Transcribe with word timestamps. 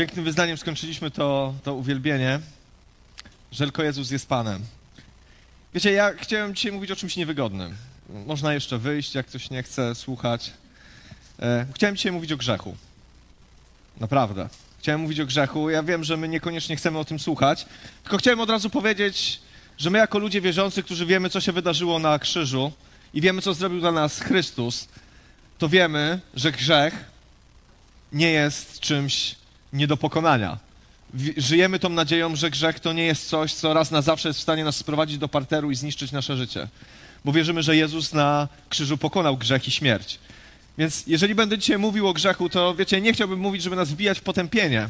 Pięknym 0.00 0.24
wyznaniem 0.24 0.56
skończyliśmy 0.56 1.10
to, 1.10 1.54
to 1.62 1.74
uwielbienie, 1.74 2.40
że 3.52 3.64
tylko 3.64 3.82
Jezus 3.82 4.10
jest 4.10 4.28
Panem. 4.28 4.62
Wiecie, 5.74 5.92
ja 5.92 6.14
chciałem 6.14 6.54
dzisiaj 6.54 6.72
mówić 6.72 6.90
o 6.90 6.96
czymś 6.96 7.16
niewygodnym. 7.16 7.76
Można 8.26 8.54
jeszcze 8.54 8.78
wyjść, 8.78 9.14
jak 9.14 9.26
ktoś 9.26 9.50
nie 9.50 9.62
chce 9.62 9.94
słuchać. 9.94 10.52
E, 11.42 11.66
chciałem 11.74 11.96
dzisiaj 11.96 12.12
mówić 12.12 12.32
o 12.32 12.36
grzechu. 12.36 12.76
Naprawdę. 14.00 14.48
Chciałem 14.78 15.00
mówić 15.00 15.20
o 15.20 15.26
grzechu. 15.26 15.70
Ja 15.70 15.82
wiem, 15.82 16.04
że 16.04 16.16
my 16.16 16.28
niekoniecznie 16.28 16.76
chcemy 16.76 16.98
o 16.98 17.04
tym 17.04 17.18
słuchać, 17.18 17.66
tylko 18.02 18.16
chciałem 18.16 18.40
od 18.40 18.50
razu 18.50 18.70
powiedzieć, 18.70 19.40
że 19.78 19.90
my 19.90 19.98
jako 19.98 20.18
ludzie 20.18 20.40
wierzący, 20.40 20.82
którzy 20.82 21.06
wiemy, 21.06 21.30
co 21.30 21.40
się 21.40 21.52
wydarzyło 21.52 21.98
na 21.98 22.18
krzyżu 22.18 22.72
i 23.14 23.20
wiemy, 23.20 23.42
co 23.42 23.54
zrobił 23.54 23.80
dla 23.80 23.92
nas 23.92 24.20
Chrystus, 24.20 24.88
to 25.58 25.68
wiemy, 25.68 26.20
że 26.34 26.52
grzech 26.52 27.04
nie 28.12 28.30
jest 28.30 28.80
czymś 28.80 29.39
nie 29.72 29.86
do 29.86 29.96
pokonania. 29.96 30.58
Żyjemy 31.36 31.78
tą 31.78 31.88
nadzieją, 31.88 32.36
że 32.36 32.50
grzech 32.50 32.80
to 32.80 32.92
nie 32.92 33.04
jest 33.04 33.28
coś, 33.28 33.54
co 33.54 33.74
raz 33.74 33.90
na 33.90 34.02
zawsze 34.02 34.28
jest 34.28 34.38
w 34.38 34.42
stanie 34.42 34.64
nas 34.64 34.76
sprowadzić 34.76 35.18
do 35.18 35.28
parteru 35.28 35.70
i 35.70 35.74
zniszczyć 35.74 36.12
nasze 36.12 36.36
życie. 36.36 36.68
Bo 37.24 37.32
wierzymy, 37.32 37.62
że 37.62 37.76
Jezus 37.76 38.12
na 38.12 38.48
krzyżu 38.68 38.98
pokonał 38.98 39.36
grzech 39.36 39.68
i 39.68 39.70
śmierć. 39.70 40.18
Więc 40.78 41.06
jeżeli 41.06 41.34
będę 41.34 41.58
dzisiaj 41.58 41.78
mówił 41.78 42.08
o 42.08 42.12
grzechu, 42.12 42.48
to 42.48 42.74
wiecie, 42.74 43.00
nie 43.00 43.12
chciałbym 43.12 43.40
mówić, 43.40 43.62
żeby 43.62 43.76
nas 43.76 43.90
wbijać 43.90 44.18
w 44.18 44.22
potępienie, 44.22 44.88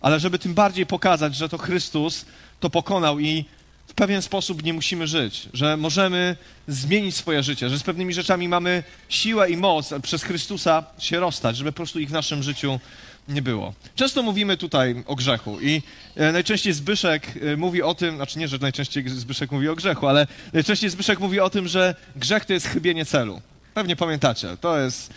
ale 0.00 0.20
żeby 0.20 0.38
tym 0.38 0.54
bardziej 0.54 0.86
pokazać, 0.86 1.36
że 1.36 1.48
to 1.48 1.58
Chrystus 1.58 2.24
to 2.60 2.70
pokonał 2.70 3.20
i 3.20 3.44
w 3.88 3.94
pewien 3.94 4.22
sposób 4.22 4.62
nie 4.62 4.72
musimy 4.72 5.06
żyć, 5.06 5.48
że 5.52 5.76
możemy 5.76 6.36
zmienić 6.68 7.16
swoje 7.16 7.42
życie, 7.42 7.70
że 7.70 7.78
z 7.78 7.82
pewnymi 7.82 8.14
rzeczami 8.14 8.48
mamy 8.48 8.82
siłę 9.08 9.50
i 9.50 9.56
moc 9.56 9.94
przez 10.02 10.22
Chrystusa 10.22 10.84
się 10.98 11.20
rozstać, 11.20 11.56
żeby 11.56 11.72
po 11.72 11.76
prostu 11.76 12.00
ich 12.00 12.08
w 12.08 12.12
naszym 12.12 12.42
życiu 12.42 12.80
nie 13.28 13.42
było. 13.42 13.74
Często 13.94 14.22
mówimy 14.22 14.56
tutaj 14.56 15.04
o 15.06 15.14
grzechu 15.14 15.60
i 15.60 15.82
e, 16.16 16.32
najczęściej 16.32 16.72
Zbyszek 16.72 17.32
e, 17.52 17.56
mówi 17.56 17.82
o 17.82 17.94
tym, 17.94 18.16
znaczy 18.16 18.38
nie, 18.38 18.48
że 18.48 18.58
najczęściej 18.58 19.08
Zbyszek 19.08 19.52
mówi 19.52 19.68
o 19.68 19.74
grzechu, 19.74 20.06
ale 20.06 20.26
najczęściej 20.52 20.90
Zbyszek 20.90 21.20
mówi 21.20 21.40
o 21.40 21.50
tym, 21.50 21.68
że 21.68 21.94
grzech 22.16 22.44
to 22.44 22.52
jest 22.52 22.66
chybienie 22.66 23.04
celu. 23.04 23.40
Pewnie 23.74 23.96
pamiętacie, 23.96 24.56
to 24.56 24.78
jest, 24.78 25.10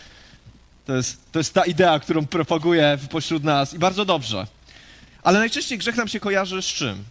to 0.86 0.96
jest, 0.96 1.32
to 1.32 1.38
jest 1.38 1.54
ta 1.54 1.64
idea, 1.64 1.98
którą 2.00 2.26
propaguje 2.26 2.98
pośród 3.10 3.44
nas 3.44 3.74
i 3.74 3.78
bardzo 3.78 4.04
dobrze. 4.04 4.46
Ale 5.22 5.38
najczęściej 5.38 5.78
grzech 5.78 5.96
nam 5.96 6.08
się 6.08 6.20
kojarzy 6.20 6.62
z 6.62 6.66
czym? 6.66 7.04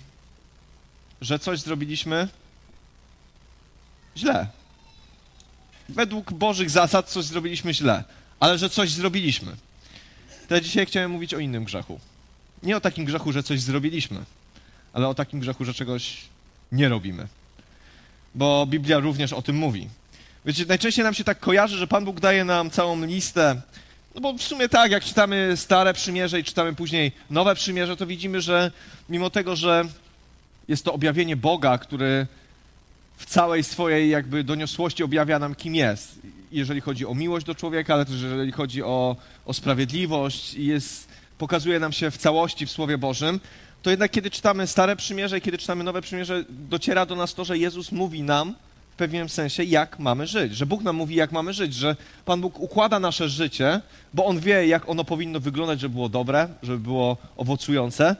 Że 1.21 1.39
coś 1.39 1.59
zrobiliśmy 1.59 2.27
źle. 4.17 4.47
Według 5.89 6.33
Bożych 6.33 6.69
zasad 6.69 7.09
coś 7.09 7.25
zrobiliśmy 7.25 7.73
źle, 7.73 8.03
ale 8.39 8.57
że 8.57 8.69
coś 8.69 8.89
zrobiliśmy 8.89 9.55
to 10.47 10.55
ja 10.55 10.61
dzisiaj 10.61 10.85
chciałem 10.85 11.11
mówić 11.11 11.33
o 11.33 11.39
innym 11.39 11.63
grzechu. 11.63 11.99
Nie 12.63 12.77
o 12.77 12.81
takim 12.81 13.05
grzechu, 13.05 13.31
że 13.31 13.43
coś 13.43 13.61
zrobiliśmy, 13.61 14.19
ale 14.93 15.07
o 15.07 15.13
takim 15.13 15.39
grzechu, 15.39 15.65
że 15.65 15.73
czegoś 15.73 16.17
nie 16.71 16.89
robimy. 16.89 17.27
Bo 18.35 18.65
Biblia 18.65 18.99
również 18.99 19.33
o 19.33 19.41
tym 19.41 19.55
mówi. 19.55 19.87
Wiecie, 20.45 20.65
najczęściej 20.67 21.03
nam 21.05 21.13
się 21.13 21.23
tak 21.23 21.39
kojarzy, 21.39 21.77
że 21.77 21.87
Pan 21.87 22.05
Bóg 22.05 22.19
daje 22.19 22.45
nam 22.45 22.69
całą 22.69 23.05
listę. 23.05 23.61
No 24.15 24.21
bo 24.21 24.33
w 24.33 24.41
sumie 24.41 24.69
tak, 24.69 24.91
jak 24.91 25.03
czytamy 25.03 25.53
Stare 25.55 25.93
Przymierze 25.93 26.39
i 26.39 26.43
czytamy 26.43 26.75
później 26.75 27.11
Nowe 27.29 27.55
Przymierze, 27.55 27.97
to 27.97 28.07
widzimy, 28.07 28.41
że 28.41 28.71
mimo 29.09 29.29
tego, 29.29 29.55
że 29.55 29.85
jest 30.67 30.85
to 30.85 30.93
objawienie 30.93 31.35
Boga, 31.35 31.77
który 31.77 32.27
w 33.17 33.25
całej 33.25 33.63
swojej 33.63 34.09
jakby 34.09 34.43
doniosłości 34.43 35.03
objawia 35.03 35.39
nam, 35.39 35.55
kim 35.55 35.75
jest. 35.75 36.19
Jeżeli 36.51 36.81
chodzi 36.81 37.05
o 37.05 37.15
miłość 37.15 37.45
do 37.45 37.55
człowieka, 37.55 37.93
ale 37.93 38.05
też 38.05 38.21
jeżeli 38.21 38.51
chodzi 38.51 38.83
o, 38.83 39.15
o 39.45 39.53
sprawiedliwość 39.53 40.53
jest, 40.53 41.07
pokazuje 41.37 41.79
nam 41.79 41.91
się 41.91 42.11
w 42.11 42.17
całości 42.17 42.65
w 42.65 42.71
Słowie 42.71 42.97
Bożym, 42.97 43.39
to 43.81 43.89
jednak 43.89 44.11
kiedy 44.11 44.31
czytamy 44.31 44.67
Stare 44.67 44.95
Przymierze 44.95 45.37
i 45.37 45.41
kiedy 45.41 45.57
czytamy 45.57 45.83
Nowe 45.83 46.01
Przymierze, 46.01 46.43
dociera 46.49 47.05
do 47.05 47.15
nas 47.15 47.33
to, 47.33 47.45
że 47.45 47.57
Jezus 47.57 47.91
mówi 47.91 48.23
nam 48.23 48.55
w 48.91 48.95
pewnym 48.97 49.29
sensie, 49.29 49.63
jak 49.63 49.99
mamy 49.99 50.27
żyć, 50.27 50.55
że 50.55 50.65
Bóg 50.65 50.83
nam 50.83 50.95
mówi, 50.95 51.15
jak 51.15 51.31
mamy 51.31 51.53
żyć, 51.53 51.73
że 51.73 51.95
Pan 52.25 52.41
Bóg 52.41 52.59
układa 52.59 52.99
nasze 52.99 53.29
życie, 53.29 53.81
bo 54.13 54.25
On 54.25 54.39
wie, 54.39 54.67
jak 54.67 54.89
ono 54.89 55.03
powinno 55.03 55.39
wyglądać, 55.39 55.79
żeby 55.79 55.93
było 55.93 56.09
dobre, 56.09 56.47
żeby 56.63 56.79
było 56.79 57.17
owocujące, 57.37 58.15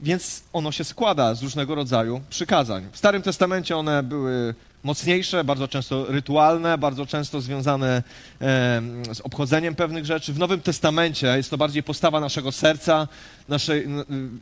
więc 0.00 0.42
ono 0.52 0.72
się 0.72 0.84
składa 0.84 1.34
z 1.34 1.42
różnego 1.42 1.74
rodzaju 1.74 2.20
przykazań. 2.30 2.86
W 2.92 2.98
Starym 2.98 3.22
Testamencie 3.22 3.76
one 3.76 4.02
były 4.02 4.54
mocniejsze, 4.82 5.44
bardzo 5.44 5.68
często 5.68 6.04
rytualne, 6.04 6.78
bardzo 6.78 7.06
często 7.06 7.40
związane 7.40 8.02
z 9.12 9.20
obchodzeniem 9.22 9.74
pewnych 9.74 10.06
rzeczy. 10.06 10.32
W 10.32 10.38
Nowym 10.38 10.60
Testamencie 10.60 11.26
jest 11.26 11.50
to 11.50 11.58
bardziej 11.58 11.82
postawa 11.82 12.20
naszego 12.20 12.52
serca, 12.52 13.08
naszej, 13.48 13.86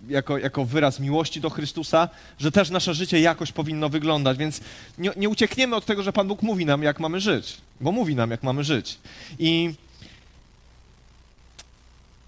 jako, 0.08 0.38
jako 0.38 0.64
wyraz 0.64 1.00
miłości 1.00 1.40
do 1.40 1.50
Chrystusa, 1.50 2.08
że 2.38 2.52
też 2.52 2.70
nasze 2.70 2.94
życie 2.94 3.20
jakoś 3.20 3.52
powinno 3.52 3.88
wyglądać. 3.88 4.38
Więc 4.38 4.60
nie, 4.98 5.10
nie 5.16 5.28
uciekniemy 5.28 5.76
od 5.76 5.86
tego, 5.86 6.02
że 6.02 6.12
Pan 6.12 6.28
Bóg 6.28 6.42
mówi 6.42 6.66
nam, 6.66 6.82
jak 6.82 7.00
mamy 7.00 7.20
żyć, 7.20 7.56
bo 7.80 7.92
mówi 7.92 8.14
nam, 8.14 8.30
jak 8.30 8.42
mamy 8.42 8.64
żyć. 8.64 8.98
I 9.38 9.74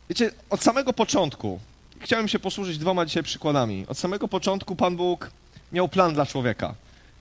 wiecie, 0.09 0.31
od 0.51 0.63
samego 0.63 0.93
początku, 0.93 1.61
chciałem 2.01 2.29
się 2.29 2.39
posłużyć 2.39 2.79
dwoma 2.79 3.07
dzisiaj 3.07 3.23
przykładami. 3.23 3.85
Od 3.89 3.99
samego 3.99 4.29
początku 4.29 4.77
Pan 4.77 4.97
Bóg 4.97 5.31
miał 5.73 5.89
plan 5.89 6.15
dla 6.15 6.27
człowieka 6.27 6.75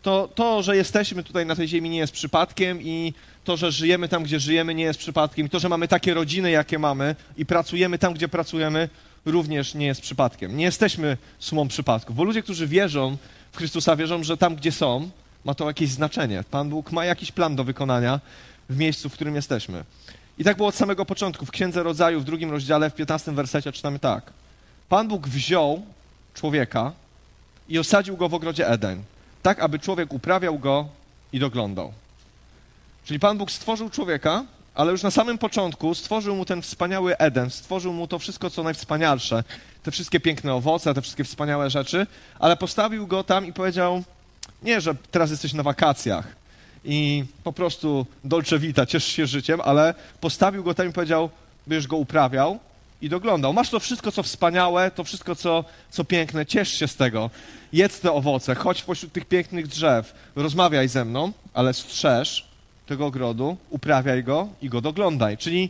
to, 0.07 0.29
to, 0.35 0.63
że 0.63 0.77
jesteśmy 0.77 1.23
tutaj 1.23 1.45
na 1.45 1.55
tej 1.55 1.67
ziemi 1.67 1.89
nie 1.89 1.97
jest 1.97 2.13
przypadkiem 2.13 2.81
i 2.81 3.13
to, 3.43 3.57
że 3.57 3.71
żyjemy 3.71 4.07
tam, 4.07 4.23
gdzie 4.23 4.39
żyjemy 4.39 4.75
nie 4.75 4.83
jest 4.83 4.99
przypadkiem 4.99 5.45
i 5.45 5.49
to, 5.49 5.59
że 5.59 5.69
mamy 5.69 5.87
takie 5.87 6.13
rodziny, 6.13 6.51
jakie 6.51 6.79
mamy 6.79 7.15
i 7.37 7.45
pracujemy 7.45 7.97
tam, 7.97 8.13
gdzie 8.13 8.27
pracujemy, 8.27 8.89
również 9.25 9.73
nie 9.73 9.85
jest 9.85 10.01
przypadkiem. 10.01 10.57
Nie 10.57 10.65
jesteśmy 10.65 11.17
sumą 11.39 11.67
przypadków, 11.67 12.15
bo 12.15 12.23
ludzie, 12.23 12.43
którzy 12.43 12.67
wierzą 12.67 13.17
w 13.51 13.57
Chrystusa, 13.57 13.95
wierzą, 13.95 14.23
że 14.23 14.37
tam, 14.37 14.55
gdzie 14.55 14.71
są, 14.71 15.09
ma 15.45 15.53
to 15.53 15.67
jakieś 15.67 15.89
znaczenie. 15.89 16.43
Pan 16.51 16.69
Bóg 16.69 16.91
ma 16.91 17.05
jakiś 17.05 17.31
plan 17.31 17.55
do 17.55 17.63
wykonania 17.63 18.19
w 18.69 18.77
miejscu, 18.77 19.09
w 19.09 19.13
którym 19.13 19.35
jesteśmy. 19.35 19.83
I 20.37 20.43
tak 20.43 20.57
było 20.57 20.69
od 20.69 20.75
samego 20.75 21.05
początku. 21.05 21.45
W 21.45 21.51
Księdze 21.51 21.83
Rodzaju, 21.83 22.19
w 22.19 22.23
drugim 22.23 22.51
rozdziale, 22.51 22.89
w 22.89 22.95
15 22.95 23.31
wersecie 23.31 23.71
czytamy 23.71 23.99
tak. 23.99 24.33
Pan 24.89 25.07
Bóg 25.07 25.27
wziął 25.27 25.81
człowieka 26.33 26.91
i 27.69 27.79
osadził 27.79 28.17
go 28.17 28.29
w 28.29 28.33
ogrodzie 28.33 28.67
Eden 28.67 29.03
tak 29.47 29.59
aby 29.59 29.79
człowiek 29.79 30.13
uprawiał 30.13 30.59
go 30.59 30.87
i 31.33 31.39
doglądał. 31.39 31.93
Czyli 33.05 33.19
Pan 33.19 33.37
Bóg 33.37 33.51
stworzył 33.51 33.89
człowieka, 33.89 34.45
ale 34.75 34.91
już 34.91 35.03
na 35.03 35.11
samym 35.11 35.37
początku 35.37 35.95
stworzył 35.95 36.35
mu 36.35 36.45
ten 36.45 36.61
wspaniały 36.61 37.17
Eden, 37.17 37.49
stworzył 37.49 37.93
mu 37.93 38.07
to 38.07 38.19
wszystko, 38.19 38.49
co 38.49 38.63
najwspanialsze, 38.63 39.43
te 39.83 39.91
wszystkie 39.91 40.19
piękne 40.19 40.53
owoce, 40.53 40.93
te 40.93 41.01
wszystkie 41.01 41.23
wspaniałe 41.23 41.69
rzeczy, 41.69 42.07
ale 42.39 42.57
postawił 42.57 43.07
go 43.07 43.23
tam 43.23 43.45
i 43.45 43.53
powiedział, 43.53 44.03
nie, 44.63 44.81
że 44.81 44.95
teraz 45.11 45.31
jesteś 45.31 45.53
na 45.53 45.63
wakacjach 45.63 46.27
i 46.85 47.25
po 47.43 47.53
prostu 47.53 48.05
dolce 48.23 48.59
vita, 48.59 48.85
ciesz 48.85 49.05
się 49.05 49.27
życiem, 49.27 49.61
ale 49.61 49.93
postawił 50.21 50.63
go 50.63 50.73
tam 50.73 50.89
i 50.89 50.93
powiedział, 50.93 51.29
byś 51.67 51.87
go 51.87 51.97
uprawiał 51.97 52.59
i 53.01 53.09
doglądał. 53.09 53.53
Masz 53.53 53.69
to 53.69 53.79
wszystko, 53.79 54.11
co 54.11 54.23
wspaniałe, 54.23 54.91
to 54.91 55.03
wszystko, 55.03 55.35
co, 55.35 55.63
co 55.89 56.03
piękne, 56.03 56.45
ciesz 56.45 56.73
się 56.79 56.87
z 56.87 56.95
tego. 56.95 57.29
Jedz 57.73 57.99
te 57.99 58.11
owoce, 58.11 58.55
chodź 58.55 58.83
pośród 58.83 59.13
tych 59.13 59.25
pięknych 59.25 59.67
drzew, 59.67 60.13
rozmawiaj 60.35 60.87
ze 60.87 61.05
mną, 61.05 61.31
ale 61.53 61.73
strzeż 61.73 62.47
tego 62.85 63.05
ogrodu, 63.05 63.57
uprawiaj 63.69 64.23
go 64.23 64.47
i 64.61 64.69
go 64.69 64.81
doglądaj. 64.81 65.37
Czyli 65.37 65.69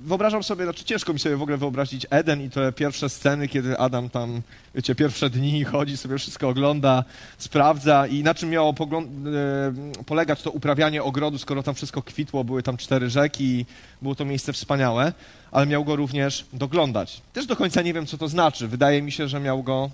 wyobrażam 0.00 0.42
sobie, 0.42 0.64
znaczy 0.64 0.84
ciężko 0.84 1.12
mi 1.12 1.18
sobie 1.18 1.36
w 1.36 1.42
ogóle 1.42 1.56
wyobrazić 1.56 2.06
Eden 2.10 2.42
i 2.42 2.50
te 2.50 2.72
pierwsze 2.72 3.08
sceny, 3.08 3.48
kiedy 3.48 3.78
Adam 3.78 4.10
tam, 4.10 4.42
wiecie, 4.74 4.94
pierwsze 4.94 5.30
dni 5.30 5.64
chodzi, 5.72 5.96
sobie 5.96 6.18
wszystko 6.18 6.48
ogląda, 6.48 7.04
sprawdza 7.38 8.06
i 8.06 8.22
na 8.22 8.34
czym 8.34 8.50
miało 8.50 8.70
e, 8.70 10.04
polegać 10.06 10.42
to 10.42 10.50
uprawianie 10.50 11.02
ogrodu, 11.02 11.38
skoro 11.38 11.62
tam 11.62 11.74
wszystko 11.74 12.02
kwitło, 12.02 12.44
były 12.44 12.62
tam 12.62 12.76
cztery 12.76 13.10
rzeki 13.10 13.66
było 14.02 14.14
to 14.14 14.24
miejsce 14.24 14.52
wspaniałe, 14.52 15.12
ale 15.50 15.66
miał 15.66 15.84
go 15.84 15.96
również 15.96 16.44
doglądać. 16.52 17.20
Też 17.32 17.46
do 17.46 17.56
końca 17.56 17.82
nie 17.82 17.94
wiem, 17.94 18.06
co 18.06 18.18
to 18.18 18.28
znaczy. 18.28 18.68
Wydaje 18.68 19.02
mi 19.02 19.12
się, 19.12 19.28
że 19.28 19.40
miał 19.40 19.62
go, 19.62 19.90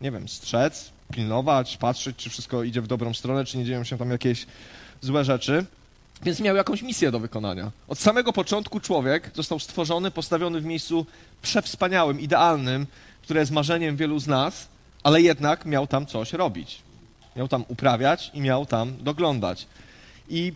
nie 0.00 0.10
wiem, 0.10 0.28
strzec, 0.28 0.90
pilnować, 1.12 1.76
patrzeć, 1.76 2.16
czy 2.16 2.30
wszystko 2.30 2.62
idzie 2.62 2.80
w 2.80 2.86
dobrą 2.86 3.14
stronę, 3.14 3.44
czy 3.44 3.58
nie 3.58 3.64
dzieją 3.64 3.84
się 3.84 3.98
tam 3.98 4.10
jakieś 4.10 4.46
złe 5.00 5.24
rzeczy. 5.24 5.64
Więc 6.22 6.40
miał 6.40 6.56
jakąś 6.56 6.82
misję 6.82 7.10
do 7.10 7.20
wykonania. 7.20 7.70
Od 7.88 7.98
samego 7.98 8.32
początku 8.32 8.80
człowiek 8.80 9.30
został 9.34 9.58
stworzony, 9.58 10.10
postawiony 10.10 10.60
w 10.60 10.64
miejscu 10.64 11.06
przewspaniałym, 11.42 12.20
idealnym, 12.20 12.86
które 13.22 13.40
jest 13.40 13.52
marzeniem 13.52 13.96
wielu 13.96 14.18
z 14.18 14.26
nas, 14.26 14.68
ale 15.02 15.22
jednak 15.22 15.64
miał 15.64 15.86
tam 15.86 16.06
coś 16.06 16.32
robić. 16.32 16.82
Miał 17.36 17.48
tam 17.48 17.64
uprawiać 17.68 18.30
i 18.34 18.40
miał 18.40 18.66
tam 18.66 18.96
doglądać. 19.00 19.66
I 20.28 20.52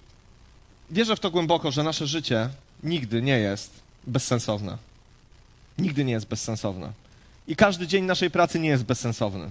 wierzę 0.90 1.16
w 1.16 1.20
to 1.20 1.31
głęboko, 1.31 1.70
że 1.70 1.82
nasze 1.82 2.06
życie 2.06 2.49
nigdy 2.82 3.22
nie 3.22 3.38
jest 3.38 3.70
bezsensowne. 4.06 4.78
Nigdy 5.78 6.05
nie 6.05 6.12
jest 6.12 6.26
bezsensowne. 6.26 6.93
I 7.49 7.56
każdy 7.56 7.87
dzień 7.87 8.05
naszej 8.05 8.31
pracy 8.31 8.58
nie 8.58 8.69
jest 8.69 8.84
bezsensowny. 8.84 9.50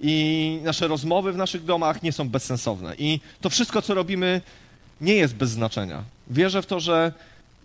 I 0.00 0.60
nasze 0.62 0.88
rozmowy 0.88 1.32
w 1.32 1.36
naszych 1.36 1.64
domach 1.64 2.02
nie 2.02 2.12
są 2.12 2.28
bezsensowne. 2.28 2.94
I 2.98 3.20
to 3.40 3.50
wszystko, 3.50 3.82
co 3.82 3.94
robimy, 3.94 4.40
nie 5.04 5.14
jest 5.14 5.34
bez 5.34 5.50
znaczenia. 5.50 6.02
Wierzę 6.30 6.62
w 6.62 6.66
to, 6.66 6.80
że 6.80 7.12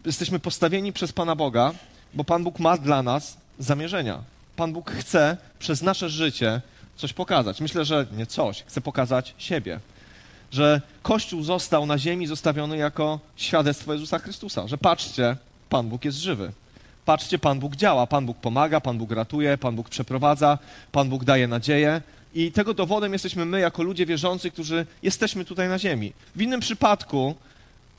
jesteśmy 0.05 0.39
postawieni 0.39 0.93
przez 0.93 1.13
Pana 1.13 1.35
Boga, 1.35 1.71
bo 2.13 2.23
Pan 2.23 2.43
Bóg 2.43 2.59
ma 2.59 2.77
dla 2.77 3.03
nas 3.03 3.37
zamierzenia. 3.59 4.19
Pan 4.55 4.73
Bóg 4.73 4.91
chce 4.91 5.37
przez 5.59 5.81
nasze 5.81 6.09
życie 6.09 6.61
coś 6.97 7.13
pokazać. 7.13 7.61
Myślę, 7.61 7.85
że 7.85 8.05
nie 8.17 8.25
coś, 8.25 8.63
chce 8.63 8.81
pokazać 8.81 9.33
siebie. 9.37 9.79
Że 10.51 10.81
Kościół 11.03 11.43
został 11.43 11.85
na 11.85 11.97
ziemi 11.97 12.27
zostawiony 12.27 12.77
jako 12.77 13.19
świadectwo 13.35 13.93
Jezusa 13.93 14.19
Chrystusa. 14.19 14.67
Że 14.67 14.77
patrzcie, 14.77 15.35
Pan 15.69 15.89
Bóg 15.89 16.05
jest 16.05 16.17
żywy. 16.17 16.51
Patrzcie, 17.05 17.39
Pan 17.39 17.59
Bóg 17.59 17.75
działa, 17.75 18.07
Pan 18.07 18.25
Bóg 18.25 18.37
pomaga, 18.37 18.81
Pan 18.81 18.97
Bóg 18.97 19.11
ratuje, 19.11 19.57
Pan 19.57 19.75
Bóg 19.75 19.89
przeprowadza, 19.89 20.57
Pan 20.91 21.09
Bóg 21.09 21.23
daje 21.23 21.47
nadzieję. 21.47 22.01
I 22.33 22.51
tego 22.51 22.73
dowodem 22.73 23.13
jesteśmy 23.13 23.45
my, 23.45 23.59
jako 23.59 23.83
ludzie 23.83 24.05
wierzący, 24.05 24.51
którzy 24.51 24.85
jesteśmy 25.03 25.45
tutaj 25.45 25.69
na 25.69 25.79
ziemi. 25.79 26.13
W 26.35 26.41
innym 26.41 26.59
przypadku, 26.59 27.35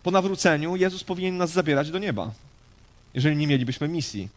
po 0.02 0.10
nawróceniu, 0.10 0.76
Jezus 0.76 1.04
powinien 1.04 1.36
nas 1.36 1.50
zabierać 1.50 1.90
do 1.90 1.98
nieba, 1.98 2.30
jeżeli 3.14 3.36
nie 3.36 3.46
mielibyśmy 3.46 3.88
misji. 3.88 4.28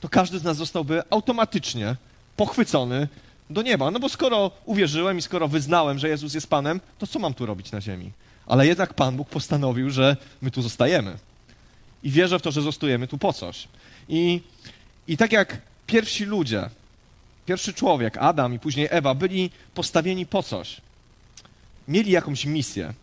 To 0.00 0.08
każdy 0.08 0.38
z 0.38 0.44
nas 0.44 0.56
zostałby 0.56 1.02
automatycznie 1.10 1.96
pochwycony 2.36 3.08
do 3.50 3.62
nieba. 3.62 3.90
No 3.90 4.00
bo 4.00 4.08
skoro 4.08 4.50
uwierzyłem 4.64 5.18
i 5.18 5.22
skoro 5.22 5.48
wyznałem, 5.48 5.98
że 5.98 6.08
Jezus 6.08 6.34
jest 6.34 6.46
Panem, 6.46 6.80
to 6.98 7.06
co 7.06 7.18
mam 7.18 7.34
tu 7.34 7.46
robić 7.46 7.72
na 7.72 7.80
ziemi? 7.80 8.10
Ale 8.46 8.66
jednak 8.66 8.94
Pan 8.94 9.16
Bóg 9.16 9.28
postanowił, 9.28 9.90
że 9.90 10.16
my 10.42 10.50
tu 10.50 10.62
zostajemy. 10.62 11.16
I 12.02 12.10
wierzę 12.10 12.38
w 12.38 12.42
to, 12.42 12.52
że 12.52 12.62
zostajemy 12.62 13.06
tu 13.06 13.18
po 13.18 13.32
coś. 13.32 13.68
I, 14.08 14.40
I 15.08 15.16
tak 15.16 15.32
jak 15.32 15.58
pierwsi 15.86 16.24
ludzie, 16.24 16.70
pierwszy 17.46 17.74
człowiek, 17.74 18.16
Adam 18.18 18.54
i 18.54 18.58
później 18.58 18.88
Ewa, 18.90 19.14
byli 19.14 19.50
postawieni 19.74 20.26
po 20.26 20.42
coś. 20.42 20.80
Mieli 21.88 22.10
jakąś 22.10 22.44
misję. 22.44 22.94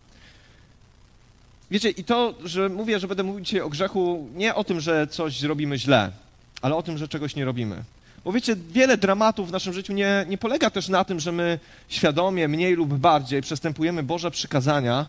Wiecie, 1.70 1.90
i 1.90 2.04
to, 2.04 2.34
że 2.44 2.68
mówię, 2.68 3.00
że 3.00 3.08
będę 3.08 3.22
mówić 3.22 3.46
dzisiaj 3.46 3.60
o 3.60 3.68
grzechu, 3.68 4.28
nie 4.34 4.54
o 4.54 4.64
tym, 4.64 4.80
że 4.80 5.06
coś 5.06 5.40
zrobimy 5.40 5.78
źle, 5.78 6.10
ale 6.62 6.76
o 6.76 6.82
tym, 6.82 6.98
że 6.98 7.08
czegoś 7.08 7.36
nie 7.36 7.44
robimy. 7.44 7.82
Bo 8.24 8.32
wiecie, 8.32 8.56
wiele 8.56 8.96
dramatów 8.96 9.48
w 9.48 9.52
naszym 9.52 9.72
życiu 9.72 9.92
nie, 9.92 10.26
nie 10.28 10.38
polega 10.38 10.70
też 10.70 10.88
na 10.88 11.04
tym, 11.04 11.20
że 11.20 11.32
my 11.32 11.58
świadomie, 11.88 12.48
mniej 12.48 12.74
lub 12.74 12.94
bardziej 12.94 13.42
przestępujemy 13.42 14.02
Boże 14.02 14.30
przykazania 14.30 15.06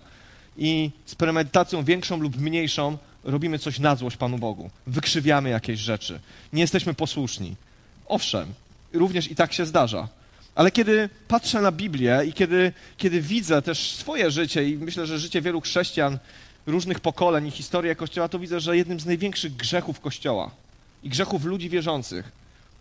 i 0.58 0.92
z 1.06 1.16
premedytacją 1.16 1.84
większą 1.84 2.18
lub 2.18 2.38
mniejszą 2.38 2.98
robimy 3.24 3.60
coś 3.60 3.80
na 3.80 3.96
złość 3.96 4.18
Panu 4.18 4.38
Bogu. 4.38 4.70
Wykrzywiamy 4.88 5.50
jakieś 5.50 5.80
rzeczy. 5.80 6.20
Nie 6.54 6.62
jesteśmy 6.62 6.94
posłuszni. 6.94 7.56
Owszem, 8.08 8.54
również 8.94 9.32
i 9.32 9.36
tak 9.36 9.54
się 9.54 9.66
zdarza. 9.66 10.08
Ale 10.56 10.72
kiedy 10.72 11.10
patrzę 11.28 11.62
na 11.62 11.72
Biblię 11.72 12.22
i 12.28 12.34
kiedy, 12.34 12.74
kiedy 12.98 13.22
widzę 13.22 13.62
też 13.62 13.92
swoje 13.92 14.32
życie 14.32 14.70
i 14.70 14.78
myślę, 14.78 15.08
że 15.08 15.20
życie 15.20 15.42
wielu 15.42 15.62
chrześcijan 15.62 16.18
różnych 16.66 17.00
pokoleń 17.00 17.48
i 17.48 17.52
historię 17.52 17.96
Kościoła, 17.96 18.30
to 18.30 18.40
widzę, 18.40 18.60
że 18.60 18.78
jednym 18.78 19.00
z 19.00 19.06
największych 19.06 19.56
grzechów 19.56 20.00
Kościoła 20.00 20.52
i 21.04 21.10
grzechów 21.10 21.46
ludzi 21.46 21.70
wierzących 21.70 22.32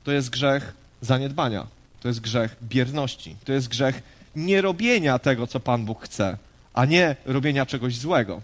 to 0.05 0.13
jest 0.13 0.31
grzech 0.31 0.73
zaniedbania, 1.01 1.67
to 2.01 2.09
jest 2.09 2.21
grzech 2.21 2.57
bierności, 2.63 3.37
to 3.45 3.53
jest 3.53 3.69
grzech 3.69 4.03
nierobienia 4.37 5.19
tego, 5.19 5.47
co 5.47 5.61
Pan 5.61 5.85
Bóg 5.85 6.05
chce, 6.05 6.37
a 6.75 6.85
nie 6.85 7.17
robienia 7.27 7.67
czegoś 7.67 7.97
złego. 7.97 8.43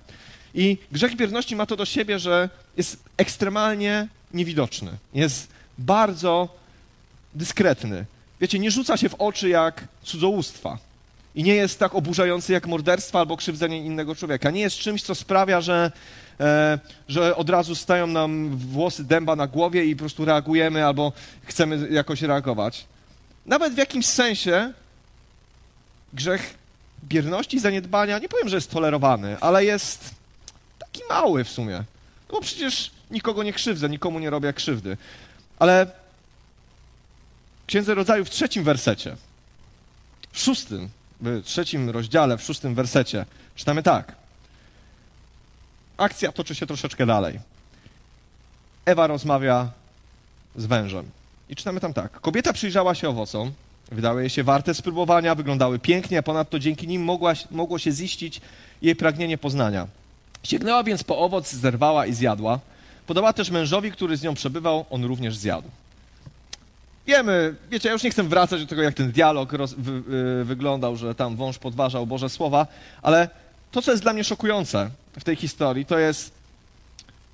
I 0.55 0.79
grzech 0.93 1.17
bierności 1.17 1.57
ma 1.57 1.67
to 1.67 1.77
do 1.77 1.85
siebie, 1.85 2.19
że 2.19 2.49
jest 2.77 3.03
ekstremalnie 3.17 4.09
niewidoczny, 4.35 4.91
jest 5.15 5.49
bardzo 5.79 6.49
dyskretny. 7.37 8.05
Wiecie, 8.41 8.59
nie 8.59 8.71
rzuca 8.71 8.97
się 8.97 9.09
w 9.09 9.15
oczy 9.15 9.49
jak 9.49 9.89
cudzołóstwa 10.03 10.79
i 11.35 11.43
nie 11.43 11.55
jest 11.55 11.79
tak 11.79 11.95
oburzający 11.95 12.53
jak 12.53 12.67
morderstwo 12.67 13.19
albo 13.19 13.37
krzywdzenie 13.37 13.79
innego 13.79 14.15
człowieka. 14.15 14.51
Nie 14.51 14.61
jest 14.61 14.77
czymś, 14.77 15.03
co 15.03 15.15
sprawia, 15.15 15.61
że, 15.61 15.93
e, 16.41 16.79
że 17.09 17.37
od 17.37 17.51
razu 17.51 17.75
stają 17.75 18.07
nam 18.07 18.57
włosy 18.57 19.05
dęba 19.05 19.37
na 19.37 19.47
głowie 19.47 19.85
i 19.85 19.97
po 19.97 20.01
prostu 20.01 20.25
reagujemy 20.25 20.87
albo 20.87 21.13
chcemy 21.45 21.89
jakoś 21.91 22.23
reagować. 22.23 22.87
Nawet 23.47 23.75
w 23.75 23.79
jakimś 23.79 24.07
sensie 24.07 24.73
grzech 26.13 26.55
bierności, 27.05 27.61
zaniedbania, 27.61 28.19
nie 28.19 28.29
powiem, 28.29 28.49
że 28.49 28.57
jest 28.57 28.71
tolerowany, 28.71 29.37
ale 29.41 29.65
jest 29.65 30.11
taki 30.79 31.03
mały 31.09 31.45
w 31.45 31.49
sumie. 31.49 31.77
No 32.29 32.35
bo 32.35 32.41
przecież 32.41 32.91
nikogo 33.11 33.43
nie 33.43 33.53
krzywdzę, 33.53 33.89
nikomu 33.89 34.19
nie 34.19 34.31
robię 34.31 34.53
krzywdy. 34.53 34.97
Ale 35.59 35.87
Księdze 37.67 37.95
Rodzaju 37.95 38.25
w 38.25 38.31
trzecim 38.31 38.65
wersecie, 38.65 39.17
w 40.33 40.39
szóstym, 40.39 40.89
w 41.21 41.43
trzecim 41.45 41.91
rozdziale, 41.91 42.39
w 42.39 42.43
szóstym 42.43 42.75
wersecie, 42.75 43.27
czytamy 43.57 43.83
tak. 43.83 44.17
Akcja 45.97 46.33
toczy 46.33 46.55
się 46.55 46.67
troszeczkę 46.67 47.07
dalej. 47.07 47.39
Ewa 48.85 49.07
rozmawia 49.07 49.71
z 50.57 50.67
wężem. 50.67 51.11
I 51.49 51.57
czytamy 51.57 51.81
tam 51.81 51.95
tak. 51.95 52.21
Kobieta 52.21 52.53
przyjrzała 52.53 52.95
się 52.95 53.09
owocom, 53.09 53.53
wydały 53.93 54.21
jej 54.21 54.31
się 54.31 54.45
warte 54.45 54.75
spróbowania, 54.75 55.35
wyglądały 55.35 55.79
pięknie, 55.79 56.19
a 56.19 56.23
ponadto 56.23 56.59
dzięki 56.59 56.89
nim 56.89 57.03
mogła, 57.05 57.33
mogło 57.51 57.79
się 57.79 57.93
ziścić 57.93 58.41
jej 58.83 58.97
pragnienie 58.97 59.39
poznania. 59.39 59.87
Sięgnęła 60.43 60.85
więc 60.85 61.05
po 61.05 61.19
owoc, 61.19 61.53
zerwała 61.53 62.07
i 62.07 62.15
zjadła. 62.15 62.61
Podała 63.07 63.33
też 63.33 63.51
mężowi, 63.51 63.93
który 63.93 64.17
z 64.17 64.23
nią 64.23 64.35
przebywał, 64.35 64.87
on 64.91 65.05
również 65.05 65.37
zjadł. 65.37 65.69
Wiemy, 67.07 67.55
wiecie, 67.71 67.89
ja 67.89 67.93
już 67.93 68.03
nie 68.03 68.11
chcę 68.11 68.23
wracać 68.23 68.61
do 68.61 68.67
tego, 68.67 68.83
jak 68.83 68.95
ten 68.95 69.13
dialog 69.13 69.53
roz, 69.53 69.75
wy, 69.79 70.45
wyglądał, 70.45 70.97
że 70.97 71.15
tam 71.15 71.37
wąż 71.37 71.59
podważał 71.59 72.07
Boże 72.07 72.29
Słowa, 72.29 72.67
ale 73.03 73.29
to, 73.73 73.83
co 73.83 73.91
jest 73.91 74.03
dla 74.03 74.13
mnie 74.13 74.25
szokujące 74.25 74.91
w 75.19 75.25
tej 75.25 75.37
historii, 75.37 75.87
to 75.87 75.99
jest 75.99 76.31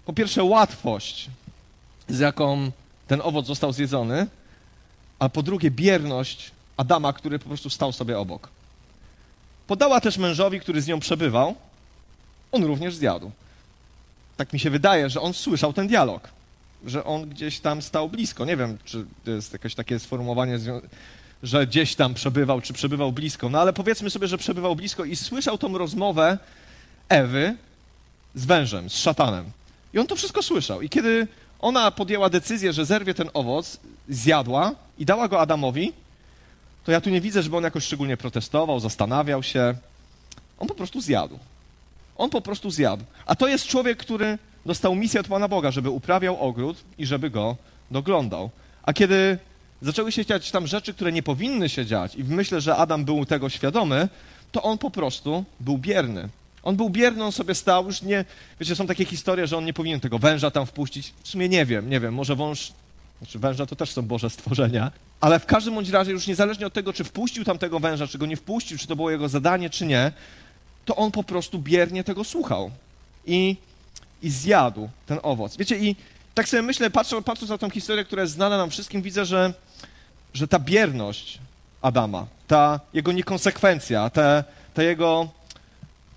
po 0.04 0.12
pierwsze 0.12 0.44
łatwość, 0.44 1.30
z 2.08 2.18
jaką 2.18 2.70
ten 3.06 3.20
owoc 3.24 3.46
został 3.46 3.72
zjedzony, 3.72 4.26
a 5.18 5.28
po 5.28 5.42
drugie 5.42 5.70
bierność 5.70 6.50
Adama, 6.76 7.12
który 7.12 7.38
po 7.38 7.48
prostu 7.48 7.70
stał 7.70 7.92
sobie 7.92 8.18
obok. 8.18 8.48
Podała 9.66 10.00
też 10.00 10.18
mężowi, 10.18 10.60
który 10.60 10.82
z 10.82 10.86
nią 10.86 11.00
przebywał, 11.00 11.54
on 12.52 12.64
również 12.64 12.94
zjadł. 12.94 13.30
Tak 14.36 14.52
mi 14.52 14.60
się 14.60 14.70
wydaje, 14.70 15.10
że 15.10 15.20
on 15.20 15.34
słyszał 15.34 15.72
ten 15.72 15.86
dialog, 15.88 16.28
że 16.86 17.04
on 17.04 17.28
gdzieś 17.28 17.60
tam 17.60 17.82
stał 17.82 18.08
blisko. 18.08 18.44
Nie 18.44 18.56
wiem, 18.56 18.78
czy 18.84 19.04
to 19.24 19.30
jest 19.30 19.52
jakieś 19.52 19.74
takie 19.74 19.98
sformułowanie, 19.98 20.58
że 21.42 21.66
gdzieś 21.66 21.94
tam 21.94 22.14
przebywał, 22.14 22.60
czy 22.60 22.72
przebywał 22.72 23.12
blisko, 23.12 23.48
no 23.48 23.60
ale 23.60 23.72
powiedzmy 23.72 24.10
sobie, 24.10 24.28
że 24.28 24.38
przebywał 24.38 24.76
blisko 24.76 25.04
i 25.04 25.16
słyszał 25.16 25.58
tą 25.58 25.78
rozmowę 25.78 26.38
Ewy 27.08 27.56
z 28.34 28.44
wężem, 28.44 28.90
z 28.90 28.96
szatanem. 28.96 29.44
I 29.94 29.98
on 29.98 30.06
to 30.06 30.16
wszystko 30.16 30.42
słyszał. 30.42 30.82
I 30.82 30.88
kiedy 30.88 31.26
ona 31.60 31.90
podjęła 31.90 32.30
decyzję, 32.30 32.72
że 32.72 32.84
zerwie 32.84 33.14
ten 33.14 33.30
owoc, 33.34 33.80
zjadła 34.08 34.74
i 34.98 35.04
dała 35.04 35.28
go 35.28 35.40
Adamowi, 35.40 35.92
to 36.84 36.92
ja 36.92 37.00
tu 37.00 37.10
nie 37.10 37.20
widzę, 37.20 37.42
żeby 37.42 37.56
on 37.56 37.64
jakoś 37.64 37.84
szczególnie 37.84 38.16
protestował, 38.16 38.80
zastanawiał 38.80 39.42
się. 39.42 39.74
On 40.58 40.68
po 40.68 40.74
prostu 40.74 41.00
zjadł. 41.00 41.38
On 42.16 42.30
po 42.30 42.40
prostu 42.40 42.70
zjadł. 42.70 43.04
A 43.26 43.34
to 43.34 43.48
jest 43.48 43.66
człowiek, 43.66 43.98
który 43.98 44.38
dostał 44.66 44.94
misję 44.94 45.20
od 45.20 45.28
Pana 45.28 45.48
Boga, 45.48 45.70
żeby 45.70 45.90
uprawiał 45.90 46.40
ogród 46.40 46.76
i 46.98 47.06
żeby 47.06 47.30
go 47.30 47.56
doglądał. 47.90 48.50
A 48.82 48.92
kiedy 48.92 49.38
zaczęły 49.82 50.12
się 50.12 50.26
dziać 50.26 50.50
tam 50.50 50.66
rzeczy, 50.66 50.94
które 50.94 51.12
nie 51.12 51.22
powinny 51.22 51.68
się 51.68 51.86
dziać, 51.86 52.14
i 52.14 52.24
myślę, 52.24 52.60
że 52.60 52.76
Adam 52.76 53.04
był 53.04 53.26
tego 53.26 53.48
świadomy, 53.48 54.08
to 54.52 54.62
on 54.62 54.78
po 54.78 54.90
prostu 54.90 55.44
był 55.60 55.78
bierny. 55.78 56.28
On 56.62 56.76
był 56.76 56.90
bierny, 56.90 57.24
on 57.24 57.32
sobie 57.32 57.54
stał, 57.54 57.86
już 57.86 58.02
nie, 58.02 58.24
wiecie, 58.60 58.76
są 58.76 58.86
takie 58.86 59.04
historie, 59.04 59.46
że 59.46 59.58
on 59.58 59.64
nie 59.64 59.72
powinien 59.72 60.00
tego 60.00 60.18
węża 60.18 60.50
tam 60.50 60.66
wpuścić. 60.66 61.12
W 61.22 61.28
sumie 61.28 61.48
nie 61.48 61.66
wiem, 61.66 61.90
nie 61.90 62.00
wiem, 62.00 62.14
może 62.14 62.36
wąż, 62.36 62.72
znaczy 63.18 63.38
węża 63.38 63.66
to 63.66 63.76
też 63.76 63.90
są 63.90 64.02
Boże 64.02 64.30
stworzenia, 64.30 64.90
ale 65.20 65.40
w 65.40 65.46
każdym 65.46 65.74
bądź 65.74 65.88
razie, 65.88 66.12
już 66.12 66.26
niezależnie 66.26 66.66
od 66.66 66.72
tego, 66.72 66.92
czy 66.92 67.04
wpuścił 67.04 67.44
tam 67.44 67.58
tego 67.58 67.80
węża, 67.80 68.06
czy 68.06 68.18
go 68.18 68.26
nie 68.26 68.36
wpuścił, 68.36 68.78
czy 68.78 68.86
to 68.86 68.96
było 68.96 69.10
jego 69.10 69.28
zadanie, 69.28 69.70
czy 69.70 69.86
nie, 69.86 70.12
to 70.84 70.96
on 70.96 71.10
po 71.10 71.24
prostu 71.24 71.58
biernie 71.58 72.04
tego 72.04 72.24
słuchał 72.24 72.70
i, 73.26 73.56
i 74.22 74.30
zjadł 74.30 74.88
ten 75.06 75.18
owoc. 75.22 75.56
Wiecie, 75.56 75.78
i 75.78 75.96
tak 76.34 76.48
sobie 76.48 76.62
myślę, 76.62 76.90
patrząc, 76.90 77.26
patrząc 77.26 77.50
na 77.50 77.58
tą 77.58 77.70
historię, 77.70 78.04
która 78.04 78.22
jest 78.22 78.34
znana 78.34 78.56
nam 78.56 78.70
wszystkim, 78.70 79.02
widzę, 79.02 79.24
że, 79.24 79.52
że 80.34 80.48
ta 80.48 80.58
bierność 80.58 81.38
Adama, 81.82 82.26
ta 82.46 82.80
jego 82.94 83.12
niekonsekwencja, 83.12 84.10
te, 84.10 84.44
te 84.74 84.84
jego 84.84 85.28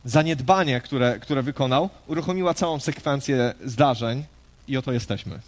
zaniedbanie, 0.05 0.81
które, 0.81 1.19
które 1.19 1.43
wykonał, 1.43 1.89
uruchomiła 2.07 2.53
całą 2.53 2.79
sekwencję 2.79 3.53
zdarzeń 3.65 4.23
i 4.67 4.77
oto 4.77 4.91
jesteśmy. 4.91 5.39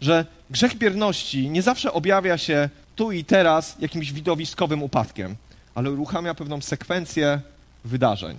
Że 0.00 0.26
grzech 0.50 0.74
bierności 0.74 1.50
nie 1.50 1.62
zawsze 1.62 1.92
objawia 1.92 2.38
się 2.38 2.68
tu 2.96 3.12
i 3.12 3.24
teraz 3.24 3.76
jakimś 3.80 4.12
widowiskowym 4.12 4.82
upadkiem 4.82 5.36
ale 5.78 5.90
uruchamia 5.90 6.34
pewną 6.34 6.60
sekwencję 6.60 7.40
wydarzeń. 7.84 8.36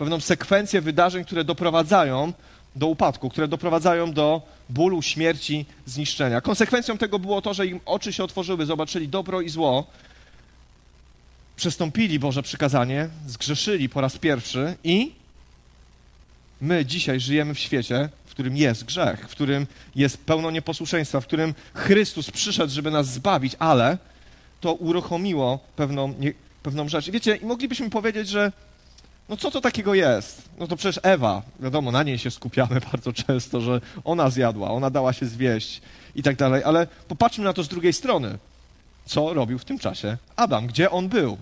Pewną 0.00 0.20
sekwencję 0.20 0.80
wydarzeń, 0.80 1.24
które 1.24 1.44
doprowadzają 1.44 2.32
do 2.76 2.86
upadku, 2.86 3.30
które 3.30 3.48
doprowadzają 3.48 4.12
do 4.12 4.42
bólu, 4.68 5.02
śmierci, 5.02 5.66
zniszczenia. 5.86 6.40
Konsekwencją 6.40 6.98
tego 6.98 7.18
było 7.18 7.42
to, 7.42 7.54
że 7.54 7.66
im 7.66 7.80
oczy 7.86 8.12
się 8.12 8.24
otworzyły, 8.24 8.66
zobaczyli 8.66 9.08
dobro 9.08 9.40
i 9.40 9.48
zło, 9.48 9.86
przestąpili 11.56 12.18
Boże 12.18 12.42
przykazanie, 12.42 13.08
zgrzeszyli 13.26 13.88
po 13.88 14.00
raz 14.00 14.18
pierwszy 14.18 14.76
i 14.84 15.12
my 16.60 16.86
dzisiaj 16.86 17.20
żyjemy 17.20 17.54
w 17.54 17.58
świecie, 17.58 18.08
w 18.26 18.30
którym 18.30 18.56
jest 18.56 18.84
grzech, 18.84 19.20
w 19.28 19.30
którym 19.30 19.66
jest 19.94 20.24
pełno 20.24 20.50
nieposłuszeństwa, 20.50 21.20
w 21.20 21.26
którym 21.26 21.54
Chrystus 21.74 22.30
przyszedł, 22.30 22.72
żeby 22.72 22.90
nas 22.90 23.06
zbawić, 23.06 23.56
ale 23.58 23.98
to 24.60 24.72
uruchomiło 24.72 25.58
pewną, 25.76 26.14
nie, 26.18 26.32
pewną 26.62 26.88
rzecz. 26.88 27.10
Wiecie, 27.10 27.36
i 27.36 27.46
moglibyśmy 27.46 27.90
powiedzieć, 27.90 28.28
że 28.28 28.52
no 29.30 29.36
co 29.36 29.50
to 29.50 29.60
takiego 29.60 29.94
jest? 29.94 30.48
No 30.58 30.66
to 30.66 30.76
przecież 30.76 31.00
Ewa, 31.02 31.42
wiadomo, 31.60 31.90
na 31.90 32.02
niej 32.02 32.18
się 32.18 32.30
skupiamy 32.30 32.80
bardzo 32.92 33.12
często, 33.12 33.60
że 33.60 33.80
ona 34.04 34.30
zjadła, 34.30 34.70
ona 34.70 34.90
dała 34.90 35.12
się 35.12 35.26
zwieść 35.26 35.80
i 36.14 36.22
tak 36.22 36.36
dalej, 36.36 36.64
ale 36.64 36.86
popatrzmy 37.08 37.44
na 37.44 37.52
to 37.52 37.62
z 37.62 37.68
drugiej 37.68 37.92
strony. 37.92 38.38
Co 39.06 39.34
robił 39.34 39.58
w 39.58 39.64
tym 39.64 39.78
czasie 39.78 40.16
Adam? 40.36 40.66
Gdzie 40.66 40.90
on 40.90 41.08
był? 41.08 41.36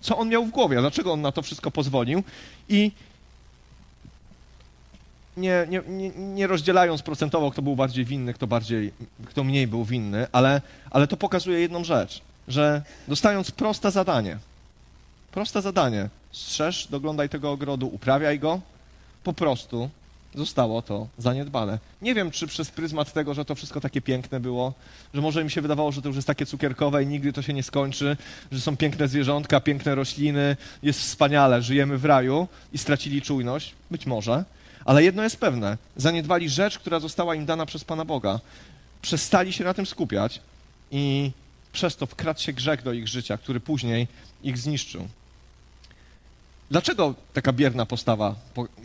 Co 0.00 0.18
on 0.18 0.28
miał 0.28 0.44
w 0.44 0.50
głowie? 0.50 0.80
Dlaczego 0.80 1.12
on 1.12 1.20
na 1.20 1.32
to 1.32 1.42
wszystko 1.42 1.70
pozwolił? 1.70 2.22
I 2.68 2.92
nie, 5.36 5.66
nie, 5.68 5.82
nie, 5.88 6.10
nie 6.10 6.46
rozdzielając 6.46 7.02
procentowo, 7.02 7.50
kto 7.50 7.62
był 7.62 7.76
bardziej 7.76 8.04
winny, 8.04 8.34
kto, 8.34 8.46
bardziej, 8.46 8.92
kto 9.26 9.44
mniej 9.44 9.66
był 9.66 9.84
winny, 9.84 10.26
ale, 10.32 10.60
ale 10.90 11.06
to 11.06 11.16
pokazuje 11.16 11.60
jedną 11.60 11.84
rzecz, 11.84 12.22
że 12.48 12.82
dostając 13.08 13.50
proste 13.50 13.90
zadanie, 13.90 14.38
proste 15.34 15.62
zadanie, 15.62 16.08
strzeż, 16.32 16.88
doglądaj 16.90 17.28
tego 17.28 17.50
ogrodu, 17.50 17.86
uprawiaj 17.86 18.38
go, 18.38 18.60
po 19.24 19.32
prostu 19.32 19.90
zostało 20.34 20.82
to 20.82 21.06
zaniedbane. 21.18 21.78
Nie 22.02 22.14
wiem, 22.14 22.30
czy 22.30 22.46
przez 22.46 22.70
pryzmat 22.70 23.12
tego, 23.12 23.34
że 23.34 23.44
to 23.44 23.54
wszystko 23.54 23.80
takie 23.80 24.00
piękne 24.00 24.40
było, 24.40 24.72
że 25.14 25.20
może 25.20 25.44
mi 25.44 25.50
się 25.50 25.62
wydawało, 25.62 25.92
że 25.92 26.02
to 26.02 26.08
już 26.08 26.16
jest 26.16 26.26
takie 26.26 26.46
cukierkowe 26.46 27.02
i 27.02 27.06
nigdy 27.06 27.32
to 27.32 27.42
się 27.42 27.52
nie 27.52 27.62
skończy, 27.62 28.16
że 28.52 28.60
są 28.60 28.76
piękne 28.76 29.08
zwierzątka, 29.08 29.60
piękne 29.60 29.94
rośliny, 29.94 30.56
jest 30.82 31.00
wspaniale, 31.00 31.62
żyjemy 31.62 31.98
w 31.98 32.04
raju 32.04 32.48
i 32.72 32.78
stracili 32.78 33.22
czujność. 33.22 33.74
Być 33.90 34.06
może. 34.06 34.44
Ale 34.84 35.04
jedno 35.04 35.22
jest 35.22 35.40
pewne: 35.40 35.78
zaniedbali 35.96 36.48
rzecz, 36.48 36.78
która 36.78 37.00
została 37.00 37.34
im 37.34 37.46
dana 37.46 37.66
przez 37.66 37.84
Pana 37.84 38.04
Boga. 38.04 38.40
Przestali 39.02 39.52
się 39.52 39.64
na 39.64 39.74
tym 39.74 39.86
skupiać 39.86 40.40
i 40.90 41.30
przez 41.72 41.96
to 41.96 42.06
wkradł 42.06 42.40
się 42.40 42.52
grzech 42.52 42.82
do 42.82 42.92
ich 42.92 43.08
życia, 43.08 43.38
który 43.38 43.60
później 43.60 44.08
ich 44.42 44.58
zniszczył. 44.58 45.08
Dlaczego 46.70 47.14
taka 47.32 47.52
bierna 47.52 47.86
postawa? 47.86 48.34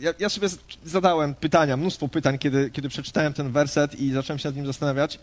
Ja, 0.00 0.14
ja, 0.18 0.28
sobie 0.28 0.48
zadałem 0.84 1.34
pytania, 1.34 1.76
mnóstwo 1.76 2.08
pytań, 2.08 2.38
kiedy, 2.38 2.70
kiedy 2.70 2.88
przeczytałem 2.88 3.32
ten 3.32 3.52
werset 3.52 4.00
i 4.00 4.12
zacząłem 4.12 4.38
się 4.38 4.48
nad 4.48 4.56
nim 4.56 4.66
zastanawiać. 4.66 5.18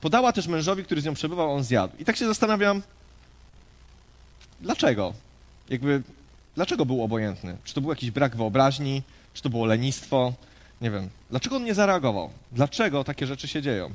Podała 0.00 0.32
też 0.32 0.46
mężowi, 0.46 0.84
który 0.84 1.00
z 1.00 1.04
nią 1.04 1.14
przebywał, 1.14 1.52
on 1.52 1.64
zjadł. 1.64 1.94
I 1.98 2.04
tak 2.04 2.16
się 2.16 2.26
zastanawiam, 2.26 2.82
dlaczego? 4.60 5.14
Jakby, 5.68 6.02
dlaczego 6.54 6.86
był 6.86 7.02
obojętny? 7.02 7.56
Czy 7.64 7.74
to 7.74 7.80
był 7.80 7.90
jakiś 7.90 8.10
brak 8.10 8.36
wyobraźni? 8.36 9.02
Czy 9.34 9.42
to 9.42 9.48
było 9.50 9.66
lenistwo? 9.66 10.32
Nie 10.80 10.90
wiem. 10.90 11.08
Dlaczego 11.30 11.56
on 11.56 11.64
nie 11.64 11.74
zareagował? 11.74 12.30
Dlaczego 12.52 13.04
takie 13.04 13.26
rzeczy 13.26 13.48
się 13.48 13.62
dzieją? 13.62 13.90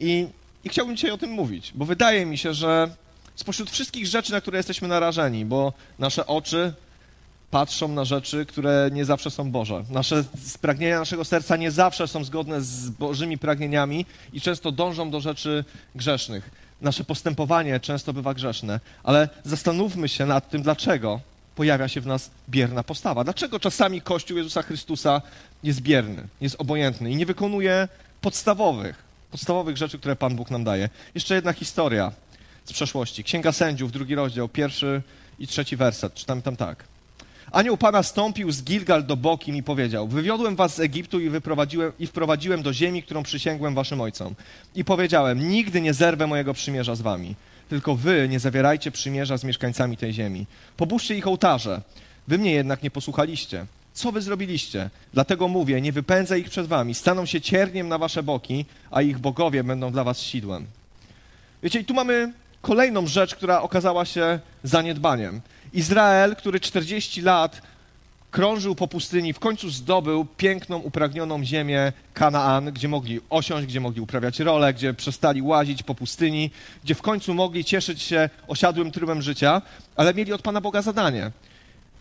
I, 0.00 0.28
I 0.64 0.68
chciałbym 0.68 0.96
dzisiaj 0.96 1.10
o 1.10 1.18
tym 1.18 1.30
mówić, 1.30 1.72
bo 1.74 1.84
wydaje 1.84 2.26
mi 2.26 2.38
się, 2.38 2.54
że 2.54 2.90
spośród 3.34 3.70
wszystkich 3.70 4.06
rzeczy, 4.06 4.32
na 4.32 4.40
które 4.40 4.58
jesteśmy 4.58 4.88
narażeni, 4.88 5.44
bo 5.44 5.72
nasze 5.98 6.26
oczy 6.26 6.72
patrzą 7.50 7.88
na 7.88 8.04
rzeczy, 8.04 8.46
które 8.46 8.90
nie 8.92 9.04
zawsze 9.04 9.30
są 9.30 9.50
Boże. 9.50 9.84
Nasze 9.90 10.24
pragnienia 10.60 10.98
naszego 10.98 11.24
serca 11.24 11.56
nie 11.56 11.70
zawsze 11.70 12.08
są 12.08 12.24
zgodne 12.24 12.60
z 12.60 12.88
Bożymi 12.88 13.38
pragnieniami 13.38 14.06
i 14.32 14.40
często 14.40 14.72
dążą 14.72 15.10
do 15.10 15.20
rzeczy 15.20 15.64
grzesznych. 15.94 16.50
Nasze 16.80 17.04
postępowanie 17.04 17.80
często 17.80 18.12
bywa 18.12 18.34
grzeszne, 18.34 18.80
ale 19.04 19.28
zastanówmy 19.44 20.08
się 20.08 20.26
nad 20.26 20.50
tym, 20.50 20.62
dlaczego 20.62 21.20
pojawia 21.56 21.88
się 21.88 22.00
w 22.00 22.06
nas 22.06 22.30
bierna 22.48 22.82
postawa. 22.82 23.24
Dlaczego 23.24 23.60
czasami 23.60 24.00
Kościół 24.00 24.36
Jezusa 24.36 24.62
Chrystusa 24.62 25.22
jest 25.62 25.80
bierny, 25.80 26.22
jest 26.40 26.56
obojętny 26.58 27.10
i 27.10 27.16
nie 27.16 27.26
wykonuje 27.26 27.88
podstawowych, 28.20 29.02
podstawowych 29.30 29.76
rzeczy, 29.76 29.98
które 29.98 30.16
Pan 30.16 30.36
Bóg 30.36 30.50
nam 30.50 30.64
daje. 30.64 30.88
Jeszcze 31.14 31.34
jedna 31.34 31.52
historia 31.52 32.12
z 32.64 32.72
przeszłości. 32.72 33.24
Księga 33.24 33.52
Sędziów, 33.52 33.92
drugi 33.92 34.14
rozdział, 34.14 34.48
pierwszy 34.48 35.02
i 35.38 35.46
trzeci 35.46 35.76
werset. 35.76 36.14
Czytam 36.14 36.42
tam 36.42 36.56
tak. 36.56 36.95
Anioł 37.56 37.76
Pana 37.76 38.02
stąpił 38.02 38.52
z 38.52 38.62
Gilgal 38.62 39.06
do 39.06 39.16
Bokim 39.16 39.56
i 39.56 39.62
powiedział: 39.62 40.08
Wywiodłem 40.08 40.56
was 40.56 40.74
z 40.74 40.80
Egiptu 40.80 41.20
i, 41.20 41.28
wyprowadziłem, 41.28 41.92
i 41.98 42.06
wprowadziłem 42.06 42.62
do 42.62 42.72
ziemi, 42.72 43.02
którą 43.02 43.22
przysięgłem 43.22 43.74
waszym 43.74 44.00
ojcom. 44.00 44.34
I 44.74 44.84
powiedziałem: 44.84 45.48
Nigdy 45.48 45.80
nie 45.80 45.94
zerwę 45.94 46.26
mojego 46.26 46.54
przymierza 46.54 46.94
z 46.94 47.00
wami. 47.00 47.34
Tylko 47.68 47.94
wy 47.94 48.28
nie 48.28 48.40
zawierajcie 48.40 48.90
przymierza 48.90 49.38
z 49.38 49.44
mieszkańcami 49.44 49.96
tej 49.96 50.12
ziemi. 50.12 50.46
Pobóżcie 50.76 51.16
ich 51.16 51.26
ołtarze. 51.26 51.80
Wy 52.28 52.38
mnie 52.38 52.52
jednak 52.52 52.82
nie 52.82 52.90
posłuchaliście. 52.90 53.66
Co 53.94 54.12
wy 54.12 54.22
zrobiliście? 54.22 54.90
Dlatego 55.12 55.48
mówię, 55.48 55.80
nie 55.80 55.92
wypędzę 55.92 56.38
ich 56.38 56.50
przed 56.50 56.66
wami. 56.66 56.94
Staną 56.94 57.26
się 57.26 57.40
cierniem 57.40 57.88
na 57.88 57.98
wasze 57.98 58.22
boki, 58.22 58.64
a 58.90 59.02
ich 59.02 59.18
bogowie 59.18 59.64
będą 59.64 59.92
dla 59.92 60.04
was 60.04 60.20
sidłem. 60.20 60.66
Wiecie, 61.62 61.80
i 61.80 61.84
tu 61.84 61.94
mamy 61.94 62.32
kolejną 62.62 63.06
rzecz, 63.06 63.34
która 63.34 63.62
okazała 63.62 64.04
się 64.04 64.40
zaniedbaniem. 64.64 65.40
Izrael, 65.76 66.36
który 66.36 66.60
40 66.60 67.22
lat 67.22 67.62
krążył 68.30 68.74
po 68.74 68.88
pustyni, 68.88 69.32
w 69.32 69.38
końcu 69.38 69.70
zdobył 69.70 70.26
piękną, 70.36 70.78
upragnioną 70.78 71.44
ziemię 71.44 71.92
Kanaan, 72.14 72.72
gdzie 72.72 72.88
mogli 72.88 73.20
osiąść, 73.30 73.66
gdzie 73.66 73.80
mogli 73.80 74.00
uprawiać 74.00 74.40
role, 74.40 74.74
gdzie 74.74 74.94
przestali 74.94 75.42
łazić 75.42 75.82
po 75.82 75.94
pustyni, 75.94 76.50
gdzie 76.84 76.94
w 76.94 77.02
końcu 77.02 77.34
mogli 77.34 77.64
cieszyć 77.64 78.02
się 78.02 78.30
osiadłym 78.48 78.90
trybem 78.90 79.22
życia, 79.22 79.62
ale 79.96 80.14
mieli 80.14 80.32
od 80.32 80.42
Pana 80.42 80.60
Boga 80.60 80.82
zadanie. 80.82 81.30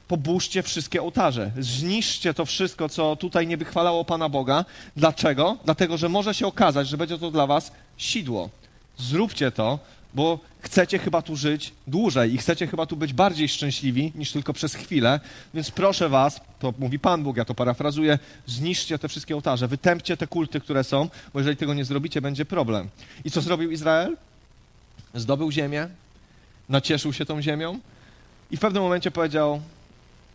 Pobóżcie 0.07 0.63
wszystkie 0.63 1.01
ołtarze, 1.01 1.51
zniszczcie 1.59 2.33
to 2.33 2.45
wszystko, 2.45 2.89
co 2.89 3.15
tutaj 3.15 3.47
nie 3.47 3.57
wychwalało 3.57 4.05
Pana 4.05 4.29
Boga. 4.29 4.65
Dlaczego? 4.95 5.57
Dlatego, 5.65 5.97
że 5.97 6.09
może 6.09 6.33
się 6.33 6.47
okazać, 6.47 6.87
że 6.87 6.97
będzie 6.97 7.17
to 7.17 7.31
dla 7.31 7.47
was 7.47 7.71
sidło. 7.97 8.49
Zróbcie 8.97 9.51
to, 9.51 9.79
bo 10.15 10.39
chcecie 10.59 10.99
chyba 10.99 11.21
tu 11.21 11.35
żyć 11.35 11.73
dłużej 11.87 12.33
i 12.33 12.37
chcecie 12.37 12.67
chyba 12.67 12.85
tu 12.85 12.97
być 12.97 13.13
bardziej 13.13 13.49
szczęśliwi 13.49 14.11
niż 14.15 14.31
tylko 14.31 14.53
przez 14.53 14.73
chwilę, 14.73 15.19
więc 15.53 15.71
proszę 15.71 16.09
was, 16.09 16.41
to 16.59 16.73
mówi 16.79 16.99
Pan 16.99 17.23
Bóg, 17.23 17.37
ja 17.37 17.45
to 17.45 17.53
parafrazuję, 17.53 18.19
zniszczcie 18.45 18.99
te 18.99 19.07
wszystkie 19.07 19.35
ołtarze, 19.35 19.67
wytępcie 19.67 20.17
te 20.17 20.27
kulty, 20.27 20.59
które 20.59 20.83
są, 20.83 21.09
bo 21.33 21.39
jeżeli 21.39 21.57
tego 21.57 21.73
nie 21.73 21.85
zrobicie, 21.85 22.21
będzie 22.21 22.45
problem. 22.45 22.89
I 23.25 23.31
co 23.31 23.41
zrobił 23.41 23.71
Izrael? 23.71 24.17
Zdobył 25.13 25.51
ziemię, 25.51 25.87
nacieszył 26.69 27.13
się 27.13 27.25
tą 27.25 27.41
ziemią 27.41 27.79
i 28.51 28.57
w 28.57 28.59
pewnym 28.59 28.83
momencie 28.83 29.11
powiedział, 29.11 29.61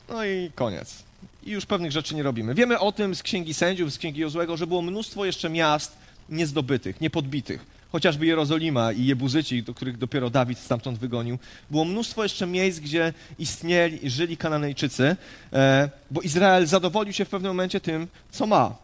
no 0.09 0.25
i 0.25 0.51
koniec. 0.55 1.03
I 1.43 1.51
już 1.51 1.67
pewnych 1.67 1.93
rzeczy 1.93 2.15
nie 2.15 2.23
robimy. 2.23 2.55
Wiemy 2.55 2.79
o 2.79 2.93
tym 2.93 3.15
z 3.15 3.23
Księgi 3.23 3.55
Sędziów, 3.55 3.93
z 3.93 3.99
Księgi 3.99 4.21
Jozłego, 4.21 4.57
że 4.57 4.67
było 4.67 4.83
mnóstwo 4.83 5.25
jeszcze 5.25 5.51
miast 5.51 5.97
niezdobytych, 6.29 7.01
niepodbitych 7.01 7.80
chociażby 7.93 8.27
Jerozolima 8.27 8.93
i 8.93 9.05
Jebuzyci, 9.05 9.63
do 9.63 9.75
których 9.75 9.99
dopiero 9.99 10.31
Dawid 10.31 10.59
stamtąd 10.59 10.99
wygonił. 10.99 11.39
Było 11.71 11.85
mnóstwo 11.85 12.23
jeszcze 12.23 12.47
miejsc, 12.47 12.79
gdzie 12.79 13.13
istnieli 13.39 14.11
żyli 14.11 14.37
Kananejczycy, 14.37 15.17
e, 15.53 15.91
bo 16.11 16.21
Izrael 16.21 16.67
zadowolił 16.67 17.13
się 17.13 17.25
w 17.25 17.29
pewnym 17.29 17.51
momencie 17.51 17.81
tym, 17.81 18.09
co 18.31 18.47
ma. 18.47 18.75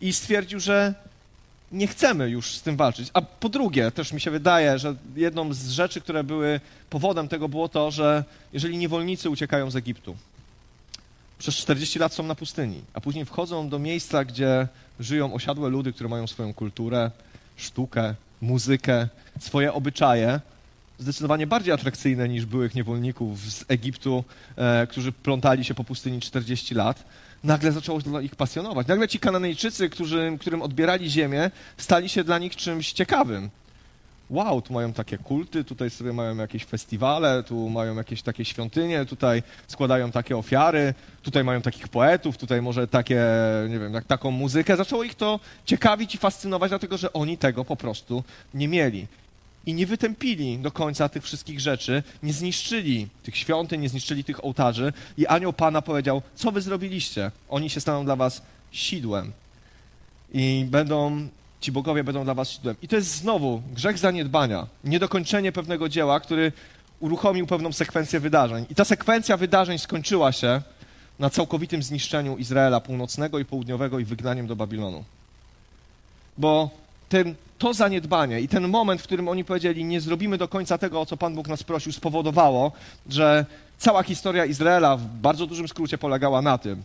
I 0.00 0.12
stwierdził, 0.12 0.60
że 0.60 0.94
nie 1.72 1.86
chcemy 1.86 2.30
już 2.30 2.56
z 2.56 2.62
tym 2.62 2.76
walczyć. 2.76 3.10
A 3.14 3.22
po 3.22 3.48
drugie, 3.48 3.90
też 3.90 4.12
mi 4.12 4.20
się 4.20 4.30
wydaje, 4.30 4.78
że 4.78 4.94
jedną 5.16 5.54
z 5.54 5.68
rzeczy, 5.68 6.00
które 6.00 6.24
były 6.24 6.60
powodem 6.90 7.28
tego 7.28 7.48
było 7.48 7.68
to, 7.68 7.90
że 7.90 8.24
jeżeli 8.52 8.78
niewolnicy 8.78 9.30
uciekają 9.30 9.70
z 9.70 9.76
Egiptu, 9.76 10.16
przez 11.38 11.56
40 11.56 11.98
lat 11.98 12.14
są 12.14 12.22
na 12.22 12.34
pustyni, 12.34 12.80
a 12.94 13.00
później 13.00 13.24
wchodzą 13.24 13.68
do 13.68 13.78
miejsca, 13.78 14.24
gdzie 14.24 14.68
żyją 15.00 15.34
osiadłe 15.34 15.68
ludy, 15.68 15.92
które 15.92 16.08
mają 16.08 16.26
swoją 16.26 16.54
kulturę, 16.54 17.10
sztukę, 17.56 18.14
muzykę, 18.42 19.08
swoje 19.40 19.72
obyczaje, 19.72 20.40
zdecydowanie 20.98 21.46
bardziej 21.46 21.74
atrakcyjne 21.74 22.28
niż 22.28 22.46
byłych 22.46 22.74
niewolników 22.74 23.40
z 23.40 23.64
Egiptu, 23.68 24.24
e, 24.56 24.86
którzy 24.86 25.12
plątali 25.12 25.64
się 25.64 25.74
po 25.74 25.84
pustyni 25.84 26.20
40 26.20 26.74
lat, 26.74 27.04
nagle 27.44 27.72
zaczęło 27.72 27.98
dla 27.98 28.20
ich 28.20 28.36
pasjonować. 28.36 28.86
Nagle 28.86 29.08
ci 29.08 29.18
Kananejczycy, 29.18 29.90
którzy, 29.90 30.36
którym 30.40 30.62
odbierali 30.62 31.10
ziemię, 31.10 31.50
stali 31.76 32.08
się 32.08 32.24
dla 32.24 32.38
nich 32.38 32.56
czymś 32.56 32.92
ciekawym 32.92 33.50
wow, 34.32 34.62
tu 34.62 34.72
mają 34.72 34.92
takie 34.92 35.18
kulty, 35.18 35.64
tutaj 35.64 35.90
sobie 35.90 36.12
mają 36.12 36.36
jakieś 36.36 36.64
festiwale, 36.64 37.42
tu 37.42 37.68
mają 37.68 37.96
jakieś 37.96 38.22
takie 38.22 38.44
świątynie, 38.44 39.04
tutaj 39.04 39.42
składają 39.68 40.10
takie 40.10 40.36
ofiary, 40.36 40.94
tutaj 41.22 41.44
mają 41.44 41.62
takich 41.62 41.88
poetów, 41.88 42.38
tutaj 42.38 42.62
może 42.62 42.88
takie, 42.88 43.22
nie 43.68 43.78
wiem, 43.78 43.92
taką 44.06 44.30
muzykę. 44.30 44.76
Zaczęło 44.76 45.04
ich 45.04 45.14
to 45.14 45.40
ciekawić 45.64 46.14
i 46.14 46.18
fascynować, 46.18 46.70
dlatego 46.70 46.98
że 46.98 47.12
oni 47.12 47.38
tego 47.38 47.64
po 47.64 47.76
prostu 47.76 48.24
nie 48.54 48.68
mieli. 48.68 49.06
I 49.66 49.74
nie 49.74 49.86
wytępili 49.86 50.58
do 50.58 50.70
końca 50.70 51.08
tych 51.08 51.22
wszystkich 51.22 51.60
rzeczy, 51.60 52.02
nie 52.22 52.32
zniszczyli 52.32 53.08
tych 53.22 53.36
świątyń, 53.36 53.80
nie 53.80 53.88
zniszczyli 53.88 54.24
tych 54.24 54.44
ołtarzy. 54.44 54.92
I 55.18 55.26
anioł 55.26 55.52
Pana 55.52 55.82
powiedział, 55.82 56.22
co 56.34 56.52
wy 56.52 56.60
zrobiliście? 56.60 57.30
Oni 57.48 57.70
się 57.70 57.80
staną 57.80 58.04
dla 58.04 58.16
was 58.16 58.42
sidłem. 58.72 59.32
I 60.32 60.66
będą 60.70 61.28
ci 61.62 61.72
bogowie 61.72 62.04
będą 62.04 62.24
dla 62.24 62.34
was 62.34 62.50
sidłem. 62.50 62.76
I 62.82 62.88
to 62.88 62.96
jest 62.96 63.16
znowu 63.16 63.62
grzech 63.74 63.98
zaniedbania, 63.98 64.66
niedokończenie 64.84 65.52
pewnego 65.52 65.88
dzieła, 65.88 66.20
który 66.20 66.52
uruchomił 67.00 67.46
pewną 67.46 67.72
sekwencję 67.72 68.20
wydarzeń. 68.20 68.66
I 68.70 68.74
ta 68.74 68.84
sekwencja 68.84 69.36
wydarzeń 69.36 69.78
skończyła 69.78 70.32
się 70.32 70.62
na 71.18 71.30
całkowitym 71.30 71.82
zniszczeniu 71.82 72.36
Izraela 72.36 72.80
północnego 72.80 73.38
i 73.38 73.44
południowego 73.44 73.98
i 73.98 74.04
wygnaniem 74.04 74.46
do 74.46 74.56
Babilonu. 74.56 75.04
bo 76.38 76.70
ten, 77.08 77.34
to 77.58 77.74
zaniedbanie 77.74 78.40
i 78.40 78.48
ten 78.48 78.68
moment, 78.68 79.00
w 79.00 79.04
którym 79.04 79.28
oni 79.28 79.44
powiedzieli, 79.44 79.84
nie 79.84 80.00
zrobimy 80.00 80.38
do 80.38 80.48
końca 80.48 80.78
tego, 80.78 81.00
o 81.00 81.06
co 81.06 81.16
Pan 81.16 81.34
Bóg 81.34 81.48
nas 81.48 81.62
prosił, 81.62 81.92
spowodowało, 81.92 82.72
że 83.08 83.46
cała 83.78 84.02
historia 84.02 84.44
Izraela 84.44 84.96
w 84.96 85.02
bardzo 85.02 85.46
dużym 85.46 85.68
skrócie 85.68 85.98
polegała 85.98 86.42
na 86.42 86.58
tym, 86.58 86.82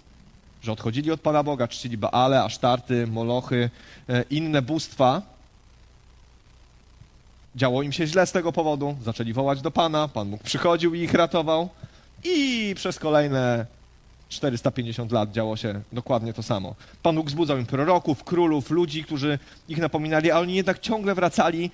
że 0.68 0.72
odchodzili 0.72 1.12
od 1.12 1.22
Pana 1.22 1.44
Boga, 1.44 1.68
czcili 1.68 1.98
Baale, 1.98 2.44
Asztarty, 2.44 3.08
Molochy, 3.08 3.70
e, 4.10 4.24
inne 4.30 4.62
bóstwa. 4.62 5.22
Działo 7.56 7.84
im 7.84 7.92
się 7.92 8.08
źle 8.08 8.28
z 8.28 8.32
tego 8.32 8.52
powodu, 8.52 8.98
zaczęli 9.04 9.34
wołać 9.34 9.62
do 9.62 9.72
Pana, 9.72 10.08
Pan 10.08 10.30
Bóg 10.30 10.44
przychodził 10.44 10.94
i 10.94 11.00
ich 11.00 11.14
ratował 11.14 11.70
i 12.24 12.74
przez 12.76 13.00
kolejne 13.00 13.66
450 14.30 15.12
lat 15.12 15.32
działo 15.32 15.58
się 15.58 15.82
dokładnie 15.94 16.34
to 16.34 16.44
samo. 16.44 16.76
Pan 17.04 17.16
Bóg 17.16 17.28
wzbudzał 17.28 17.58
im 17.58 17.66
proroków, 17.66 18.24
królów, 18.24 18.70
ludzi, 18.70 19.04
którzy 19.04 19.40
ich 19.70 19.78
napominali, 19.78 20.32
a 20.32 20.40
oni 20.40 20.56
jednak 20.56 20.80
ciągle 20.80 21.16
wracali 21.16 21.72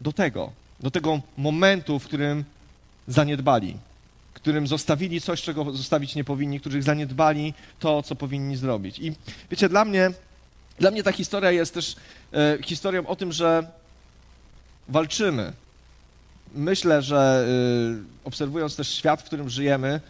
do 0.00 0.12
tego, 0.12 0.52
do 0.80 0.90
tego 0.90 1.20
momentu, 1.36 1.98
w 1.98 2.04
którym 2.04 2.44
zaniedbali, 3.08 3.76
którym 4.46 4.66
zostawili 4.66 5.20
coś, 5.20 5.42
czego 5.42 5.72
zostawić 5.72 6.14
nie 6.14 6.24
powinni, 6.24 6.60
których 6.60 6.82
zaniedbali 6.82 7.54
to, 7.78 8.02
co 8.02 8.14
powinni 8.14 8.56
zrobić. 8.56 8.98
I 8.98 9.12
wiecie, 9.50 9.68
dla 9.68 9.84
mnie, 9.84 10.10
dla 10.78 10.90
mnie 10.90 11.02
ta 11.02 11.12
historia 11.12 11.50
jest 11.50 11.74
też 11.74 11.96
e, 12.32 12.58
historią 12.62 13.06
o 13.06 13.16
tym, 13.16 13.32
że 13.32 13.66
walczymy. 14.88 15.52
Myślę, 16.54 17.02
że 17.02 17.46
e, 17.48 18.24
obserwując 18.24 18.76
też 18.76 18.88
świat, 18.88 19.22
w 19.22 19.24
którym 19.24 19.50
żyjemy, 19.50 20.00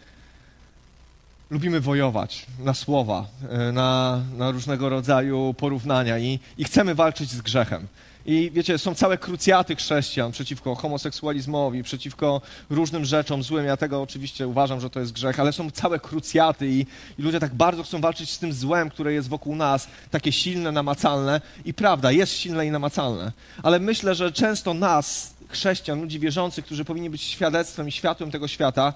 lubimy 1.49 1.79
wojować 1.81 2.45
na 2.59 2.73
słowa, 2.73 3.25
e, 3.49 3.71
na, 3.71 4.21
na 4.37 4.51
różnego 4.51 4.89
rodzaju 4.89 5.55
porównania 5.57 6.19
i, 6.19 6.39
i 6.57 6.63
chcemy 6.63 6.95
walczyć 6.95 7.31
z 7.31 7.41
grzechem. 7.41 7.87
I 8.27 8.51
wiecie, 8.53 8.77
są 8.77 8.95
całe 8.95 9.17
krucjaty 9.17 9.75
chrześcijan 9.75 10.31
przeciwko 10.31 10.75
homoseksualizmowi, 10.75 11.83
przeciwko 11.83 12.41
różnym 12.69 13.05
rzeczom 13.05 13.43
złym. 13.43 13.65
Ja 13.65 13.77
tego 13.77 14.01
oczywiście 14.01 14.47
uważam, 14.47 14.79
że 14.79 14.89
to 14.89 14.99
jest 14.99 15.11
grzech, 15.11 15.39
ale 15.39 15.53
są 15.53 15.71
całe 15.71 15.99
krucjaty 15.99 16.67
i, 16.67 16.85
i 17.19 17.21
ludzie 17.21 17.39
tak 17.39 17.55
bardzo 17.55 17.83
chcą 17.83 18.01
walczyć 18.01 18.29
z 18.29 18.39
tym 18.39 18.53
złem, 18.53 18.89
które 18.89 19.13
jest 19.13 19.29
wokół 19.29 19.55
nas, 19.55 19.87
takie 20.11 20.31
silne, 20.31 20.71
namacalne. 20.71 21.41
I 21.65 21.73
prawda, 21.73 22.11
jest 22.11 22.33
silne 22.33 22.65
i 22.65 22.71
namacalne. 22.71 23.31
Ale 23.63 23.79
myślę, 23.79 24.15
że 24.15 24.31
często 24.31 24.73
nas, 24.73 25.33
chrześcijan, 25.47 26.01
ludzi 26.01 26.19
wierzących, 26.19 26.65
którzy 26.65 26.85
powinni 26.85 27.09
być 27.09 27.21
świadectwem 27.21 27.87
i 27.87 27.91
światłem 27.91 28.31
tego 28.31 28.47
świata, 28.47 28.93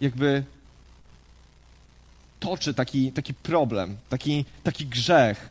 jakby 0.00 0.44
toczy 2.40 2.74
taki, 2.74 3.12
taki 3.12 3.34
problem, 3.34 3.96
taki, 4.08 4.44
taki 4.62 4.86
grzech 4.86 5.48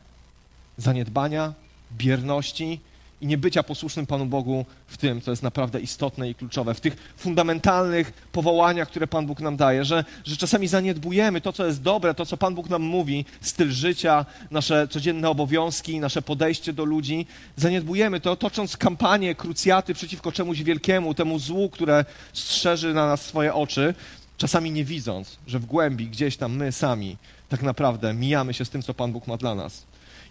zaniedbania, 0.77 1.53
bierności 1.97 2.79
i 3.21 3.27
niebycia 3.27 3.63
posłusznym 3.63 4.05
Panu 4.05 4.25
Bogu 4.25 4.65
w 4.87 4.97
tym, 4.97 5.21
co 5.21 5.31
jest 5.31 5.43
naprawdę 5.43 5.79
istotne 5.79 6.29
i 6.29 6.35
kluczowe, 6.35 6.73
w 6.73 6.81
tych 6.81 7.13
fundamentalnych 7.17 8.11
powołaniach, 8.31 8.87
które 8.87 9.07
Pan 9.07 9.25
Bóg 9.25 9.39
nam 9.39 9.57
daje, 9.57 9.85
że, 9.85 10.05
że 10.23 10.37
czasami 10.37 10.67
zaniedbujemy 10.67 11.41
to, 11.41 11.53
co 11.53 11.65
jest 11.65 11.81
dobre, 11.81 12.13
to, 12.13 12.25
co 12.25 12.37
Pan 12.37 12.55
Bóg 12.55 12.69
nam 12.69 12.81
mówi, 12.81 13.25
styl 13.41 13.71
życia, 13.71 14.25
nasze 14.51 14.87
codzienne 14.87 15.29
obowiązki, 15.29 15.99
nasze 15.99 16.21
podejście 16.21 16.73
do 16.73 16.85
ludzi. 16.85 17.27
Zaniedbujemy 17.55 18.19
to, 18.19 18.35
tocząc 18.35 18.77
kampanię, 18.77 19.35
krucjaty 19.35 19.93
przeciwko 19.93 20.31
czemuś 20.31 20.63
wielkiemu, 20.63 21.13
temu 21.13 21.39
złu, 21.39 21.69
które 21.69 22.05
strzeży 22.33 22.93
na 22.93 23.07
nas 23.07 23.21
swoje 23.21 23.53
oczy, 23.53 23.93
czasami 24.37 24.71
nie 24.71 24.85
widząc, 24.85 25.37
że 25.47 25.59
w 25.59 25.65
głębi 25.65 26.07
gdzieś 26.07 26.37
tam 26.37 26.55
my 26.55 26.71
sami 26.71 27.17
tak 27.49 27.61
naprawdę 27.61 28.13
mijamy 28.13 28.53
się 28.53 28.65
z 28.65 28.69
tym, 28.69 28.81
co 28.81 28.93
Pan 28.93 29.11
Bóg 29.11 29.27
ma 29.27 29.37
dla 29.37 29.55
nas. 29.55 29.83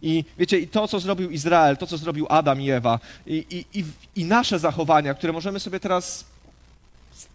I 0.04 0.25
wiecie, 0.38 0.58
i 0.58 0.68
to, 0.68 0.88
co 0.88 1.00
zrobił 1.00 1.30
Izrael, 1.30 1.76
to, 1.76 1.87
co 1.87 1.99
zrobił 1.99 2.26
Adam 2.28 2.61
i 2.61 2.70
Ewa, 2.70 3.00
i, 3.26 3.66
i, 3.75 3.84
i 4.16 4.25
nasze 4.25 4.58
zachowania, 4.58 5.14
które 5.14 5.32
możemy 5.32 5.61
sobie 5.61 5.80
teraz, 5.80 6.25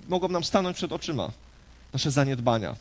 mogą 0.09 0.27
nam 0.27 0.43
stanąć 0.43 0.77
przed 0.77 0.91
oczyma, 0.91 1.31
nasze 1.93 2.11
zaniedbania, 2.11 2.75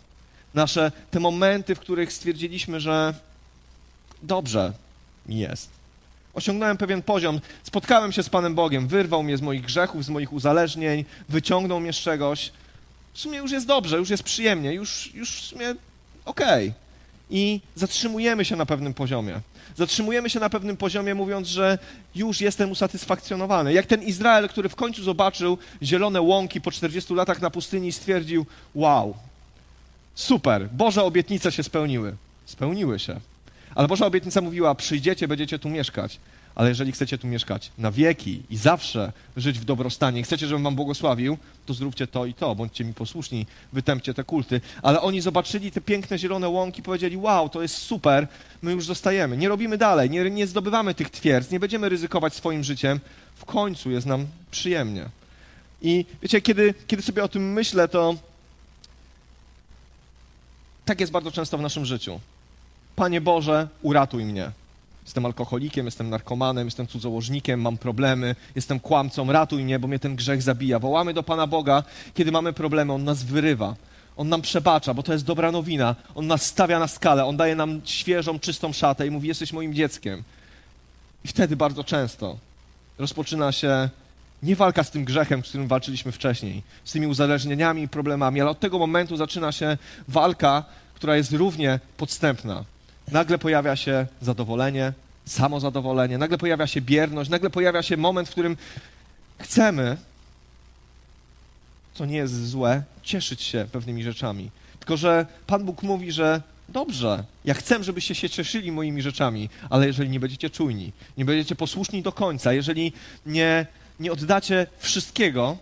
nasze 0.55 0.93
te 1.11 1.21
momenty, 1.21 1.75
w 1.75 1.81
których 1.81 2.13
stwierdziliśmy, 2.13 2.81
że 2.81 3.15
dobrze 4.23 4.73
mi 5.27 5.39
jest. 5.39 5.71
Osiągnąłem 6.35 6.77
pewien 6.77 7.03
poziom, 7.03 7.41
spotkałem 7.63 8.13
się 8.13 8.23
z 8.23 8.29
Panem 8.29 8.55
Bogiem, 8.55 8.89
wyrwał 8.89 9.23
mnie 9.23 9.37
z 9.37 9.43
moich 9.43 9.63
grzechów, 9.63 10.05
z 10.05 10.09
moich 10.09 10.33
uzależnień, 10.33 11.05
wyciągnął 11.29 11.81
mnie 11.81 11.93
z 11.93 11.97
czegoś, 11.97 12.53
w 13.13 13.21
sumie 13.21 13.39
już 13.39 13.51
jest 13.51 13.67
dobrze, 13.67 13.97
już 13.97 14.11
jest 14.11 14.23
przyjemnie, 14.23 14.73
już, 14.73 15.15
już 15.15 15.43
w 15.43 15.45
sumie 15.45 15.75
okej. 16.25 16.69
Okay. 16.69 16.89
I 17.31 17.61
zatrzymujemy 17.75 18.45
się 18.45 18.57
na 18.57 18.67
pewnym 18.67 18.95
poziomie. 18.95 19.41
Zatrzymujemy 19.79 20.31
się 20.31 20.41
na 20.41 20.51
pewnym 20.51 20.77
poziomie, 20.77 21.15
mówiąc, 21.15 21.49
że 21.49 21.79
już 22.15 22.41
jestem 22.41 22.71
usatysfakcjonowany. 22.71 23.73
Jak 23.73 23.87
ten 23.87 24.03
Izrael, 24.03 24.49
który 24.49 24.69
w 24.69 24.77
końcu 24.77 25.03
zobaczył 25.03 25.59
zielone 25.83 26.21
łąki 26.21 26.61
po 26.61 26.71
40 26.71 27.15
latach 27.15 27.41
na 27.41 27.51
pustyni 27.51 27.89
i 27.89 27.93
stwierdził: 27.93 28.47
Wow, 28.75 29.15
super, 30.15 30.69
Boże 30.73 31.05
obietnice 31.05 31.53
się 31.53 31.63
spełniły. 31.63 32.17
Spełniły 32.47 32.99
się. 32.99 33.21
Ale 33.75 33.89
Boża 33.89 34.07
obietnica 34.07 34.41
mówiła: 34.41 34.75
Przyjdziecie, 34.75 35.29
będziecie 35.29 35.59
tu 35.59 35.69
mieszkać 35.69 36.19
ale 36.59 36.69
jeżeli 36.69 36.93
chcecie 36.93 37.19
tu 37.19 37.27
mieszkać 37.27 37.71
na 37.79 37.91
wieki 37.91 38.43
i 38.51 38.57
zawsze 38.57 39.13
żyć 39.37 39.59
w 39.59 39.65
dobrostanie, 39.65 40.23
chcecie, 40.23 40.47
żebym 40.47 40.65
wam 40.65 40.75
błogosławił, 40.75 41.39
to 41.67 41.75
zróbcie 41.75 42.07
to 42.07 42.27
i 42.27 42.35
to, 42.35 42.55
bądźcie 42.55 42.85
mi 42.85 42.95
posłuszni, 42.95 43.47
wytępcie 43.73 44.15
te 44.15 44.25
kulty. 44.25 44.61
Ale 44.83 45.01
oni 45.01 45.21
zobaczyli 45.21 45.73
te 45.73 45.81
piękne 45.81 46.19
zielone 46.19 46.49
łąki, 46.49 46.83
powiedzieli, 46.83 47.17
wow, 47.17 47.49
to 47.49 47.63
jest 47.63 47.75
super, 47.77 48.29
my 48.63 48.73
już 48.73 48.87
zostajemy. 48.87 49.37
Nie 49.37 49.49
robimy 49.49 49.79
dalej, 49.79 50.11
nie, 50.11 50.31
nie 50.31 50.47
zdobywamy 50.47 50.95
tych 50.95 51.11
twierdz, 51.11 51.51
nie 51.51 51.61
będziemy 51.61 51.89
ryzykować 51.89 52.35
swoim 52.35 52.65
życiem, 52.65 53.01
w 53.37 53.45
końcu 53.45 53.91
jest 53.91 54.07
nam 54.07 54.27
przyjemnie. 54.51 55.09
I 55.83 56.05
wiecie, 56.23 56.41
kiedy, 56.41 56.75
kiedy 56.87 57.03
sobie 57.03 57.25
o 57.25 57.29
tym 57.29 57.53
myślę, 57.53 57.89
to 57.89 58.15
tak 60.85 61.01
jest 61.01 61.13
bardzo 61.13 61.31
często 61.31 61.59
w 61.59 61.63
naszym 61.63 61.87
życiu. 61.87 62.21
Panie 62.97 63.21
Boże, 63.21 63.69
uratuj 63.83 64.25
mnie. 64.25 64.51
Jestem 65.09 65.27
alkoholikiem, 65.27 65.87
jestem 65.87 66.11
narkomanem, 66.11 66.67
jestem 66.67 66.87
cudzołożnikiem, 66.87 67.61
mam 67.61 67.79
problemy, 67.79 68.37
jestem 68.55 68.81
kłamcą, 68.81 69.33
ratuj 69.33 69.65
mnie, 69.65 69.79
bo 69.79 69.89
mnie 69.89 69.99
ten 69.99 70.17
grzech 70.17 70.43
zabija. 70.43 70.79
Wołamy 70.79 71.15
do 71.15 71.23
Pana 71.23 71.47
Boga, 71.47 71.83
kiedy 72.15 72.33
mamy 72.33 72.53
problemy, 72.53 72.93
On 72.93 73.05
nas 73.05 73.23
wyrywa. 73.23 73.75
On 74.17 74.29
nam 74.29 74.43
przebacza, 74.43 74.95
bo 74.95 75.03
to 75.03 75.13
jest 75.13 75.25
dobra 75.25 75.53
nowina. 75.53 75.95
On 76.15 76.27
nas 76.27 76.47
stawia 76.47 76.79
na 76.79 76.89
skalę, 76.89 77.25
On 77.25 77.37
daje 77.37 77.57
nam 77.57 77.81
świeżą, 77.85 78.39
czystą 78.39 78.73
szatę 78.73 79.07
i 79.07 79.11
mówi, 79.11 79.29
jesteś 79.29 79.53
moim 79.53 79.75
dzieckiem. 79.75 80.23
I 81.25 81.29
wtedy 81.29 81.57
bardzo 81.57 81.85
często 81.85 82.37
rozpoczyna 82.99 83.53
się 83.53 83.89
nie 84.43 84.57
walka 84.57 84.85
z 84.85 84.91
tym 84.91 85.05
grzechem, 85.05 85.45
z 85.45 85.49
którym 85.49 85.69
walczyliśmy 85.69 86.13
wcześniej, 86.13 86.63
z 86.85 86.93
tymi 86.93 87.07
uzależnieniami 87.07 87.83
i 87.83 87.89
problemami, 87.89 88.41
ale 88.41 88.51
od 88.51 88.61
tego 88.61 88.79
momentu 88.79 89.17
zaczyna 89.17 89.53
się 89.53 89.79
walka, 90.09 90.65
która 90.95 91.17
jest 91.17 91.33
równie 91.33 91.81
podstępna 91.97 92.65
nagle 93.13 93.39
pojawia 93.39 93.77
się 93.77 94.07
zadowolenie, 94.21 94.93
samozadowolenie, 95.27 96.19
nagle 96.19 96.39
pojawia 96.39 96.67
się 96.67 96.81
bierność, 96.81 97.31
nagle 97.31 97.51
pojawia 97.51 97.83
się 97.83 97.97
moment, 97.97 98.29
w 98.29 98.33
którym 98.33 98.57
chcemy, 99.39 99.97
co 101.95 102.07
nie 102.07 102.17
jest 102.17 102.49
złe, 102.49 102.83
cieszyć 103.03 103.43
się 103.43 103.67
pewnymi 103.73 104.03
rzeczami. 104.03 104.51
Tylko, 104.79 104.97
że 104.97 105.27
Pan 105.47 105.65
Bóg 105.65 105.83
mówi, 105.83 106.13
że 106.13 106.43
dobrze, 106.69 107.25
ja 107.45 107.55
chcę, 107.55 107.85
żebyście 107.85 108.15
się 108.15 108.31
cieszyli 108.31 108.73
moimi 108.73 109.03
rzeczami, 109.03 109.49
ale 109.71 109.87
jeżeli 109.87 110.11
nie 110.11 110.21
będziecie 110.21 110.51
czujni, 110.51 110.93
nie 111.17 111.25
będziecie 111.25 111.57
posłuszni 111.57 112.03
do 112.03 112.13
końca, 112.13 112.53
jeżeli 112.53 112.93
nie, 113.27 113.67
nie 114.01 114.13
oddacie 114.13 114.67
wszystkiego, 114.79 115.57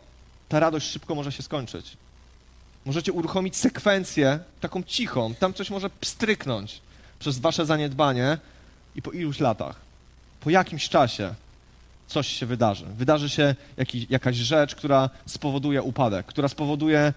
ta 0.48 0.60
radość 0.60 0.90
szybko 0.90 1.14
może 1.14 1.32
się 1.32 1.42
skończyć. 1.42 1.96
Możecie 2.84 3.12
uruchomić 3.12 3.56
sekwencję 3.56 4.38
taką 4.60 4.82
cichą, 4.82 5.34
tam 5.34 5.54
coś 5.54 5.70
może 5.70 5.90
pstryknąć 5.90 6.80
przez 7.18 7.38
wasze 7.38 7.66
zaniedbanie 7.66 8.38
i 8.96 9.02
po 9.02 9.10
iluś 9.10 9.40
latach, 9.40 9.76
po 10.40 10.50
jakimś 10.50 10.88
czasie 10.88 11.34
coś 12.06 12.28
się 12.28 12.46
wydarzy. 12.46 12.84
Wydarzy 12.84 13.28
się 13.28 13.54
jakiś, 13.76 14.06
jakaś 14.10 14.36
rzecz, 14.36 14.74
która 14.74 15.10
spowoduje 15.26 15.82
upadek, 15.82 16.26
która 16.26 16.48
spowoduje 16.48 17.12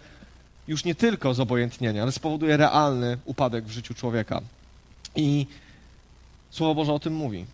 już 0.67 0.83
nie 0.83 0.95
tylko 0.95 1.33
zobojętnienie, 1.33 2.01
ale 2.01 2.11
spowoduje 2.11 2.57
realny 2.57 3.17
upadek 3.25 3.65
w 3.65 3.71
życiu 3.71 3.93
człowieka. 3.93 4.41
I 5.15 5.47
Słowo 6.51 6.75
Boże 6.75 6.93
o 6.93 6.99
tym 6.99 7.13
mówi. 7.13 7.45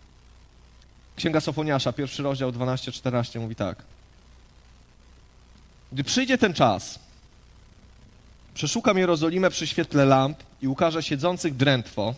Księga 1.15 1.41
Sofoniasza, 1.41 1.93
pierwszy 1.93 2.23
rozdział 2.23 2.51
12-14 2.51 3.39
mówi 3.39 3.55
tak. 3.55 3.83
Gdy 5.91 6.03
przyjdzie 6.03 6.37
ten 6.37 6.53
czas, 6.53 6.99
przeszukam 8.53 8.97
Jerozolimę 8.97 9.49
przy 9.49 9.67
świetle 9.67 10.05
lamp 10.05 10.37
i 10.61 10.67
ukażę 10.67 11.03
siedzących 11.03 11.55
drętwo, 11.55 12.15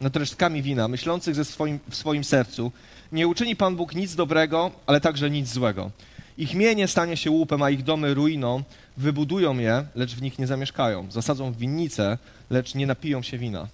nad 0.00 0.16
resztkami 0.16 0.62
wina, 0.62 0.88
myślących 0.88 1.34
ze 1.34 1.44
swoim, 1.44 1.78
w 1.90 1.96
swoim 1.96 2.24
sercu, 2.24 2.72
nie 3.12 3.28
uczyni 3.28 3.56
Pan 3.56 3.76
Bóg 3.76 3.94
nic 3.94 4.14
dobrego, 4.14 4.70
ale 4.86 5.00
także 5.00 5.30
nic 5.30 5.48
złego. 5.48 5.90
Ich 6.38 6.54
mienie 6.54 6.88
stanie 6.88 7.16
się 7.16 7.30
łupem, 7.30 7.62
a 7.62 7.70
ich 7.70 7.84
domy 7.84 8.14
ruiną. 8.14 8.62
Wybudują 8.96 9.58
je, 9.58 9.84
lecz 9.94 10.14
w 10.14 10.22
nich 10.22 10.38
nie 10.38 10.46
zamieszkają. 10.46 11.10
Zasadzą 11.10 11.52
winnice, 11.52 12.18
lecz 12.50 12.74
nie 12.74 12.86
napiją 12.86 13.22
się 13.22 13.38
wina. 13.38 13.68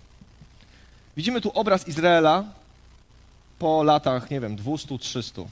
Widzimy 1.16 1.40
tu 1.40 1.50
obraz 1.50 1.88
Izraela, 1.88 2.44
po 3.58 3.82
latach, 3.82 4.30
nie 4.30 4.40
wiem, 4.40 4.56
200, 4.56 4.98
300. 4.98 5.42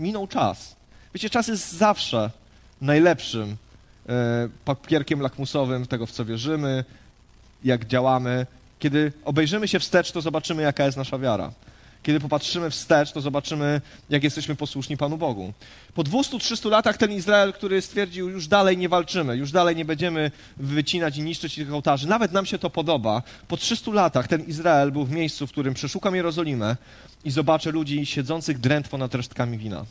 Minął 0.00 0.26
czas. 0.26 0.76
Wiecie, 1.14 1.30
czas 1.30 1.48
jest 1.48 1.72
zawsze 1.72 2.30
najlepszym 2.80 3.56
e, 4.08 4.48
papierkiem 4.64 5.20
lakmusowym 5.20 5.86
tego, 5.86 6.06
w 6.06 6.10
co 6.10 6.24
wierzymy, 6.24 6.84
jak 7.64 7.86
działamy. 7.86 8.46
Kiedy 8.78 9.12
obejrzymy 9.24 9.68
się 9.68 9.80
wstecz, 9.80 10.12
to 10.12 10.20
zobaczymy, 10.20 10.62
jaka 10.62 10.84
jest 10.84 10.96
nasza 10.96 11.18
wiara. 11.18 11.52
Kiedy 12.02 12.20
popatrzymy 12.20 12.70
wstecz, 12.70 13.12
to 13.12 13.20
zobaczymy, 13.20 13.80
jak 14.10 14.24
jesteśmy 14.24 14.56
posłuszni 14.56 14.96
Panu 14.96 15.18
Bogu. 15.18 15.52
Po 15.94 16.02
200-300 16.02 16.70
latach 16.70 16.96
ten 16.96 17.12
Izrael, 17.12 17.52
który 17.52 17.82
stwierdził, 17.82 18.28
już 18.28 18.48
dalej 18.48 18.78
nie 18.78 18.88
walczymy, 18.88 19.36
już 19.36 19.52
dalej 19.52 19.76
nie 19.76 19.84
będziemy 19.84 20.30
wycinać 20.56 21.16
i 21.16 21.22
niszczyć 21.22 21.54
tych 21.54 21.72
ołtarzy, 21.72 22.08
nawet 22.08 22.32
nam 22.32 22.46
się 22.46 22.58
to 22.58 22.70
podoba. 22.70 23.22
Po 23.48 23.56
300 23.56 23.90
latach 23.90 24.28
ten 24.28 24.44
Izrael 24.44 24.92
był 24.92 25.04
w 25.04 25.10
miejscu, 25.10 25.46
w 25.46 25.52
którym 25.52 25.74
przeszukam 25.74 26.14
Jerozolimę 26.14 26.76
i 27.24 27.30
zobaczę 27.30 27.70
ludzi 27.70 28.06
siedzących 28.06 28.58
drętwo 28.58 28.98
nad 28.98 29.14
resztkami 29.14 29.58
wina. 29.58 29.84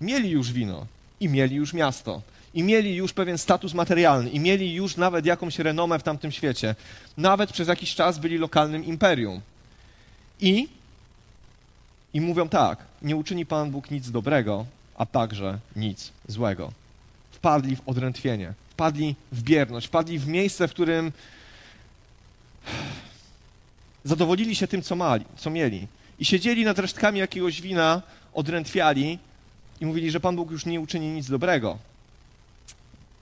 Mieli 0.00 0.30
już 0.30 0.52
wino 0.52 0.86
i 1.20 1.28
mieli 1.28 1.56
już 1.56 1.72
miasto 1.72 2.22
i 2.54 2.62
mieli 2.62 2.96
już 2.96 3.12
pewien 3.12 3.38
status 3.38 3.74
materialny, 3.74 4.30
i 4.30 4.40
mieli 4.40 4.74
już 4.74 4.96
nawet 4.96 5.26
jakąś 5.26 5.58
renomę 5.58 5.98
w 5.98 6.02
tamtym 6.02 6.32
świecie. 6.32 6.74
Nawet 7.16 7.52
przez 7.52 7.68
jakiś 7.68 7.94
czas 7.94 8.18
byli 8.18 8.38
lokalnym 8.38 8.84
imperium. 8.84 9.40
I, 10.40 10.68
i 12.14 12.20
mówią 12.20 12.48
tak, 12.48 12.78
nie 13.02 13.16
uczyni 13.16 13.46
Pan 13.46 13.70
Bóg 13.70 13.90
nic 13.90 14.10
dobrego, 14.10 14.66
a 14.96 15.06
także 15.06 15.58
nic 15.76 16.12
złego. 16.28 16.72
Wpadli 17.30 17.76
w 17.76 17.88
odrętwienie, 17.88 18.52
wpadli 18.70 19.14
w 19.32 19.42
bierność, 19.42 19.86
wpadli 19.86 20.18
w 20.18 20.26
miejsce, 20.26 20.68
w 20.68 20.70
którym 20.70 21.12
zadowolili 24.04 24.56
się 24.56 24.66
tym, 24.66 24.82
co, 24.82 24.96
mali, 24.96 25.24
co 25.36 25.50
mieli. 25.50 25.86
I 26.18 26.24
siedzieli 26.24 26.64
nad 26.64 26.78
resztkami 26.78 27.18
jakiegoś 27.18 27.60
wina, 27.60 28.02
odrętwiali 28.34 29.18
i 29.80 29.86
mówili, 29.86 30.10
że 30.10 30.20
Pan 30.20 30.36
Bóg 30.36 30.50
już 30.50 30.66
nie 30.66 30.80
uczyni 30.80 31.08
nic 31.08 31.30
dobrego 31.30 31.78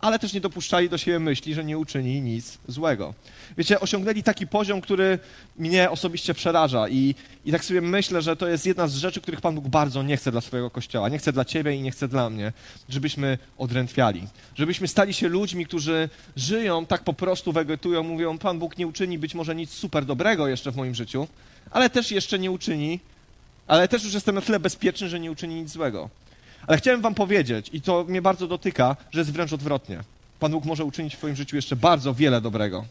ale 0.02 0.18
też 0.18 0.32
nie 0.32 0.40
dopuszczali 0.40 0.88
do 0.88 0.98
siebie 0.98 1.18
myśli, 1.18 1.54
że 1.54 1.64
nie 1.64 1.78
uczyni 1.78 2.20
nic 2.20 2.58
złego. 2.68 3.14
Wiecie, 3.58 3.80
osiągnęli 3.80 4.22
taki 4.22 4.46
poziom, 4.46 4.80
który 4.80 5.18
mnie 5.58 5.90
osobiście 5.90 6.34
przeraża 6.34 6.88
i, 6.88 7.14
i 7.44 7.52
tak 7.52 7.64
sobie 7.64 7.80
myślę, 7.80 8.22
że 8.22 8.36
to 8.36 8.48
jest 8.48 8.66
jedna 8.66 8.88
z 8.88 8.94
rzeczy, 8.94 9.20
których 9.20 9.40
Pan 9.40 9.54
Bóg 9.54 9.68
bardzo 9.68 10.02
nie 10.02 10.16
chce 10.16 10.32
dla 10.32 10.40
swojego 10.40 10.70
Kościoła. 10.70 11.08
Nie 11.08 11.18
chce 11.18 11.32
dla 11.32 11.44
Ciebie 11.44 11.74
i 11.74 11.82
nie 11.82 11.90
chce 11.90 12.08
dla 12.08 12.30
mnie, 12.30 12.52
żebyśmy 12.88 13.38
odrętwiali. 13.58 14.28
Żebyśmy 14.54 14.88
stali 14.88 15.14
się 15.14 15.28
ludźmi, 15.28 15.66
którzy 15.66 16.08
żyją, 16.36 16.86
tak 16.86 17.04
po 17.04 17.12
prostu 17.12 17.52
wegetują, 17.52 18.02
mówią, 18.02 18.38
Pan 18.38 18.58
Bóg 18.58 18.78
nie 18.78 18.86
uczyni 18.86 19.18
być 19.18 19.34
może 19.34 19.54
nic 19.54 19.70
super 19.70 20.04
dobrego 20.04 20.48
jeszcze 20.48 20.72
w 20.72 20.76
moim 20.76 20.94
życiu, 20.94 21.28
ale 21.70 21.90
też 21.90 22.10
jeszcze 22.10 22.38
nie 22.38 22.50
uczyni, 22.50 23.00
ale 23.66 23.88
też 23.88 24.04
już 24.04 24.14
jestem 24.14 24.34
na 24.34 24.40
tyle 24.40 24.60
bezpieczny, 24.60 25.08
że 25.08 25.20
nie 25.20 25.30
uczyni 25.30 25.54
nic 25.54 25.70
złego. 25.70 26.10
Ale 26.66 26.78
chciałem 26.78 27.00
wam 27.00 27.14
powiedzieć, 27.14 27.70
i 27.72 27.80
to 27.80 28.04
mnie 28.04 28.22
bardzo 28.22 28.48
dotyka, 28.48 28.96
że 29.10 29.20
jest 29.20 29.32
wręcz 29.32 29.52
odwrotnie. 29.52 30.00
Pan 30.40 30.52
Bóg 30.52 30.64
może 30.64 30.84
uczynić 30.84 31.14
w 31.14 31.18
twoim 31.18 31.36
życiu 31.36 31.56
jeszcze 31.56 31.76
bardzo 31.76 32.14
wiele 32.14 32.40
dobrego. 32.40 32.84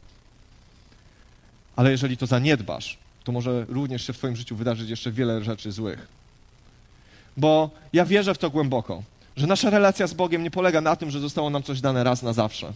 Ale 1.75 1.91
jeżeli 1.91 2.17
to 2.17 2.25
zaniedbasz, 2.25 2.97
to 3.23 3.31
może 3.31 3.65
również 3.69 4.07
się 4.07 4.13
w 4.13 4.17
twoim 4.17 4.35
życiu 4.35 4.55
wydarzyć 4.55 4.89
jeszcze 4.89 5.11
wiele 5.11 5.43
rzeczy 5.43 5.71
złych. 5.71 6.07
Bo 7.37 7.69
ja 7.93 8.05
wierzę 8.05 8.33
w 8.33 8.37
to 8.37 8.49
głęboko, 8.49 9.03
że 9.35 9.47
nasza 9.47 9.69
relacja 9.69 10.07
z 10.07 10.13
Bogiem 10.13 10.43
nie 10.43 10.51
polega 10.51 10.81
na 10.81 10.95
tym, 10.95 11.11
że 11.11 11.19
zostało 11.19 11.49
nam 11.49 11.63
coś 11.63 11.81
dane 11.81 12.03
raz 12.03 12.23
na 12.23 12.33
zawsze 12.33 12.73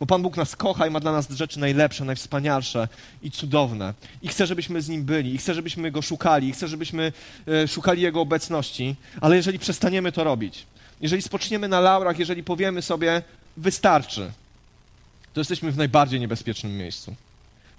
bo 0.00 0.06
Pan 0.06 0.22
Bóg 0.22 0.36
nas 0.36 0.56
kocha 0.56 0.86
i 0.86 0.90
ma 0.90 1.00
dla 1.00 1.12
nas 1.12 1.30
rzeczy 1.30 1.60
najlepsze, 1.60 2.04
najwspanialsze 2.04 2.88
i 3.22 3.30
cudowne. 3.30 3.94
I 4.22 4.28
chce, 4.28 4.46
żebyśmy 4.46 4.82
z 4.82 4.88
Nim 4.88 5.04
byli, 5.04 5.34
i 5.34 5.38
chce, 5.38 5.54
żebyśmy 5.54 5.90
Go 5.90 6.02
szukali, 6.02 6.48
i 6.48 6.52
chce, 6.52 6.68
żebyśmy 6.68 7.12
e, 7.48 7.68
szukali 7.68 8.02
Jego 8.02 8.20
obecności, 8.20 8.96
ale 9.20 9.36
jeżeli 9.36 9.58
przestaniemy 9.58 10.12
to 10.12 10.24
robić, 10.24 10.66
jeżeli 11.00 11.22
spoczniemy 11.22 11.68
na 11.68 11.80
laurach, 11.80 12.18
jeżeli 12.18 12.44
powiemy 12.44 12.82
sobie, 12.82 13.22
wystarczy, 13.56 14.30
to 15.34 15.40
jesteśmy 15.40 15.72
w 15.72 15.76
najbardziej 15.76 16.20
niebezpiecznym 16.20 16.76
miejscu. 16.76 17.14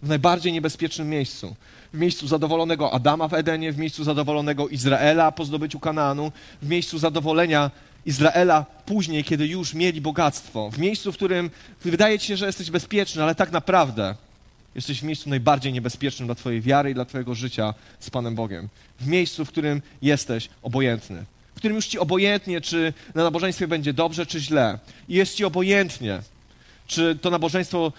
W 0.04 0.08
najbardziej 0.08 0.54
niebezpiecznym 0.54 1.10
miejscu. 1.10 1.56
W 1.94 1.98
miejscu 2.00 2.28
zadowolonego 2.28 2.94
Adama 2.94 3.28
w 3.28 3.34
Edenie, 3.34 3.72
w 3.72 3.78
miejscu 3.78 4.04
zadowolonego 4.04 4.68
Izraela 4.68 5.32
po 5.32 5.46
zdobyciu 5.46 5.80
Kanaanu, 5.80 6.32
w 6.62 6.70
miejscu 6.70 6.98
zadowolenia 6.98 7.72
Izraela 8.06 8.66
później, 8.86 9.24
kiedy 9.24 9.48
już 9.48 9.74
mieli 9.74 10.02
bogactwo, 10.02 10.70
w 10.70 10.78
miejscu, 10.78 11.12
w 11.12 11.16
którym 11.16 11.50
wydaje 11.86 12.20
ci 12.20 12.28
się, 12.28 12.38
że 12.38 12.46
jesteś 12.46 12.72
bezpieczny, 12.72 13.24
ale 13.24 13.36
tak 13.36 13.52
naprawdę 13.52 14.16
jesteś 14.76 15.00
w 15.00 15.04
miejscu 15.04 15.30
najbardziej 15.30 15.74
niebezpiecznym 15.74 16.28
dla 16.28 16.36
Twojej 16.36 16.62
wiary 16.62 16.92
i 16.92 16.94
dla 16.94 17.06
Twojego 17.06 17.36
życia 17.36 17.74
z 18.00 18.10
Panem 18.10 18.36
Bogiem. 18.36 18.70
W 19.00 19.08
miejscu, 19.08 19.46
w 19.46 19.48
którym 19.48 19.82
jesteś 20.02 20.50
obojętny. 20.64 21.24
W 21.56 21.58
którym 21.58 21.76
już 21.76 21.88
ci 21.88 22.00
obojętnie, 22.00 22.62
czy 22.62 22.94
na 23.16 23.24
nabożeństwie 23.24 23.68
będzie 23.68 23.94
dobrze, 23.94 24.26
czy 24.26 24.40
źle. 24.40 24.80
I 25.10 25.14
jest 25.14 25.36
ci 25.36 25.46
obojętnie, 25.46 26.22
czy 26.88 27.18
to 27.22 27.30
nabożeństwo 27.30 27.92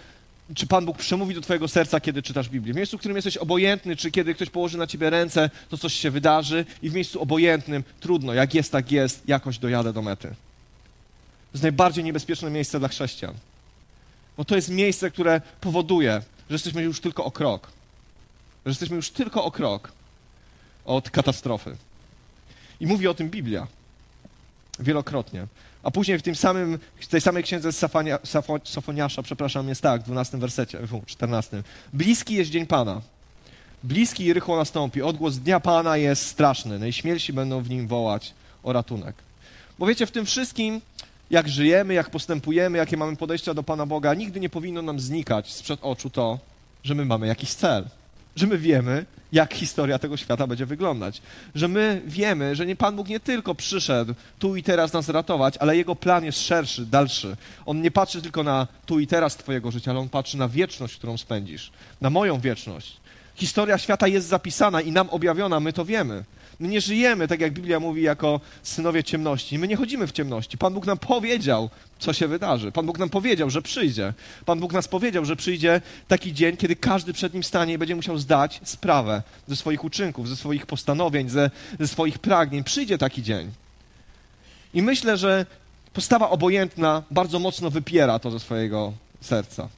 czy 0.54 0.66
Pan 0.66 0.84
Bóg 0.84 0.98
przemówi 0.98 1.34
do 1.34 1.40
Twojego 1.40 1.68
serca, 1.68 2.00
kiedy 2.00 2.22
czytasz 2.22 2.48
Biblię. 2.48 2.72
W 2.72 2.76
miejscu, 2.76 2.96
w 2.96 3.00
którym 3.00 3.16
jesteś 3.16 3.36
obojętny, 3.36 3.96
czy 3.96 4.10
kiedy 4.10 4.34
ktoś 4.34 4.50
położy 4.50 4.78
na 4.78 4.86
Ciebie 4.86 5.10
ręce, 5.10 5.50
to 5.68 5.78
coś 5.78 5.94
się 5.94 6.10
wydarzy, 6.10 6.64
i 6.82 6.90
w 6.90 6.94
miejscu 6.94 7.22
obojętnym, 7.22 7.84
trudno, 8.00 8.34
jak 8.34 8.54
jest, 8.54 8.72
tak 8.72 8.92
jest, 8.92 9.28
jakoś 9.28 9.58
dojadę 9.58 9.92
do 9.92 10.02
mety. 10.02 10.28
To 10.28 11.54
jest 11.54 11.62
najbardziej 11.62 12.04
niebezpieczne 12.04 12.50
miejsce 12.50 12.78
dla 12.78 12.88
chrześcijan. 12.88 13.34
Bo 14.36 14.44
to 14.44 14.56
jest 14.56 14.68
miejsce, 14.68 15.10
które 15.10 15.40
powoduje, 15.60 16.22
że 16.50 16.54
jesteśmy 16.54 16.82
już 16.82 17.00
tylko 17.00 17.24
o 17.24 17.30
krok. 17.30 17.66
Że 18.66 18.70
jesteśmy 18.70 18.96
już 18.96 19.10
tylko 19.10 19.44
o 19.44 19.50
krok 19.50 19.92
od 20.84 21.10
katastrofy. 21.10 21.76
I 22.80 22.86
mówi 22.86 23.08
o 23.08 23.14
tym 23.14 23.30
Biblia 23.30 23.66
wielokrotnie. 24.78 25.46
A 25.82 25.90
później 25.90 26.18
w 26.18 26.22
tym 26.22 26.34
samym, 26.34 26.78
tej 27.10 27.20
samej 27.20 27.42
księdze 27.42 27.72
Safania, 27.72 28.18
Safo, 28.24 28.60
Sofoniasza, 28.64 29.22
przepraszam, 29.22 29.68
jest 29.68 29.82
tak, 29.82 30.00
w 30.02 30.04
12 30.04 30.38
wersecie, 30.38 30.78
w 30.78 31.06
14. 31.06 31.62
Bliski 31.92 32.34
jest 32.34 32.50
dzień 32.50 32.66
Pana. 32.66 33.00
Bliski 33.84 34.24
i 34.24 34.32
rychło 34.32 34.56
nastąpi. 34.56 35.02
Odgłos 35.02 35.36
dnia 35.36 35.60
Pana 35.60 35.96
jest 35.96 36.26
straszny. 36.26 36.78
Najśmielsi 36.78 37.32
będą 37.32 37.60
w 37.60 37.70
nim 37.70 37.86
wołać 37.86 38.34
o 38.62 38.72
ratunek. 38.72 39.14
Bo 39.78 39.86
wiecie, 39.86 40.06
w 40.06 40.10
tym 40.10 40.26
wszystkim, 40.26 40.80
jak 41.30 41.48
żyjemy, 41.48 41.94
jak 41.94 42.10
postępujemy, 42.10 42.78
jakie 42.78 42.96
mamy 42.96 43.16
podejścia 43.16 43.54
do 43.54 43.62
Pana 43.62 43.86
Boga, 43.86 44.14
nigdy 44.14 44.40
nie 44.40 44.50
powinno 44.50 44.82
nam 44.82 45.00
znikać 45.00 45.52
sprzed 45.52 45.80
oczu 45.82 46.10
to, 46.10 46.38
że 46.84 46.94
my 46.94 47.04
mamy 47.04 47.26
jakiś 47.26 47.54
cel 47.54 47.84
że 48.36 48.46
my 48.46 48.58
wiemy, 48.58 49.06
jak 49.32 49.54
historia 49.54 49.98
tego 49.98 50.16
świata 50.16 50.46
będzie 50.46 50.66
wyglądać. 50.66 51.22
Że 51.54 51.68
my 51.68 52.02
wiemy, 52.06 52.56
że 52.56 52.66
nie 52.66 52.76
Pan 52.76 52.96
Bóg 52.96 53.08
nie 53.08 53.20
tylko 53.20 53.54
przyszedł 53.54 54.14
tu 54.38 54.56
i 54.56 54.62
teraz 54.62 54.92
nas 54.92 55.08
ratować, 55.08 55.56
ale 55.58 55.76
Jego 55.76 55.96
plan 55.96 56.24
jest 56.24 56.46
szerszy, 56.46 56.86
dalszy. 56.86 57.36
On 57.66 57.82
nie 57.82 57.90
patrzy 57.90 58.22
tylko 58.22 58.42
na 58.42 58.66
tu 58.86 59.00
i 59.00 59.06
teraz 59.06 59.36
Twojego 59.36 59.70
życia, 59.70 59.90
ale 59.90 60.00
On 60.00 60.08
patrzy 60.08 60.38
na 60.38 60.48
wieczność, 60.48 60.96
którą 60.96 61.16
spędzisz, 61.16 61.72
na 62.00 62.10
moją 62.10 62.40
wieczność. 62.40 63.01
Historia 63.34 63.78
świata 63.78 64.08
jest 64.08 64.26
zapisana 64.26 64.80
i 64.80 64.92
nam 64.92 65.10
objawiona, 65.10 65.60
my 65.60 65.72
to 65.72 65.84
wiemy. 65.84 66.24
My 66.60 66.68
nie 66.68 66.80
żyjemy, 66.80 67.28
tak 67.28 67.40
jak 67.40 67.52
Biblia 67.52 67.80
mówi, 67.80 68.02
jako 68.02 68.40
synowie 68.62 69.04
ciemności. 69.04 69.58
My 69.58 69.68
nie 69.68 69.76
chodzimy 69.76 70.06
w 70.06 70.12
ciemności. 70.12 70.58
Pan 70.58 70.74
Bóg 70.74 70.86
nam 70.86 70.98
powiedział, 70.98 71.70
co 71.98 72.12
się 72.12 72.28
wydarzy. 72.28 72.72
Pan 72.72 72.86
Bóg 72.86 72.98
nam 72.98 73.08
powiedział, 73.08 73.50
że 73.50 73.62
przyjdzie. 73.62 74.12
Pan 74.44 74.60
Bóg 74.60 74.72
nas 74.72 74.88
powiedział, 74.88 75.24
że 75.24 75.36
przyjdzie 75.36 75.80
taki 76.08 76.32
dzień, 76.32 76.56
kiedy 76.56 76.76
każdy 76.76 77.12
przed 77.12 77.34
nim 77.34 77.44
stanie 77.44 77.74
i 77.74 77.78
będzie 77.78 77.96
musiał 77.96 78.18
zdać 78.18 78.60
sprawę 78.64 79.22
ze 79.48 79.56
swoich 79.56 79.84
uczynków, 79.84 80.28
ze 80.28 80.36
swoich 80.36 80.66
postanowień, 80.66 81.28
ze, 81.28 81.50
ze 81.80 81.88
swoich 81.88 82.18
pragnień. 82.18 82.64
Przyjdzie 82.64 82.98
taki 82.98 83.22
dzień. 83.22 83.50
I 84.74 84.82
myślę, 84.82 85.16
że 85.16 85.46
postawa 85.92 86.30
obojętna 86.30 87.02
bardzo 87.10 87.38
mocno 87.38 87.70
wypiera 87.70 88.18
to 88.18 88.30
ze 88.30 88.40
swojego 88.40 88.92
serca. 89.20 89.68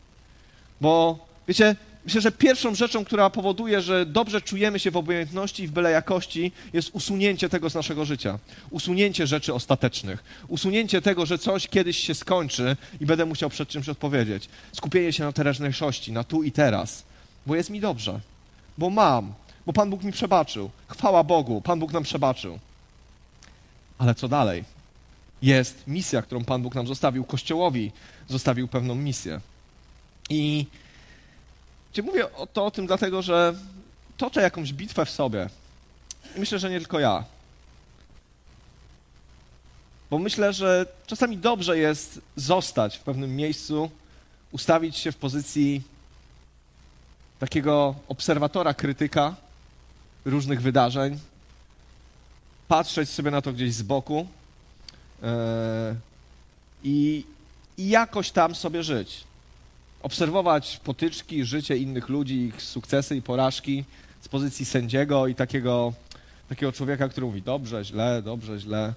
Bo 0.80 1.18
wiecie, 1.48 1.76
Myślę, 2.04 2.20
że 2.20 2.32
pierwszą 2.32 2.74
rzeczą, 2.74 3.04
która 3.04 3.30
powoduje, 3.30 3.80
że 3.80 4.06
dobrze 4.06 4.40
czujemy 4.40 4.78
się 4.78 4.90
w 4.90 4.96
obojętności 4.96 5.62
i 5.62 5.68
w 5.68 5.70
byle 5.70 5.90
jakości, 5.90 6.52
jest 6.72 6.90
usunięcie 6.92 7.48
tego 7.48 7.70
z 7.70 7.74
naszego 7.74 8.04
życia. 8.04 8.38
Usunięcie 8.70 9.26
rzeczy 9.26 9.54
ostatecznych. 9.54 10.24
Usunięcie 10.48 11.02
tego, 11.02 11.26
że 11.26 11.38
coś 11.38 11.68
kiedyś 11.68 11.98
się 11.98 12.14
skończy 12.14 12.76
i 13.00 13.06
będę 13.06 13.24
musiał 13.24 13.50
przed 13.50 13.68
czymś 13.68 13.88
odpowiedzieć. 13.88 14.48
Skupienie 14.72 15.12
się 15.12 15.24
na 15.24 15.32
teraźniejszości, 15.32 16.12
na 16.12 16.24
tu 16.24 16.42
i 16.42 16.52
teraz. 16.52 17.02
Bo 17.46 17.56
jest 17.56 17.70
mi 17.70 17.80
dobrze. 17.80 18.20
Bo 18.78 18.90
mam. 18.90 19.32
Bo 19.66 19.72
Pan 19.72 19.90
Bóg 19.90 20.02
mi 20.02 20.12
przebaczył. 20.12 20.70
Chwała 20.88 21.24
Bogu, 21.24 21.60
Pan 21.60 21.78
Bóg 21.78 21.92
nam 21.92 22.02
przebaczył. 22.02 22.58
Ale 23.98 24.14
co 24.14 24.28
dalej? 24.28 24.64
Jest 25.42 25.86
misja, 25.86 26.22
którą 26.22 26.44
Pan 26.44 26.62
Bóg 26.62 26.74
nam 26.74 26.86
zostawił. 26.86 27.24
Kościołowi 27.24 27.92
zostawił 28.28 28.68
pewną 28.68 28.94
misję. 28.94 29.40
I 30.30 30.66
gdzie 31.94 32.02
mówię 32.02 32.32
o 32.32 32.46
to 32.46 32.66
o 32.66 32.70
tym 32.70 32.86
dlatego, 32.86 33.22
że 33.22 33.54
toczę 34.16 34.42
jakąś 34.42 34.72
bitwę 34.72 35.06
w 35.06 35.10
sobie. 35.10 35.48
I 36.36 36.40
myślę, 36.40 36.58
że 36.58 36.70
nie 36.70 36.78
tylko 36.78 37.00
ja. 37.00 37.24
Bo 40.10 40.18
myślę, 40.18 40.52
że 40.52 40.86
czasami 41.06 41.38
dobrze 41.38 41.78
jest 41.78 42.20
zostać 42.36 42.96
w 42.96 43.00
pewnym 43.00 43.36
miejscu, 43.36 43.90
ustawić 44.52 44.96
się 44.96 45.12
w 45.12 45.16
pozycji 45.16 45.82
takiego 47.38 47.94
obserwatora, 48.08 48.74
krytyka 48.74 49.34
różnych 50.24 50.62
wydarzeń, 50.62 51.18
patrzeć 52.68 53.10
sobie 53.10 53.30
na 53.30 53.42
to 53.42 53.52
gdzieś 53.52 53.74
z 53.74 53.82
boku 53.82 54.26
i, 56.84 57.24
i 57.78 57.88
jakoś 57.88 58.30
tam 58.30 58.54
sobie 58.54 58.82
żyć. 58.82 59.24
Obserwować 60.04 60.80
potyczki, 60.84 61.44
życie 61.44 61.76
innych 61.76 62.08
ludzi, 62.08 62.34
ich 62.34 62.62
sukcesy 62.62 63.16
i 63.16 63.22
porażki 63.22 63.84
z 64.20 64.28
pozycji 64.28 64.64
sędziego 64.64 65.26
i 65.26 65.34
takiego, 65.34 65.92
takiego 66.48 66.72
człowieka, 66.72 67.08
który 67.08 67.26
mówi 67.26 67.42
dobrze, 67.42 67.84
źle, 67.84 68.22
dobrze, 68.22 68.60
źle. 68.60 68.94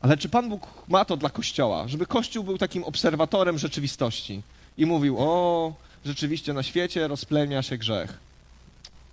Ale 0.00 0.16
czy 0.16 0.28
Pan 0.28 0.48
Bóg 0.48 0.68
ma 0.88 1.04
to 1.04 1.16
dla 1.16 1.30
Kościoła? 1.30 1.88
Żeby 1.88 2.06
Kościół 2.06 2.44
był 2.44 2.58
takim 2.58 2.84
obserwatorem 2.84 3.58
rzeczywistości 3.58 4.42
i 4.78 4.86
mówił, 4.86 5.16
o, 5.18 5.72
rzeczywiście 6.04 6.52
na 6.52 6.62
świecie 6.62 7.08
rozplenia 7.08 7.62
się 7.62 7.78
grzech. 7.78 8.18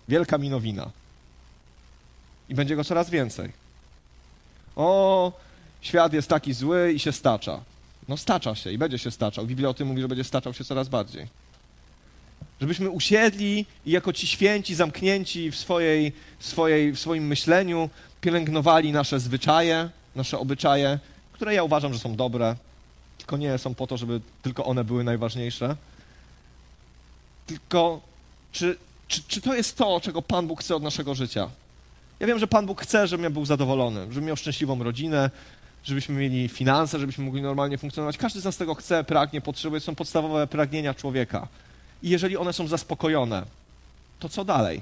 Wielka 0.07 0.37
minowina. 0.37 0.89
I 2.49 2.55
będzie 2.55 2.75
go 2.75 2.83
coraz 2.83 3.09
więcej. 3.09 3.51
O, 4.75 5.31
świat 5.81 6.13
jest 6.13 6.27
taki 6.27 6.53
zły 6.53 6.93
i 6.93 6.99
się 6.99 7.11
stacza. 7.11 7.70
No 8.11 8.17
stacza 8.17 8.55
się 8.55 8.71
i 8.71 8.77
będzie 8.77 8.99
się 8.99 9.11
staczał. 9.11 9.45
Biblia 9.45 9.69
o 9.69 9.73
tym 9.73 9.87
mówi, 9.87 10.01
że 10.01 10.07
będzie 10.07 10.23
staczał 10.23 10.53
się 10.53 10.63
coraz 10.63 10.89
bardziej. 10.89 11.27
Żebyśmy 12.61 12.89
usiedli 12.89 13.65
i 13.85 13.91
jako 13.91 14.13
ci 14.13 14.27
święci, 14.27 14.75
zamknięci 14.75 15.51
w, 15.51 15.55
swojej, 15.55 16.13
swojej, 16.39 16.91
w 16.91 16.99
swoim 16.99 17.27
myśleniu, 17.27 17.89
pielęgnowali 18.21 18.91
nasze 18.91 19.19
zwyczaje, 19.19 19.89
nasze 20.15 20.39
obyczaje, 20.39 20.99
które 21.33 21.53
ja 21.53 21.63
uważam, 21.63 21.93
że 21.93 21.99
są 21.99 22.15
dobre, 22.15 22.55
tylko 23.17 23.37
nie 23.37 23.57
są 23.57 23.75
po 23.75 23.87
to, 23.87 23.97
żeby 23.97 24.21
tylko 24.41 24.65
one 24.65 24.83
były 24.83 25.03
najważniejsze. 25.03 25.75
Tylko 27.47 28.01
czy, 28.51 28.77
czy, 29.07 29.23
czy 29.27 29.41
to 29.41 29.55
jest 29.55 29.77
to, 29.77 30.01
czego 30.01 30.21
Pan 30.21 30.47
Bóg 30.47 30.61
chce 30.61 30.75
od 30.75 30.83
naszego 30.83 31.15
życia? 31.15 31.49
Ja 32.19 32.27
wiem, 32.27 32.39
że 32.39 32.47
Pan 32.47 32.65
Bóg 32.65 32.81
chce, 32.81 33.07
żebym 33.07 33.23
ja 33.23 33.29
był 33.29 33.45
zadowolony, 33.45 34.07
żebym 34.09 34.25
miał 34.25 34.37
szczęśliwą 34.37 34.83
rodzinę, 34.83 35.29
żebyśmy 35.83 36.15
mieli 36.15 36.49
finanse, 36.49 36.99
żebyśmy 36.99 37.25
mogli 37.25 37.41
normalnie 37.41 37.77
funkcjonować. 37.77 38.17
Każdy 38.17 38.41
z 38.41 38.45
nas 38.45 38.57
tego 38.57 38.75
chce, 38.75 39.03
pragnie, 39.03 39.41
potrzebuje. 39.41 39.79
Są 39.81 39.95
podstawowe 39.95 40.47
pragnienia 40.47 40.93
człowieka. 40.93 41.47
I 42.03 42.09
jeżeli 42.09 42.37
one 42.37 42.53
są 42.53 42.67
zaspokojone, 42.67 43.45
to 44.19 44.29
co 44.29 44.45
dalej? 44.45 44.81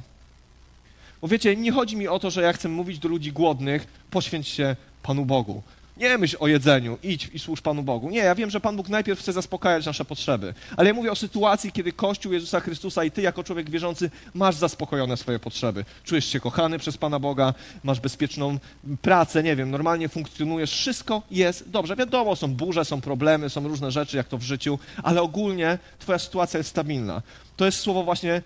Bo 1.21 1.27
wiecie, 1.27 1.55
nie 1.55 1.71
chodzi 1.71 1.97
mi 1.97 2.07
o 2.07 2.19
to, 2.19 2.29
że 2.31 2.41
ja 2.41 2.53
chcę 2.53 2.69
mówić 2.69 2.99
do 2.99 3.09
ludzi 3.09 3.31
głodnych, 3.31 3.87
poświęć 4.11 4.47
się 4.47 4.75
Panu 5.03 5.25
Bogu. 5.25 5.61
Nie 5.99 6.17
myśl 6.17 6.37
o 6.39 6.47
jedzeniu, 6.47 6.97
idź 7.03 7.29
i 7.33 7.39
służ 7.39 7.61
Panu 7.61 7.83
Bogu. 7.83 8.09
Nie, 8.09 8.19
ja 8.19 8.35
wiem, 8.35 8.49
że 8.49 8.59
Pan 8.59 8.75
Bóg 8.75 8.89
najpierw 8.89 9.19
chce 9.19 9.33
zaspokajać 9.33 9.85
nasze 9.85 10.05
potrzeby. 10.05 10.53
Ale 10.77 10.87
ja 10.87 10.93
mówię 10.93 11.11
o 11.11 11.15
sytuacji, 11.15 11.71
kiedy 11.71 11.93
Kościół 11.93 12.33
Jezusa 12.33 12.59
Chrystusa 12.59 13.03
i 13.03 13.11
Ty 13.11 13.21
jako 13.21 13.43
człowiek 13.43 13.69
wierzący 13.69 14.11
masz 14.33 14.55
zaspokojone 14.55 15.17
swoje 15.17 15.39
potrzeby. 15.39 15.85
Czujesz 16.03 16.25
się 16.25 16.39
kochany 16.39 16.79
przez 16.79 16.97
Pana 16.97 17.19
Boga, 17.19 17.53
masz 17.83 17.99
bezpieczną 17.99 18.57
pracę, 19.01 19.43
nie 19.43 19.55
wiem, 19.55 19.71
normalnie 19.71 20.09
funkcjonujesz, 20.09 20.71
wszystko 20.71 21.21
jest 21.31 21.69
dobrze. 21.69 21.95
Wiadomo, 21.95 22.35
są 22.35 22.53
burze, 22.53 22.85
są 22.85 23.01
problemy, 23.01 23.49
są 23.49 23.67
różne 23.67 23.91
rzeczy, 23.91 24.17
jak 24.17 24.27
to 24.27 24.37
w 24.37 24.43
życiu, 24.43 24.79
ale 25.03 25.21
ogólnie 25.21 25.77
Twoja 25.99 26.19
sytuacja 26.19 26.57
jest 26.57 26.69
stabilna. 26.69 27.21
To 27.57 27.65
jest 27.65 27.79
słowo 27.79 28.03
właśnie 28.03 28.41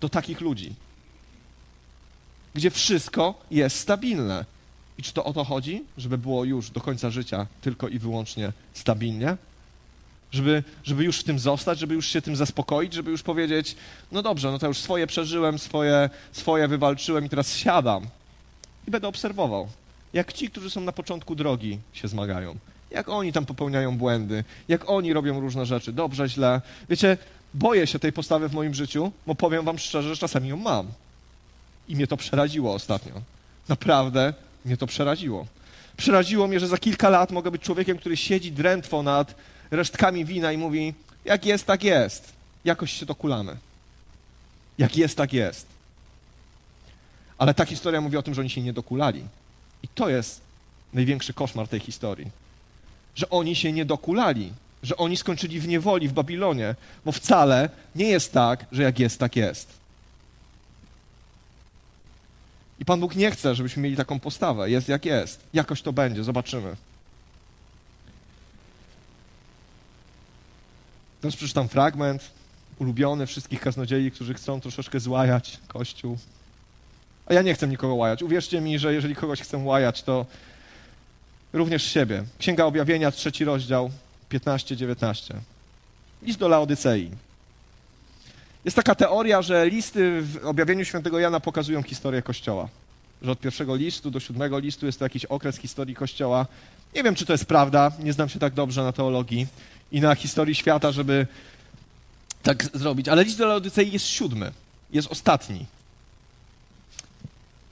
do 0.00 0.08
takich 0.08 0.40
ludzi, 0.40 0.74
gdzie 2.54 2.70
wszystko 2.70 3.34
jest 3.50 3.80
stabilne. 3.80 4.53
I 4.98 5.02
czy 5.02 5.12
to 5.12 5.24
o 5.24 5.32
to 5.32 5.44
chodzi, 5.44 5.84
żeby 5.98 6.18
było 6.18 6.44
już 6.44 6.70
do 6.70 6.80
końca 6.80 7.10
życia 7.10 7.46
tylko 7.60 7.88
i 7.88 7.98
wyłącznie 7.98 8.52
stabilnie? 8.74 9.36
Żeby, 10.32 10.62
żeby 10.84 11.04
już 11.04 11.18
w 11.18 11.24
tym 11.24 11.38
zostać, 11.38 11.78
żeby 11.78 11.94
już 11.94 12.06
się 12.06 12.22
tym 12.22 12.36
zaspokoić, 12.36 12.92
żeby 12.92 13.10
już 13.10 13.22
powiedzieć, 13.22 13.76
no 14.12 14.22
dobrze, 14.22 14.50
no 14.50 14.58
to 14.58 14.66
już 14.66 14.78
swoje 14.78 15.06
przeżyłem, 15.06 15.58
swoje, 15.58 16.10
swoje 16.32 16.68
wywalczyłem 16.68 17.24
i 17.24 17.28
teraz 17.28 17.56
siadam 17.56 18.06
i 18.88 18.90
będę 18.90 19.08
obserwował, 19.08 19.68
jak 20.12 20.32
ci, 20.32 20.50
którzy 20.50 20.70
są 20.70 20.80
na 20.80 20.92
początku 20.92 21.34
drogi, 21.34 21.78
się 21.92 22.08
zmagają. 22.08 22.56
Jak 22.90 23.08
oni 23.08 23.32
tam 23.32 23.46
popełniają 23.46 23.98
błędy, 23.98 24.44
jak 24.68 24.90
oni 24.90 25.12
robią 25.12 25.40
różne 25.40 25.66
rzeczy, 25.66 25.92
dobrze, 25.92 26.28
źle. 26.28 26.60
Wiecie, 26.88 27.18
boję 27.54 27.86
się 27.86 27.98
tej 27.98 28.12
postawy 28.12 28.48
w 28.48 28.52
moim 28.52 28.74
życiu, 28.74 29.12
bo 29.26 29.34
powiem 29.34 29.64
wam 29.64 29.78
szczerze, 29.78 30.08
że 30.08 30.16
czasami 30.16 30.48
ją 30.48 30.56
mam. 30.56 30.86
I 31.88 31.96
mnie 31.96 32.06
to 32.06 32.16
przeraziło 32.16 32.74
ostatnio. 32.74 33.12
Naprawdę 33.68 34.34
mnie 34.64 34.76
to 34.76 34.86
przeraziło. 34.86 35.46
Przeraziło 35.96 36.46
mnie, 36.46 36.60
że 36.60 36.68
za 36.68 36.78
kilka 36.78 37.08
lat 37.08 37.30
mogę 37.30 37.50
być 37.50 37.62
człowiekiem, 37.62 37.98
który 37.98 38.16
siedzi 38.16 38.52
drętwo 38.52 39.02
nad 39.02 39.34
resztkami 39.70 40.24
wina 40.24 40.52
i 40.52 40.58
mówi: 40.58 40.94
Jak 41.24 41.46
jest, 41.46 41.66
tak 41.66 41.84
jest. 41.84 42.32
Jakoś 42.64 42.92
się 42.92 43.06
dokulamy. 43.06 43.56
Jak 44.78 44.96
jest, 44.96 45.16
tak 45.16 45.32
jest. 45.32 45.66
Ale 47.38 47.54
ta 47.54 47.64
historia 47.64 48.00
mówi 48.00 48.16
o 48.16 48.22
tym, 48.22 48.34
że 48.34 48.40
oni 48.40 48.50
się 48.50 48.60
nie 48.60 48.72
dokulali. 48.72 49.24
I 49.82 49.88
to 49.88 50.08
jest 50.08 50.40
największy 50.92 51.34
koszmar 51.34 51.68
tej 51.68 51.80
historii. 51.80 52.30
Że 53.14 53.30
oni 53.30 53.56
się 53.56 53.72
nie 53.72 53.84
dokulali, 53.84 54.52
że 54.82 54.96
oni 54.96 55.16
skończyli 55.16 55.60
w 55.60 55.68
niewoli 55.68 56.08
w 56.08 56.12
Babilonie, 56.12 56.74
bo 57.04 57.12
wcale 57.12 57.68
nie 57.94 58.08
jest 58.08 58.32
tak, 58.32 58.66
że 58.72 58.82
jak 58.82 58.98
jest, 58.98 59.18
tak 59.18 59.36
jest. 59.36 59.83
I 62.84 62.86
Pan 62.86 63.00
Bóg 63.00 63.16
nie 63.16 63.30
chce, 63.30 63.54
żebyśmy 63.54 63.82
mieli 63.82 63.96
taką 63.96 64.20
postawę. 64.20 64.70
Jest 64.70 64.88
jak 64.88 65.04
jest. 65.04 65.40
Jakoś 65.54 65.82
to 65.82 65.92
będzie, 65.92 66.24
zobaczymy. 66.24 66.76
Teraz 71.20 71.36
przeczytam 71.36 71.68
fragment 71.68 72.30
ulubiony 72.78 73.26
wszystkich 73.26 73.60
kaznodziei, 73.60 74.10
którzy 74.10 74.34
chcą 74.34 74.60
troszeczkę 74.60 75.00
złajać 75.00 75.58
Kościół. 75.68 76.18
A 77.26 77.34
ja 77.34 77.42
nie 77.42 77.54
chcę 77.54 77.68
nikogo 77.68 77.94
łajać. 77.94 78.22
Uwierzcie 78.22 78.60
mi, 78.60 78.78
że 78.78 78.94
jeżeli 78.94 79.14
kogoś 79.14 79.40
chcę 79.40 79.58
łajać, 79.58 80.02
to 80.02 80.26
również 81.52 81.82
siebie. 81.82 82.24
Księga 82.38 82.64
Objawienia, 82.64 83.10
trzeci 83.10 83.44
rozdział, 83.44 83.90
15-19. 84.30 85.34
List 86.22 86.38
do 86.38 86.48
Laodycei. 86.48 87.10
Jest 88.64 88.76
taka 88.76 88.94
teoria, 88.94 89.42
że 89.42 89.70
listy 89.70 90.22
w 90.22 90.46
objawieniu 90.46 90.84
świętego 90.84 91.18
Jana 91.18 91.40
pokazują 91.40 91.82
historię 91.82 92.22
Kościoła. 92.22 92.68
Że 93.22 93.30
od 93.30 93.40
pierwszego 93.40 93.76
listu 93.76 94.10
do 94.10 94.20
siódmego 94.20 94.58
listu 94.58 94.86
jest 94.86 94.98
to 94.98 95.04
jakiś 95.04 95.24
okres 95.24 95.56
historii 95.58 95.94
Kościoła. 95.94 96.46
Nie 96.94 97.02
wiem, 97.02 97.14
czy 97.14 97.26
to 97.26 97.32
jest 97.32 97.46
prawda, 97.46 97.92
nie 97.98 98.12
znam 98.12 98.28
się 98.28 98.38
tak 98.38 98.54
dobrze 98.54 98.82
na 98.82 98.92
teologii 98.92 99.46
i 99.92 100.00
na 100.00 100.14
historii 100.14 100.54
świata, 100.54 100.92
żeby 100.92 101.26
tak 102.42 102.64
zrobić, 102.74 103.08
ale 103.08 103.24
list 103.24 103.38
do 103.38 103.46
Laodycei 103.46 103.92
jest 103.92 104.06
siódmy, 104.06 104.52
jest 104.92 105.12
ostatni. 105.12 105.66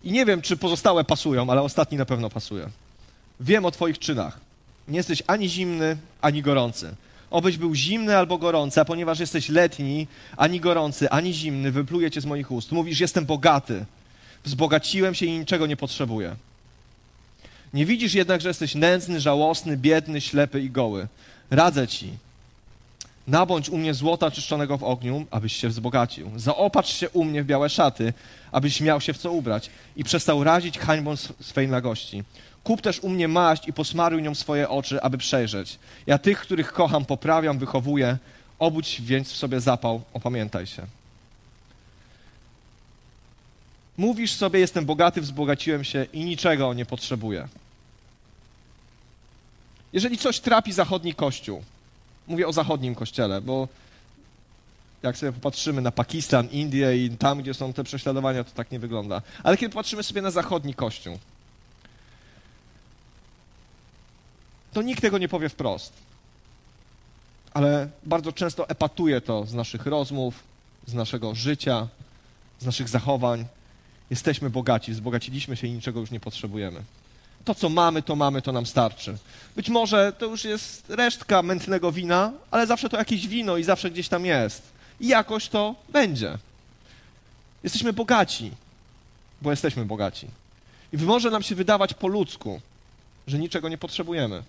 I 0.05 0.13
nie 0.13 0.27
wiem, 0.27 0.43
czy 0.43 0.57
pozostałe 0.57 1.05
pasują, 1.05 1.51
ale 1.51 1.63
ostatni 1.63 1.99
na 1.99 2.05
pewno 2.05 2.31
pasuje. 2.31 2.69
Wiem 3.41 3.65
o 3.65 3.71
Twoich 3.71 3.99
czynach. 3.99 4.41
Nie 4.89 4.97
jesteś 4.97 5.23
ani 5.27 5.49
zimny, 5.49 5.97
ani 6.21 6.43
gorący 6.43 6.95
obyś 7.33 7.59
był 7.59 7.75
zimny 7.75 8.17
albo 8.17 8.39
gorący, 8.39 8.81
a 8.81 8.85
ponieważ 8.85 9.21
jesteś 9.21 9.49
letni, 9.49 10.07
ani 10.37 10.61
gorący, 10.61 11.11
ani 11.11 11.35
zimny, 11.35 11.73
wypluję 11.73 12.11
cię 12.11 12.21
z 12.21 12.27
moich 12.27 12.51
ust. 12.51 12.73
Mówisz, 12.73 13.01
jestem 13.01 13.27
bogaty, 13.27 13.85
wzbogaciłem 14.45 15.15
się 15.15 15.27
i 15.27 15.39
niczego 15.39 15.67
nie 15.67 15.77
potrzebuję. 15.77 16.37
Nie 17.75 17.87
widzisz 17.87 18.15
jednak, 18.15 18.41
że 18.41 18.49
jesteś 18.49 18.75
nędzny, 18.75 19.21
żałosny, 19.21 19.77
biedny, 19.77 20.21
ślepy 20.21 20.63
i 20.63 20.71
goły. 20.71 21.09
Radzę 21.51 21.89
ci, 21.89 22.11
nabądź 23.27 23.69
u 23.69 23.79
mnie 23.79 23.95
złota 23.95 24.31
czyszczonego 24.31 24.79
w 24.79 24.85
ogniu, 24.85 25.27
abyś 25.31 25.57
się 25.57 25.69
wzbogacił. 25.69 26.31
Zaopatrz 26.37 26.97
się 26.97 27.11
u 27.11 27.25
mnie 27.25 27.43
w 27.43 27.47
białe 27.47 27.69
szaty, 27.69 28.13
abyś 28.53 28.81
miał 28.81 29.01
się 29.01 29.13
w 29.13 29.19
co 29.19 29.33
ubrać 29.33 29.71
i 29.97 30.05
przestał 30.05 30.45
razić 30.45 30.79
hańbą 30.79 31.17
swej 31.41 31.69
nagości. 31.69 32.25
Kup 32.65 32.81
też 32.81 33.01
u 33.01 33.09
mnie 33.09 33.29
maść 33.29 33.69
i 33.69 33.73
posmaruj 33.73 34.23
nią 34.23 34.35
swoje 34.35 34.69
oczy, 34.69 35.03
aby 35.03 35.19
przejrzeć. 35.19 35.79
Ja 36.07 36.19
tych, 36.19 36.41
których 36.41 36.73
kocham, 36.73 37.05
poprawiam, 37.05 37.59
wychowuję. 37.59 38.19
Obudź 38.59 39.01
więc 39.01 39.33
w 39.33 39.37
sobie 39.37 39.61
zapał, 39.61 40.03
opamiętaj 40.13 40.67
się. 40.67 40.87
Mówisz 43.97 44.33
sobie, 44.33 44.61
jestem 44.61 44.87
bogaty, 44.87 45.21
wzbogaciłem 45.21 45.85
się 45.85 46.07
i 46.13 46.25
niczego 46.25 46.75
nie 46.75 46.87
potrzebuję. 46.87 47.49
Jeżeli 49.93 50.19
coś 50.19 50.41
trapi 50.41 50.73
zachodni 50.73 51.15
kościół, 51.15 51.63
mówię 52.29 52.49
o 52.49 52.53
zachodnim 52.53 52.95
kościele, 52.95 53.41
bo 53.41 53.69
jak 55.03 55.19
sobie 55.19 55.33
popatrzymy 55.33 55.83
na 55.83 55.91
Pakistan, 55.91 56.49
Indię 56.49 56.97
i 56.97 57.11
tam, 57.11 57.43
gdzie 57.43 57.55
są 57.55 57.73
te 57.73 57.85
prześladowania, 57.85 58.45
to 58.45 58.51
tak 58.51 58.71
nie 58.71 58.79
wygląda. 58.79 59.23
Ale 59.43 59.57
kiedy 59.57 59.75
patrzymy 59.75 60.03
sobie 60.03 60.23
na 60.23 60.31
zachodni 60.31 60.75
kościół, 60.75 61.19
to 64.73 64.83
nikt 64.83 65.01
tego 65.01 65.19
nie 65.19 65.29
powie 65.29 65.49
wprost. 65.49 65.93
Ale 67.55 67.89
bardzo 68.05 68.33
często 68.33 68.69
epatuje 68.69 69.21
to 69.21 69.47
z 69.47 69.55
naszych 69.55 69.87
rozmów, 69.87 70.35
z 70.87 70.95
naszego 70.95 71.35
życia, 71.35 71.89
z 72.61 72.67
naszych 72.67 72.89
zachowań. 72.89 73.45
Jesteśmy 74.11 74.51
bogaci, 74.51 74.93
wzbogaciliśmy 74.93 75.57
się 75.57 75.67
i 75.67 75.73
niczego 75.73 76.01
już 76.01 76.11
nie 76.11 76.21
potrzebujemy. 76.21 76.83
To, 77.45 77.55
co 77.55 77.69
mamy, 77.69 78.03
to 78.03 78.17
mamy, 78.17 78.43
to 78.43 78.53
nam 78.53 78.67
starczy. 78.67 79.17
Być 79.57 79.69
może 79.69 80.13
to 80.19 80.27
już 80.27 80.45
jest 80.45 80.91
resztka 80.91 81.43
mętnego 81.43 81.93
wina, 81.93 82.33
ale 82.51 82.67
zawsze 82.67 82.89
to 82.89 82.97
jakieś 82.97 83.29
wino 83.29 83.57
i 83.57 83.65
zawsze 83.65 83.91
gdzieś 83.91 84.09
tam 84.09 84.27
jest. 84.27 84.63
I 85.01 85.09
jakoś 85.09 85.49
to 85.49 85.75
będzie. 85.89 86.39
Jesteśmy 87.63 87.93
bogaci, 87.93 88.51
bo 89.43 89.51
jesteśmy 89.51 89.85
bogaci. 89.85 90.27
I 90.93 90.97
może 90.97 91.31
nam 91.31 91.43
się 91.43 91.55
wydawać 91.55 91.95
po 91.95 92.09
ludzku, 92.09 92.61
że 93.27 93.39
niczego 93.39 93.69
nie 93.69 93.79
potrzebujemy. 93.79 94.43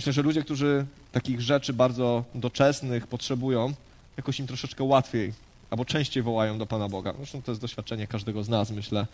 Myślę, 0.00 0.12
że 0.12 0.22
ludzie, 0.22 0.42
którzy 0.42 0.86
takich 1.12 1.40
rzeczy 1.40 1.72
bardzo 1.72 2.24
doczesnych 2.34 3.06
potrzebują, 3.06 3.74
jakoś 4.16 4.40
im 4.40 4.46
troszeczkę 4.46 4.84
łatwiej 4.84 5.32
albo 5.70 5.84
częściej 5.84 6.22
wołają 6.22 6.58
do 6.58 6.66
Pana 6.66 6.88
Boga. 6.88 7.14
Zresztą 7.16 7.42
to 7.42 7.52
jest 7.52 7.60
doświadczenie 7.60 8.06
każdego 8.06 8.44
z 8.44 8.48
nas, 8.48 8.70
myślę, 8.70 9.06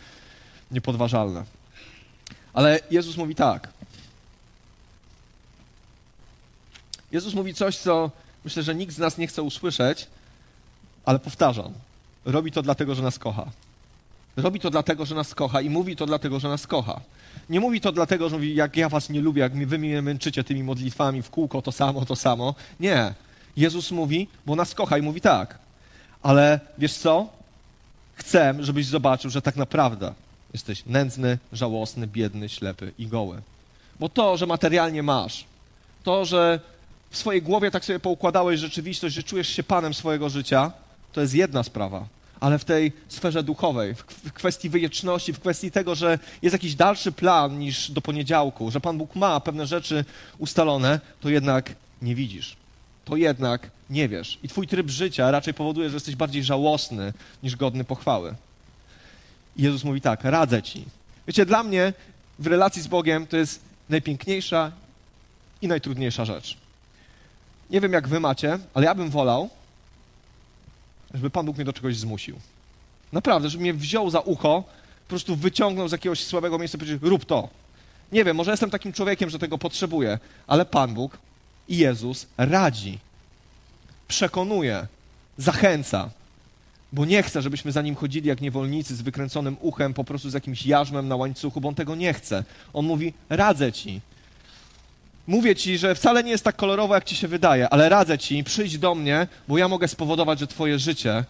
niepodważalne. 0.71 1.43
Ale 2.53 2.79
Jezus 2.91 3.17
mówi 3.17 3.35
tak. 3.35 3.69
Jezus 7.11 7.33
mówi 7.33 7.53
coś, 7.53 7.77
co 7.77 8.11
myślę, 8.43 8.63
że 8.63 8.75
nikt 8.75 8.95
z 8.95 8.97
nas 8.97 9.17
nie 9.17 9.27
chce 9.27 9.43
usłyszeć, 9.43 10.07
ale 11.05 11.19
powtarzam. 11.19 11.73
Robi 12.25 12.51
to 12.51 12.61
dlatego, 12.61 12.95
że 12.95 13.03
nas 13.03 13.19
kocha. 13.19 13.51
Robi 14.37 14.59
to 14.59 14.69
dlatego, 14.69 15.05
że 15.05 15.15
nas 15.15 15.35
kocha 15.35 15.61
i 15.61 15.69
mówi 15.69 15.95
to 15.95 16.05
dlatego, 16.05 16.39
że 16.39 16.49
nas 16.49 16.67
kocha. 16.67 16.99
Nie 17.49 17.59
mówi 17.59 17.81
to 17.81 17.91
dlatego, 17.91 18.29
że 18.29 18.35
mówi, 18.35 18.55
jak 18.55 18.77
ja 18.77 18.89
was 18.89 19.09
nie 19.09 19.21
lubię, 19.21 19.41
jak 19.41 19.67
wy 19.67 19.77
mnie 19.77 20.01
męczycie 20.01 20.43
tymi 20.43 20.63
modlitwami 20.63 21.21
w 21.21 21.29
kółko, 21.29 21.61
to 21.61 21.71
samo, 21.71 22.05
to 22.05 22.15
samo. 22.15 22.55
Nie. 22.79 23.13
Jezus 23.57 23.91
mówi, 23.91 24.27
bo 24.45 24.55
nas 24.55 24.75
kocha 24.75 24.97
i 24.97 25.01
mówi 25.01 25.21
tak. 25.21 25.57
Ale 26.23 26.59
wiesz 26.77 26.93
co? 26.93 27.29
Chcę, 28.15 28.55
żebyś 28.59 28.85
zobaczył, 28.85 29.31
że 29.31 29.41
tak 29.41 29.55
naprawdę 29.55 30.13
jesteś 30.53 30.85
nędzny, 30.85 31.37
żałosny, 31.53 32.07
biedny, 32.07 32.49
ślepy 32.49 32.93
i 32.97 33.07
goły. 33.07 33.41
Bo 33.99 34.09
to, 34.09 34.37
że 34.37 34.45
materialnie 34.45 35.03
masz, 35.03 35.45
to, 36.03 36.25
że 36.25 36.59
w 37.09 37.17
swojej 37.17 37.41
głowie 37.41 37.71
tak 37.71 37.85
sobie 37.85 37.99
poukładałeś 37.99 38.59
rzeczywistość, 38.59 39.15
że 39.15 39.23
czujesz 39.23 39.49
się 39.49 39.63
panem 39.63 39.93
swojego 39.93 40.29
życia, 40.29 40.71
to 41.13 41.21
jest 41.21 41.33
jedna 41.33 41.63
sprawa. 41.63 42.05
Ale 42.39 42.59
w 42.59 42.65
tej 42.65 42.91
sferze 43.07 43.43
duchowej, 43.43 43.95
w 43.95 44.33
kwestii 44.33 44.69
wyjeczności, 44.69 45.33
w 45.33 45.39
kwestii 45.39 45.71
tego, 45.71 45.95
że 45.95 46.19
jest 46.41 46.53
jakiś 46.53 46.75
dalszy 46.75 47.11
plan 47.11 47.59
niż 47.59 47.91
do 47.91 48.01
poniedziałku, 48.01 48.71
że 48.71 48.81
Pan 48.81 48.97
Bóg 48.97 49.15
ma 49.15 49.39
pewne 49.39 49.67
rzeczy 49.67 50.05
ustalone, 50.37 50.99
to 51.21 51.29
jednak 51.29 51.75
nie 52.01 52.15
widzisz. 52.15 52.55
To 53.05 53.15
jednak 53.15 53.69
nie 53.89 54.09
wiesz. 54.09 54.39
I 54.43 54.47
twój 54.47 54.67
tryb 54.67 54.89
życia 54.89 55.31
raczej 55.31 55.53
powoduje, 55.53 55.89
że 55.89 55.95
jesteś 55.95 56.15
bardziej 56.15 56.43
żałosny 56.43 57.13
niż 57.43 57.55
godny 57.55 57.83
pochwały. 57.83 58.35
I 59.57 59.63
Jezus 59.63 59.83
mówi 59.83 60.01
tak, 60.01 60.23
radzę 60.23 60.63
ci. 60.63 60.85
Wiecie, 61.27 61.45
dla 61.45 61.63
mnie 61.63 61.93
w 62.39 62.47
relacji 62.47 62.81
z 62.81 62.87
Bogiem 62.87 63.27
to 63.27 63.37
jest 63.37 63.61
najpiękniejsza 63.89 64.71
i 65.61 65.67
najtrudniejsza 65.67 66.25
rzecz. 66.25 66.57
Nie 67.69 67.81
wiem, 67.81 67.93
jak 67.93 68.07
wy 68.07 68.19
macie, 68.19 68.59
ale 68.73 68.85
ja 68.85 68.95
bym 68.95 69.09
wolał, 69.09 69.49
żeby 71.13 71.29
Pan 71.29 71.45
Bóg 71.45 71.55
mnie 71.55 71.65
do 71.65 71.73
czegoś 71.73 71.97
zmusił. 71.97 72.35
Naprawdę, 73.13 73.49
żeby 73.49 73.61
mnie 73.61 73.73
wziął 73.73 74.09
za 74.09 74.19
ucho, 74.19 74.63
po 75.05 75.09
prostu 75.09 75.35
wyciągnął 75.35 75.87
z 75.87 75.91
jakiegoś 75.91 76.23
słabego 76.23 76.57
miejsca 76.59 76.77
i 76.77 76.79
powiedział, 76.79 77.09
rób 77.09 77.25
to. 77.25 77.49
Nie 78.11 78.23
wiem, 78.23 78.37
może 78.37 78.51
jestem 78.51 78.69
takim 78.69 78.93
człowiekiem, 78.93 79.29
że 79.29 79.39
tego 79.39 79.57
potrzebuję, 79.57 80.19
ale 80.47 80.65
Pan 80.65 80.93
Bóg 80.93 81.17
i 81.67 81.77
Jezus 81.77 82.27
radzi, 82.37 82.99
przekonuje, 84.07 84.87
zachęca, 85.37 86.09
bo 86.93 87.05
nie 87.05 87.23
chce, 87.23 87.41
żebyśmy 87.41 87.71
za 87.71 87.81
nim 87.81 87.95
chodzili 87.95 88.27
jak 88.29 88.41
niewolnicy 88.41 88.95
z 88.95 89.01
wykręconym 89.01 89.57
uchem, 89.61 89.93
po 89.93 90.03
prostu 90.03 90.29
z 90.29 90.33
jakimś 90.33 90.65
jarzmem 90.65 91.07
na 91.07 91.15
łańcuchu, 91.15 91.61
bo 91.61 91.69
on 91.69 91.75
tego 91.75 91.95
nie 91.95 92.13
chce. 92.13 92.43
On 92.73 92.85
mówi: 92.85 93.13
Radzę 93.29 93.71
ci. 93.71 94.01
Mówię 95.27 95.55
ci, 95.55 95.77
że 95.77 95.95
wcale 95.95 96.23
nie 96.23 96.31
jest 96.31 96.43
tak 96.43 96.55
kolorowo, 96.55 96.95
jak 96.95 97.03
ci 97.05 97.15
się 97.15 97.27
wydaje, 97.27 97.69
ale 97.69 97.89
radzę 97.89 98.17
ci, 98.17 98.43
przyjdź 98.43 98.77
do 98.77 98.95
mnie, 98.95 99.27
bo 99.47 99.57
ja 99.57 99.67
mogę 99.67 99.87
spowodować, 99.87 100.39
że 100.39 100.47
twoje 100.47 100.79
życie 100.79 101.23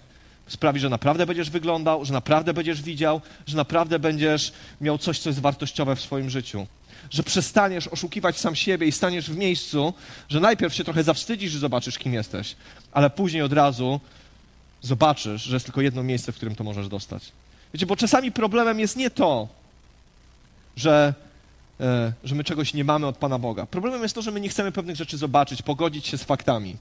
sprawi, 0.47 0.79
że 0.79 0.89
naprawdę 0.89 1.25
będziesz 1.25 1.49
wyglądał, 1.49 2.05
że 2.05 2.13
naprawdę 2.13 2.53
będziesz 2.53 2.81
widział, 2.81 3.21
że 3.47 3.57
naprawdę 3.57 3.99
będziesz 3.99 4.53
miał 4.81 4.97
coś, 4.97 5.19
co 5.19 5.29
jest 5.29 5.41
wartościowe 5.41 5.95
w 5.95 6.01
swoim 6.01 6.29
życiu. 6.29 6.67
Że 7.09 7.23
przestaniesz 7.23 7.87
oszukiwać 7.87 8.39
sam 8.39 8.55
siebie 8.55 8.87
i 8.87 8.91
staniesz 8.91 9.29
w 9.29 9.37
miejscu, 9.37 9.93
że 10.29 10.39
najpierw 10.39 10.73
się 10.73 10.83
trochę 10.83 11.03
zawstydzisz 11.03 11.53
i 11.53 11.59
zobaczysz, 11.59 11.97
kim 11.97 12.13
jesteś, 12.13 12.55
ale 12.91 13.09
później 13.09 13.41
od 13.41 13.53
razu 13.53 13.99
zobaczysz, 14.81 15.43
że 15.43 15.55
jest 15.55 15.65
tylko 15.65 15.81
jedno 15.81 16.03
miejsce, 16.03 16.31
w 16.31 16.35
którym 16.35 16.55
to 16.55 16.63
możesz 16.63 16.87
dostać. 16.87 17.23
Wiecie, 17.73 17.85
bo 17.85 17.95
czasami 17.95 18.31
problemem 18.31 18.79
jest 18.79 18.95
nie 18.95 19.09
to, 19.09 19.47
że, 20.75 21.13
że 22.23 22.35
my 22.35 22.43
czegoś 22.43 22.73
nie 22.73 22.83
mamy 22.83 23.07
od 23.07 23.17
Pana 23.17 23.39
Boga. 23.39 23.65
Problemem 23.65 24.03
jest 24.03 24.15
to, 24.15 24.21
że 24.21 24.31
my 24.31 24.41
nie 24.41 24.49
chcemy 24.49 24.71
pewnych 24.71 24.95
rzeczy 24.95 25.17
zobaczyć, 25.17 25.61
pogodzić 25.61 26.07
się 26.07 26.17
z 26.17 26.23
faktami. 26.23 26.75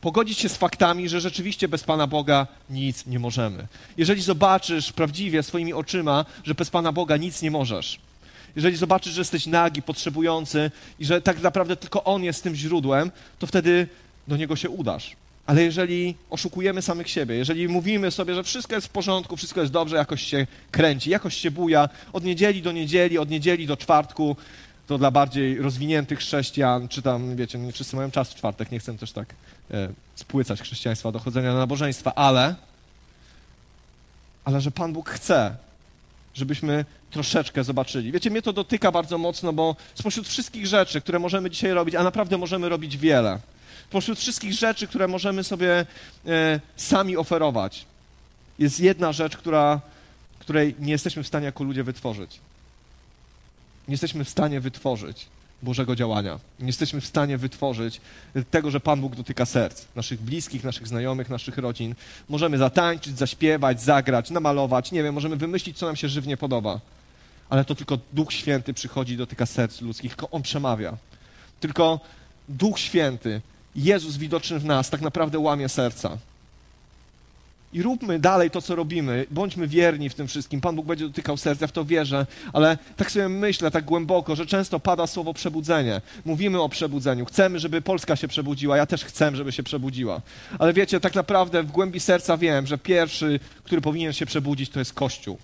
Pogodzić 0.00 0.38
się 0.38 0.48
z 0.48 0.56
faktami, 0.56 1.08
że 1.08 1.20
rzeczywiście 1.20 1.68
bez 1.68 1.84
Pana 1.84 2.06
Boga 2.06 2.46
nic 2.70 3.06
nie 3.06 3.18
możemy. 3.18 3.66
Jeżeli 3.96 4.22
zobaczysz 4.22 4.92
prawdziwie 4.92 5.42
swoimi 5.42 5.72
oczyma, 5.72 6.24
że 6.44 6.54
bez 6.54 6.70
Pana 6.70 6.92
Boga 6.92 7.16
nic 7.16 7.42
nie 7.42 7.50
możesz, 7.50 7.98
jeżeli 8.56 8.76
zobaczysz, 8.76 9.12
że 9.12 9.20
jesteś 9.20 9.46
nagi, 9.46 9.82
potrzebujący 9.82 10.70
i 10.98 11.04
że 11.04 11.22
tak 11.22 11.42
naprawdę 11.42 11.76
tylko 11.76 12.04
On 12.04 12.24
jest 12.24 12.42
tym 12.42 12.54
źródłem, 12.54 13.10
to 13.38 13.46
wtedy 13.46 13.88
do 14.28 14.36
Niego 14.36 14.56
się 14.56 14.70
udasz. 14.70 15.16
Ale 15.46 15.62
jeżeli 15.62 16.14
oszukujemy 16.30 16.82
samych 16.82 17.10
siebie, 17.10 17.34
jeżeli 17.34 17.68
mówimy 17.68 18.10
sobie, 18.10 18.34
że 18.34 18.42
wszystko 18.42 18.74
jest 18.74 18.86
w 18.86 18.90
porządku, 18.90 19.36
wszystko 19.36 19.60
jest 19.60 19.72
dobrze, 19.72 19.96
jakoś 19.96 20.22
się 20.22 20.46
kręci, 20.70 21.10
jakoś 21.10 21.36
się 21.36 21.50
buja, 21.50 21.88
od 22.12 22.24
niedzieli 22.24 22.62
do 22.62 22.72
niedzieli, 22.72 23.18
od 23.18 23.30
niedzieli 23.30 23.66
do 23.66 23.76
czwartku, 23.76 24.36
to 24.86 24.98
dla 24.98 25.10
bardziej 25.10 25.58
rozwiniętych 25.58 26.18
chrześcijan, 26.18 26.88
czy 26.88 27.02
tam, 27.02 27.36
wiecie, 27.36 27.58
nie 27.58 27.72
wszyscy 27.72 27.96
mają 27.96 28.10
czas 28.10 28.30
w 28.30 28.34
czwartek, 28.34 28.70
nie 28.72 28.78
chcę 28.78 28.98
też 28.98 29.12
tak 29.12 29.34
e, 29.70 29.88
spłycać 30.14 30.62
chrześcijaństwa 30.62 31.12
do 31.12 31.18
chodzenia 31.18 31.52
na 31.52 31.58
nabożeństwa, 31.58 32.14
ale, 32.14 32.54
ale 34.44 34.60
że 34.60 34.70
Pan 34.70 34.92
Bóg 34.92 35.10
chce, 35.10 35.56
żebyśmy 36.34 36.84
troszeczkę 37.10 37.64
zobaczyli. 37.64 38.12
Wiecie, 38.12 38.30
mnie 38.30 38.42
to 38.42 38.52
dotyka 38.52 38.92
bardzo 38.92 39.18
mocno, 39.18 39.52
bo 39.52 39.76
spośród 39.94 40.28
wszystkich 40.28 40.66
rzeczy, 40.66 41.00
które 41.00 41.18
możemy 41.18 41.50
dzisiaj 41.50 41.72
robić, 41.72 41.94
a 41.94 42.02
naprawdę 42.02 42.38
możemy 42.38 42.68
robić 42.68 42.96
wiele, 42.96 43.38
Pośród 43.94 44.18
wszystkich 44.18 44.52
rzeczy, 44.52 44.86
które 44.86 45.08
możemy 45.08 45.44
sobie 45.44 45.86
e, 46.26 46.60
sami 46.76 47.16
oferować, 47.16 47.86
jest 48.58 48.80
jedna 48.80 49.12
rzecz, 49.12 49.36
która, 49.36 49.80
której 50.38 50.74
nie 50.78 50.92
jesteśmy 50.92 51.22
w 51.22 51.26
stanie 51.26 51.46
jako 51.46 51.64
ludzie 51.64 51.84
wytworzyć. 51.84 52.40
Nie 53.88 53.92
jesteśmy 53.92 54.24
w 54.24 54.28
stanie 54.28 54.60
wytworzyć 54.60 55.26
Bożego 55.62 55.96
działania. 55.96 56.38
Nie 56.60 56.66
jesteśmy 56.66 57.00
w 57.00 57.06
stanie 57.06 57.38
wytworzyć 57.38 58.00
tego, 58.50 58.70
że 58.70 58.80
Pan 58.80 59.00
Bóg 59.00 59.16
dotyka 59.16 59.46
serc 59.46 59.84
naszych 59.96 60.20
bliskich, 60.20 60.64
naszych 60.64 60.88
znajomych, 60.88 61.30
naszych 61.30 61.58
rodzin. 61.58 61.94
Możemy 62.28 62.58
zatańczyć, 62.58 63.18
zaśpiewać, 63.18 63.82
zagrać, 63.82 64.30
namalować, 64.30 64.92
nie 64.92 65.02
wiem, 65.02 65.14
możemy 65.14 65.36
wymyślić, 65.36 65.78
co 65.78 65.86
nam 65.86 65.96
się 65.96 66.08
żywnie 66.08 66.36
podoba. 66.36 66.80
Ale 67.48 67.64
to 67.64 67.74
tylko 67.74 67.98
Duch 68.12 68.32
Święty 68.32 68.74
przychodzi, 68.74 69.16
dotyka 69.16 69.46
serc 69.46 69.80
ludzkich, 69.80 70.10
tylko 70.16 70.30
On 70.30 70.42
przemawia. 70.42 70.96
Tylko 71.60 72.00
Duch 72.48 72.78
Święty 72.78 73.40
Jezus 73.76 74.16
widoczny 74.16 74.58
w 74.58 74.64
nas 74.64 74.90
tak 74.90 75.00
naprawdę 75.00 75.38
łamie 75.38 75.68
serca. 75.68 76.18
I 77.74 77.82
róbmy 77.82 78.18
dalej 78.18 78.50
to, 78.50 78.62
co 78.62 78.76
robimy. 78.76 79.26
Bądźmy 79.30 79.68
wierni 79.68 80.10
w 80.10 80.14
tym 80.14 80.28
wszystkim. 80.28 80.60
Pan 80.60 80.76
Bóg 80.76 80.86
będzie 80.86 81.06
dotykał 81.06 81.36
serca, 81.36 81.66
w 81.66 81.72
to 81.72 81.84
wierzę, 81.84 82.26
ale 82.52 82.78
tak 82.96 83.10
sobie 83.10 83.28
myślę, 83.28 83.70
tak 83.70 83.84
głęboko, 83.84 84.36
że 84.36 84.46
często 84.46 84.80
pada 84.80 85.06
słowo 85.06 85.34
przebudzenie. 85.34 86.00
Mówimy 86.24 86.60
o 86.60 86.68
przebudzeniu. 86.68 87.24
Chcemy, 87.24 87.58
żeby 87.58 87.82
Polska 87.82 88.16
się 88.16 88.28
przebudziła. 88.28 88.76
Ja 88.76 88.86
też 88.86 89.04
chcę, 89.04 89.36
żeby 89.36 89.52
się 89.52 89.62
przebudziła. 89.62 90.20
Ale 90.58 90.72
wiecie, 90.72 91.00
tak 91.00 91.14
naprawdę 91.14 91.62
w 91.62 91.70
głębi 91.72 92.00
serca 92.00 92.36
wiem, 92.36 92.66
że 92.66 92.78
pierwszy, 92.78 93.40
który 93.64 93.80
powinien 93.80 94.12
się 94.12 94.26
przebudzić, 94.26 94.70
to 94.70 94.78
jest 94.78 94.92
Kościół. 94.92 95.36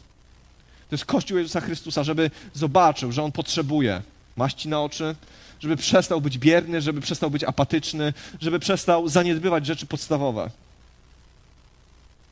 To 0.91 0.95
jest 0.95 1.05
Kościół 1.05 1.39
Jezusa 1.39 1.61
Chrystusa, 1.61 2.05
żeby 2.05 2.31
zobaczył, 2.55 3.13
że 3.13 3.23
On 3.23 3.33
potrzebuje 3.33 4.03
maści 4.37 4.69
na 4.69 4.83
oczy, 4.83 5.15
żeby 5.61 5.77
przestał 5.77 6.21
być 6.21 6.39
bierny, 6.39 6.81
żeby 6.81 7.01
przestał 7.01 7.31
być 7.31 7.45
apatyczny, 7.45 8.13
żeby 8.41 8.59
przestał 8.59 9.09
zaniedbywać 9.09 9.67
rzeczy 9.67 9.87
podstawowe. 9.87 10.51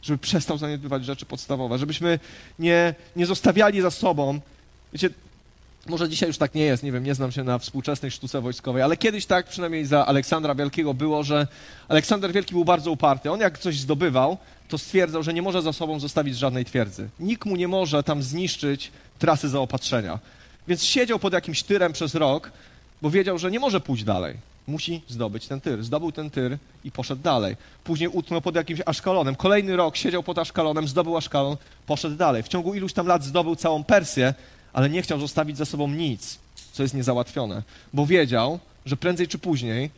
Żeby 0.03 0.19
przestał 0.19 0.59
zaniedbywać 0.59 1.05
rzeczy 1.05 1.27
podstawowe, 1.27 1.79
żebyśmy 1.79 2.19
nie, 2.59 2.95
nie 3.17 3.27
zostawiali 3.27 3.81
za 3.81 3.91
sobą. 3.91 4.41
Wiecie, 4.93 5.11
może 5.87 6.09
dzisiaj 6.09 6.29
już 6.29 6.39
tak 6.39 6.55
nie 6.55 6.63
jest, 6.63 6.83
nie 6.83 6.93
wiem, 6.93 7.05
nie 7.05 7.15
znam 7.15 7.33
się 7.33 7.45
na 7.45 7.59
współczesnej 7.59 8.11
sztuce 8.11 8.41
wojskowej, 8.41 8.83
ale 8.83 8.97
kiedyś 8.97 9.27
tak, 9.27 9.47
przynajmniej 9.47 9.87
za 9.87 10.07
Aleksandra 10.07 10.55
Wielkiego 10.55 10.95
było, 10.95 11.23
że 11.25 11.47
Aleksander 11.89 12.33
Wielki 12.33 12.55
był 12.55 12.65
bardzo 12.65 12.91
uparty. 12.91 13.31
On 13.31 13.41
jak 13.41 13.59
coś 13.59 13.79
zdobywał, 13.79 14.39
to 14.69 14.79
stwierdzał, 14.79 15.23
że 15.23 15.35
nie 15.35 15.43
może 15.43 15.63
za 15.63 15.73
sobą 15.73 16.01
zostawić 16.01 16.37
żadnej 16.37 16.65
twierdzy. 16.65 17.09
Nikt 17.21 17.45
mu 17.45 17.57
nie 17.57 17.69
może 17.69 18.03
tam 18.03 18.23
zniszczyć 18.23 18.91
trasy 19.19 19.49
zaopatrzenia. 19.49 20.19
Więc 20.69 20.85
siedział 20.85 21.19
pod 21.19 21.33
jakimś 21.33 21.63
tyrem 21.63 21.93
przez 21.93 22.15
rok, 22.15 22.53
bo 23.03 23.11
wiedział, 23.11 23.39
że 23.39 23.51
nie 23.51 23.61
może 23.61 23.81
pójść 23.81 24.05
dalej. 24.05 24.35
Musi 24.69 25.03
zdobyć 25.09 25.47
ten 25.47 25.61
tyr. 25.61 25.85
Zdobył 25.85 26.13
ten 26.13 26.31
tyr 26.31 26.59
i 26.85 26.91
poszedł 26.91 27.23
dalej. 27.23 27.57
Później 27.85 28.09
utknął 28.09 28.41
pod 28.41 28.55
jakimś 28.55 28.81
aszkalonem. 28.87 29.35
Kolejny 29.35 29.77
rok 29.77 29.97
siedział 29.97 30.23
pod 30.23 30.39
aszkalonem, 30.39 30.89
zdobył 30.89 31.17
aszkalon, 31.17 31.57
poszedł 31.87 32.17
dalej. 32.17 32.43
W 32.43 32.49
ciągu 32.49 32.75
iluś 32.75 32.93
tam 32.93 33.07
lat 33.07 33.25
zdobył 33.25 33.57
całą 33.57 33.85
Persję, 33.85 34.35
ale 34.73 34.91
nie 34.91 35.03
chciał 35.03 35.21
zostawić 35.21 35.57
za 35.57 35.65
sobą 35.65 35.89
nic, 35.89 36.39
co 36.73 36.83
jest 36.83 36.95
niezałatwione, 36.95 37.63
bo 37.93 38.07
wiedział, 38.07 38.59
że 38.87 38.97
prędzej 38.97 39.29
czy 39.29 39.39
później 39.39 39.91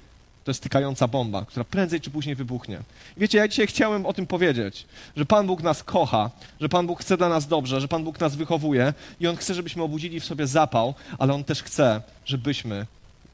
To 0.45 0.51
jest 0.51 0.63
tykająca 0.63 1.09
bomba, 1.09 1.45
która 1.45 1.65
prędzej 1.65 2.01
czy 2.01 2.11
później 2.11 2.35
wybuchnie. 2.35 2.81
Wiecie, 3.17 3.39
ja 3.39 3.49
dzisiaj 3.49 3.67
chciałem 3.67 4.07
o 4.07 4.13
tym 4.13 4.27
powiedzieć, 4.27 4.87
że 5.17 5.27
Pan 5.27 5.47
Bóg 5.47 5.63
nas 5.63 5.83
kocha, 5.83 6.31
że 6.61 6.69
Pan 6.69 6.87
Bóg 6.87 7.01
chce 7.01 7.17
dla 7.17 7.29
nas 7.29 7.47
dobrze, 7.47 7.81
że 7.81 7.89
Pan 7.89 8.05
Bóg 8.05 8.21
nas 8.21 8.37
wychowuje 8.37 8.95
i 9.21 9.27
On 9.27 9.37
chce, 9.37 9.55
żebyśmy 9.55 9.83
obudzili 9.83 10.21
w 10.21 10.25
sobie 10.25 10.47
zapał, 10.47 10.95
ale 11.19 11.35
On 11.35 11.45
też 11.45 11.63
chce, 11.63 12.03
żebyśmy 12.25 12.87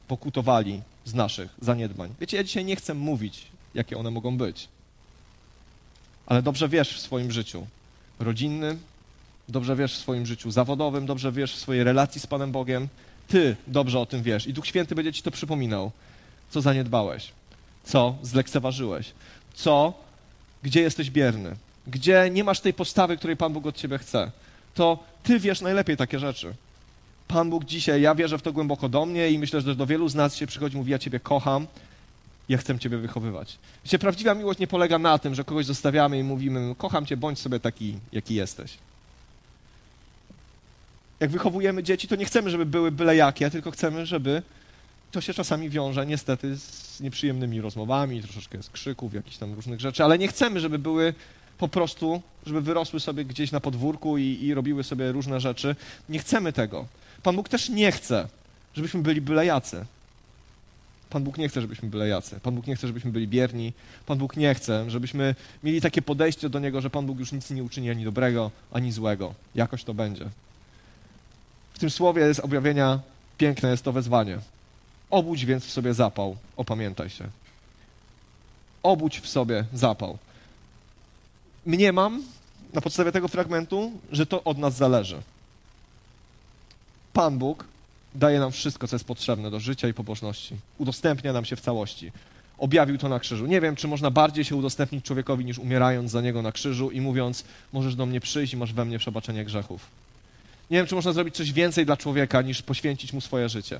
pokutowali 0.07 0.81
z 1.05 1.13
naszych 1.13 1.55
zaniedbań. 1.61 2.13
Wiecie, 2.21 2.37
ja 2.37 2.43
dzisiaj 2.43 2.65
nie 2.65 2.75
chcę 2.75 2.93
mówić, 2.93 3.47
jakie 3.73 3.97
one 3.97 4.11
mogą 4.11 4.37
być, 4.37 4.67
ale 6.25 6.41
dobrze 6.41 6.69
wiesz 6.69 6.93
w 6.93 6.99
swoim 6.99 7.31
życiu 7.31 7.67
rodzinnym, 8.19 8.79
dobrze 9.49 9.75
wiesz 9.75 9.93
w 9.93 9.97
swoim 9.97 10.25
życiu 10.25 10.51
zawodowym, 10.51 11.05
dobrze 11.05 11.31
wiesz 11.31 11.53
w 11.55 11.59
swojej 11.59 11.83
relacji 11.83 12.21
z 12.21 12.27
Panem 12.27 12.51
Bogiem. 12.51 12.87
Ty 13.27 13.55
dobrze 13.67 13.99
o 13.99 14.05
tym 14.05 14.23
wiesz 14.23 14.47
i 14.47 14.53
Duch 14.53 14.67
Święty 14.67 14.95
będzie 14.95 15.13
ci 15.13 15.23
to 15.23 15.31
przypominał 15.31 15.91
co 16.49 16.61
zaniedbałeś, 16.61 17.31
co 17.83 18.15
zlekceważyłeś, 18.21 19.11
co, 19.53 19.93
gdzie 20.63 20.81
jesteś 20.81 21.11
bierny, 21.11 21.55
gdzie 21.87 22.29
nie 22.31 22.43
masz 22.43 22.59
tej 22.59 22.73
postawy, 22.73 23.17
której 23.17 23.37
Pan 23.37 23.53
Bóg 23.53 23.65
od 23.65 23.75
ciebie 23.75 23.97
chce. 23.97 24.31
To 24.75 24.99
ty 25.23 25.39
wiesz 25.39 25.61
najlepiej 25.61 25.97
takie 25.97 26.19
rzeczy. 26.19 26.53
Pan 27.27 27.49
Bóg 27.49 27.65
dzisiaj, 27.65 28.01
ja 28.01 28.15
wierzę 28.15 28.37
w 28.37 28.41
to 28.41 28.53
głęboko 28.53 28.89
do 28.89 29.05
mnie 29.05 29.29
i 29.29 29.39
myślę, 29.39 29.61
że 29.61 29.75
do 29.75 29.85
wielu 29.85 30.09
z 30.09 30.15
nas 30.15 30.35
się 30.35 30.47
przychodzi, 30.47 30.77
mówi, 30.77 30.91
ja 30.91 30.99
Ciebie 30.99 31.19
kocham, 31.19 31.67
ja 32.49 32.57
chcę 32.57 32.79
Ciebie 32.79 32.97
wychowywać. 32.97 33.57
Wiecie, 33.83 33.99
prawdziwa 33.99 34.35
miłość 34.35 34.59
nie 34.59 34.67
polega 34.67 34.99
na 34.99 35.17
tym, 35.17 35.35
że 35.35 35.43
kogoś 35.43 35.65
zostawiamy 35.65 36.19
i 36.19 36.23
mówimy, 36.23 36.75
kocham 36.77 37.05
Cię, 37.05 37.17
bądź 37.17 37.39
sobie 37.39 37.59
taki, 37.59 37.99
jaki 38.11 38.35
jesteś. 38.35 38.77
Jak 41.19 41.31
wychowujemy 41.31 41.83
dzieci, 41.83 42.07
to 42.07 42.15
nie 42.15 42.25
chcemy, 42.25 42.49
żeby 42.49 42.65
były 42.65 42.91
byle 42.91 43.15
jakie, 43.15 43.49
tylko 43.49 43.71
chcemy, 43.71 44.05
żeby 44.05 44.41
to 45.17 45.21
się 45.21 45.33
czasami 45.33 45.69
wiąże 45.69 46.05
niestety 46.05 46.57
z 46.57 46.99
nieprzyjemnymi 47.01 47.61
rozmowami, 47.61 48.21
troszeczkę 48.21 48.63
z 48.63 48.69
krzyków, 48.69 49.13
jakichś 49.13 49.37
tam 49.37 49.53
różnych 49.53 49.79
rzeczy, 49.79 50.03
ale 50.03 50.17
nie 50.17 50.27
chcemy, 50.27 50.59
żeby 50.59 50.79
były 50.79 51.13
po 51.57 51.67
prostu, 51.67 52.21
żeby 52.45 52.61
wyrosły 52.61 52.99
sobie 52.99 53.25
gdzieś 53.25 53.51
na 53.51 53.59
podwórku 53.59 54.17
i, 54.17 54.23
i 54.23 54.53
robiły 54.53 54.83
sobie 54.83 55.11
różne 55.11 55.39
rzeczy. 55.39 55.75
Nie 56.09 56.19
chcemy 56.19 56.53
tego. 56.53 56.85
Pan 57.23 57.35
Bóg 57.35 57.49
też 57.49 57.69
nie 57.69 57.91
chce, 57.91 58.27
żebyśmy 58.75 59.01
byli 59.01 59.21
byle 59.21 59.45
jacy. 59.45 59.85
Pan 61.09 61.23
Bóg 61.23 61.37
nie 61.37 61.49
chce, 61.49 61.61
żebyśmy 61.61 61.89
byli 61.89 62.09
jacy. 62.09 62.39
Pan 62.39 62.55
Bóg 62.55 62.67
nie 62.67 62.75
chce, 62.75 62.87
żebyśmy 62.87 63.11
byli 63.11 63.27
bierni. 63.27 63.73
Pan 64.05 64.17
Bóg 64.17 64.37
nie 64.37 64.55
chce, 64.55 64.89
żebyśmy 64.91 65.35
mieli 65.63 65.81
takie 65.81 66.01
podejście 66.01 66.49
do 66.49 66.59
Niego, 66.59 66.81
że 66.81 66.89
Pan 66.89 67.05
Bóg 67.05 67.19
już 67.19 67.31
nic 67.31 67.49
nie 67.49 67.63
uczyni 67.63 67.89
ani 67.89 68.03
dobrego, 68.03 68.51
ani 68.71 68.91
złego. 68.91 69.33
Jakoś 69.55 69.83
to 69.83 69.93
będzie. 69.93 70.25
W 71.73 71.79
tym 71.79 71.89
słowie 71.89 72.33
z 72.33 72.39
objawienia 72.39 72.99
piękne 73.37 73.69
jest 73.69 73.83
to 73.83 73.91
wezwanie. 73.91 74.39
Obudź 75.09 75.45
więc 75.45 75.65
w 75.65 75.71
sobie 75.71 75.93
zapał, 75.93 76.37
opamiętaj 76.57 77.09
się. 77.09 77.27
Obudź 78.83 79.19
w 79.19 79.27
sobie 79.27 79.65
zapał. 79.73 80.17
Mniemam 81.65 82.23
na 82.73 82.81
podstawie 82.81 83.11
tego 83.11 83.27
fragmentu, 83.27 83.91
że 84.11 84.25
to 84.25 84.43
od 84.43 84.57
nas 84.57 84.75
zależy. 84.75 85.21
Pan 87.13 87.37
Bóg 87.37 87.65
daje 88.15 88.39
nam 88.39 88.51
wszystko, 88.51 88.87
co 88.87 88.95
jest 88.95 89.05
potrzebne 89.05 89.51
do 89.51 89.59
życia 89.59 89.87
i 89.87 89.93
pobożności. 89.93 90.55
Udostępnia 90.77 91.33
nam 91.33 91.45
się 91.45 91.55
w 91.55 91.61
całości. 91.61 92.11
Objawił 92.57 92.97
to 92.97 93.09
na 93.09 93.19
krzyżu. 93.19 93.45
Nie 93.45 93.61
wiem, 93.61 93.75
czy 93.75 93.87
można 93.87 94.11
bardziej 94.11 94.45
się 94.45 94.55
udostępnić 94.55 95.05
człowiekowi, 95.05 95.45
niż 95.45 95.59
umierając 95.59 96.11
za 96.11 96.21
niego 96.21 96.41
na 96.41 96.51
krzyżu 96.51 96.91
i 96.91 97.01
mówiąc: 97.01 97.43
Możesz 97.73 97.95
do 97.95 98.05
mnie 98.05 98.19
przyjść 98.19 98.53
i 98.53 98.57
masz 98.57 98.73
we 98.73 98.85
mnie 98.85 98.99
przebaczenie 98.99 99.45
grzechów. 99.45 99.85
Nie 100.71 100.77
wiem, 100.77 100.87
czy 100.87 100.95
można 100.95 101.13
zrobić 101.13 101.35
coś 101.35 101.53
więcej 101.53 101.85
dla 101.85 101.97
człowieka, 101.97 102.41
niż 102.41 102.61
poświęcić 102.61 103.13
mu 103.13 103.21
swoje 103.21 103.49
życie. 103.49 103.79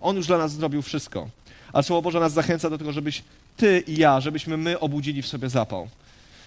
On 0.00 0.16
już 0.16 0.26
dla 0.26 0.38
nas 0.38 0.52
zrobił 0.52 0.82
wszystko. 0.82 1.28
A 1.72 1.82
Słowo 1.82 2.02
Boże 2.02 2.20
nas 2.20 2.32
zachęca 2.32 2.70
do 2.70 2.78
tego, 2.78 2.92
żebyś 2.92 3.22
ty 3.56 3.84
i 3.86 3.96
ja, 3.96 4.20
żebyśmy 4.20 4.56
my 4.56 4.80
obudzili 4.80 5.22
w 5.22 5.26
sobie 5.26 5.48
zapał. 5.48 5.88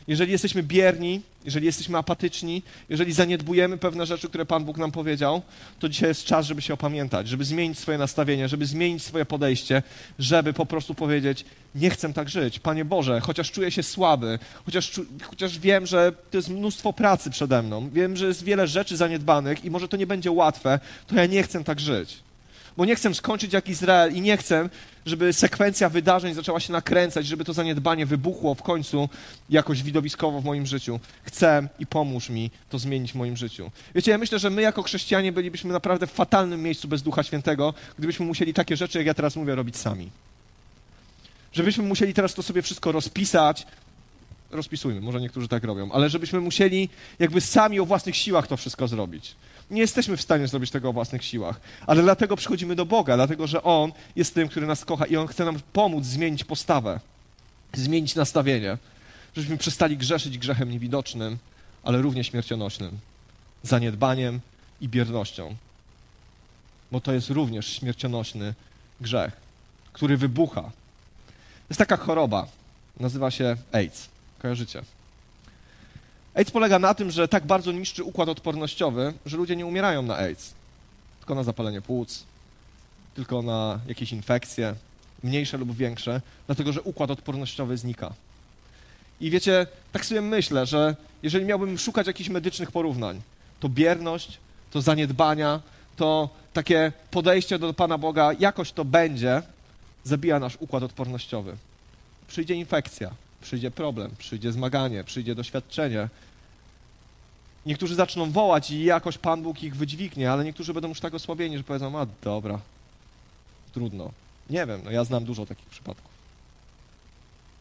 Jeżeli 0.08 0.32
jesteśmy 0.32 0.64
bierni, 0.64 1.22
jeżeli 1.46 1.66
jesteśmy 1.66 1.98
apatyczni, 1.98 2.64
jeżeli 2.90 3.14
zaniedbujemy 3.14 3.78
pewne 3.78 4.06
rzeczy, 4.06 4.30
które 4.30 4.46
Pan 4.46 4.64
Bóg 4.64 4.78
nam 4.78 4.92
powiedział, 4.92 5.42
to 5.80 5.90
dzisiaj 5.90 6.10
jest 6.10 6.24
czas, 6.24 6.46
żeby 6.46 6.62
się 6.62 6.74
opamiętać, 6.74 7.28
żeby 7.28 7.46
zmienić 7.46 7.80
swoje 7.80 7.98
nastawienie, 7.98 8.48
żeby 8.50 8.66
zmienić 8.66 9.04
swoje 9.04 9.26
podejście, 9.26 9.84
żeby 10.20 10.54
po 10.54 10.66
prostu 10.66 10.96
powiedzieć: 10.96 11.46
Nie 11.76 11.90
chcę 11.90 12.14
tak 12.14 12.30
żyć. 12.30 12.60
Panie 12.60 12.86
Boże, 12.86 13.20
chociaż 13.20 13.52
czuję 13.52 13.72
się 13.72 13.84
słaby, 13.84 14.40
chociaż, 14.66 15.02
chociaż 15.24 15.60
wiem, 15.60 15.86
że 15.86 16.14
to 16.32 16.38
jest 16.38 16.50
mnóstwo 16.50 16.94
pracy 16.94 17.30
przede 17.30 17.62
mną, 17.62 17.90
wiem, 17.90 18.18
że 18.18 18.28
jest 18.28 18.44
wiele 18.44 18.68
rzeczy 18.68 18.98
zaniedbanych 18.98 19.66
i 19.66 19.72
może 19.72 19.88
to 19.88 19.98
nie 19.98 20.08
będzie 20.08 20.32
łatwe, 20.32 20.80
to 21.08 21.16
ja 21.16 21.26
nie 21.26 21.44
chcę 21.44 21.64
tak 21.64 21.80
żyć 21.80 22.18
bo 22.78 22.86
nie 22.86 22.96
chcę 22.96 23.14
skończyć 23.14 23.54
jak 23.54 23.70
Izrael 23.70 24.16
i 24.16 24.22
nie 24.22 24.38
chcę, 24.38 24.70
żeby 25.06 25.34
sekwencja 25.34 25.90
wydarzeń 25.90 26.34
zaczęła 26.34 26.60
się 26.60 26.74
nakręcać, 26.74 27.28
żeby 27.28 27.46
to 27.46 27.54
zaniedbanie 27.54 28.06
wybuchło 28.06 28.56
w 28.56 28.64
końcu 28.64 29.10
jakoś 29.50 29.84
widowiskowo 29.84 30.42
w 30.42 30.46
moim 30.46 30.66
życiu. 30.66 31.00
Chcę 31.24 31.68
i 31.80 31.86
pomóż 31.86 32.30
mi 32.30 32.52
to 32.70 32.80
zmienić 32.80 33.12
w 33.12 33.16
moim 33.16 33.38
życiu. 33.38 33.72
Wiecie, 33.96 34.12
ja 34.12 34.18
myślę, 34.18 34.40
że 34.40 34.50
my 34.50 34.62
jako 34.62 34.84
chrześcijanie 34.84 35.32
bylibyśmy 35.32 35.74
naprawdę 35.74 36.08
w 36.08 36.12
fatalnym 36.12 36.64
miejscu 36.64 36.88
bez 36.88 37.02
Ducha 37.02 37.24
Świętego, 37.24 37.74
gdybyśmy 37.98 38.26
musieli 38.26 38.54
takie 38.54 38.78
rzeczy, 38.78 38.98
jak 38.98 39.08
ja 39.08 39.14
teraz 39.14 39.36
mówię, 39.36 39.56
robić 39.56 39.78
sami. 39.78 40.10
Żebyśmy 41.54 41.84
musieli 41.84 42.14
teraz 42.14 42.34
to 42.34 42.44
sobie 42.44 42.62
wszystko 42.62 42.92
rozpisać, 42.92 43.68
rozpisujmy, 44.52 45.02
może 45.02 45.22
niektórzy 45.22 45.48
tak 45.48 45.64
robią, 45.64 45.92
ale 45.92 46.10
żebyśmy 46.10 46.40
musieli 46.40 46.90
jakby 47.20 47.42
sami 47.42 47.80
o 47.80 47.86
własnych 47.86 48.16
siłach 48.16 48.48
to 48.48 48.58
wszystko 48.58 48.88
zrobić. 48.88 49.36
Nie 49.70 49.82
jesteśmy 49.82 50.18
w 50.18 50.22
stanie 50.22 50.48
zrobić 50.48 50.72
tego 50.72 50.90
o 50.90 50.94
własnych 50.94 51.24
siłach, 51.24 51.62
ale 51.88 52.02
dlatego 52.02 52.36
przychodzimy 52.36 52.76
do 52.76 52.86
Boga, 52.86 53.16
dlatego 53.16 53.48
że 53.48 53.64
On 53.64 53.92
jest 54.16 54.34
tym, 54.34 54.48
który 54.48 54.68
nas 54.68 54.86
kocha 54.86 55.06
i 55.06 55.16
On 55.16 55.28
chce 55.28 55.46
nam 55.46 55.60
pomóc 55.74 56.06
zmienić 56.06 56.44
postawę, 56.44 57.00
zmienić 57.74 58.16
nastawienie, 58.16 58.78
żebyśmy 59.36 59.58
przestali 59.58 59.98
grzeszyć 59.98 60.38
grzechem 60.38 60.72
niewidocznym, 60.72 61.38
ale 61.84 62.02
równie 62.02 62.24
śmiercionośnym, 62.24 62.98
zaniedbaniem 63.64 64.40
i 64.82 64.90
biernością. 64.90 65.56
Bo 66.92 67.02
to 67.02 67.14
jest 67.14 67.30
również 67.30 67.68
śmiercionośny 67.68 68.54
grzech, 69.02 69.34
który 69.94 70.18
wybucha. 70.18 70.72
Jest 71.70 71.80
taka 71.80 71.98
choroba, 71.98 72.48
nazywa 73.00 73.32
się 73.32 73.56
AIDS. 73.72 74.10
Kojarzycie? 74.40 74.82
AIDS 76.34 76.52
polega 76.52 76.80
na 76.80 76.94
tym, 76.94 77.12
że 77.12 77.28
tak 77.28 77.46
bardzo 77.46 77.72
niszczy 77.72 78.04
układ 78.04 78.30
odpornościowy, 78.30 79.14
że 79.26 79.38
ludzie 79.38 79.56
nie 79.56 79.66
umierają 79.66 80.02
na 80.02 80.18
AIDS. 80.18 80.54
Tylko 81.20 81.36
na 81.36 81.44
zapalenie 81.44 81.82
płuc, 81.82 82.24
tylko 83.16 83.42
na 83.42 83.80
jakieś 83.88 84.12
infekcje, 84.12 84.76
mniejsze 85.24 85.58
lub 85.58 85.76
większe, 85.76 86.22
dlatego 86.46 86.74
że 86.74 86.82
układ 86.82 87.12
odpornościowy 87.12 87.78
znika. 87.78 88.14
I 89.22 89.30
wiecie, 89.30 89.68
tak 89.92 90.06
sobie 90.06 90.22
myślę, 90.22 90.66
że 90.66 90.96
jeżeli 91.24 91.46
miałbym 91.46 91.78
szukać 91.78 92.08
jakichś 92.08 92.30
medycznych 92.30 92.72
porównań, 92.72 93.22
to 93.60 93.70
bierność, 93.70 94.38
to 94.72 94.82
zaniedbania, 94.82 95.60
to 95.96 96.30
takie 96.54 96.92
podejście 97.12 97.60
do 97.60 97.74
Pana 97.74 97.98
Boga, 97.98 98.34
jakoś 98.40 98.72
to 98.72 98.86
będzie, 98.86 99.42
zabija 100.04 100.40
nasz 100.40 100.58
układ 100.60 100.84
odpornościowy. 100.84 101.58
Przyjdzie 102.28 102.56
infekcja, 102.56 103.12
przyjdzie 103.42 103.72
problem, 103.72 104.12
przyjdzie 104.18 104.52
zmaganie, 104.52 105.04
przyjdzie 105.04 105.36
doświadczenie. 105.36 106.10
Niektórzy 107.66 107.96
zaczną 107.96 108.32
wołać 108.32 108.72
i 108.72 108.84
jakoś 108.84 109.18
Pan 109.18 109.44
Bóg 109.44 109.64
ich 109.64 109.76
wydźwignie, 109.76 110.32
ale 110.32 110.44
niektórzy 110.44 110.74
będą 110.74 110.90
już 110.90 111.00
tak 111.00 111.14
osłabieni, 111.14 111.58
że 111.58 111.64
powiedzą, 111.64 112.00
a 112.00 112.08
dobra, 112.24 112.60
trudno. 113.74 114.12
Nie 114.50 114.66
wiem, 114.66 114.82
no 114.84 114.92
ja 114.92 115.04
znam 115.04 115.26
dużo 115.26 115.46
takich 115.46 115.66
przypadków. 115.66 116.12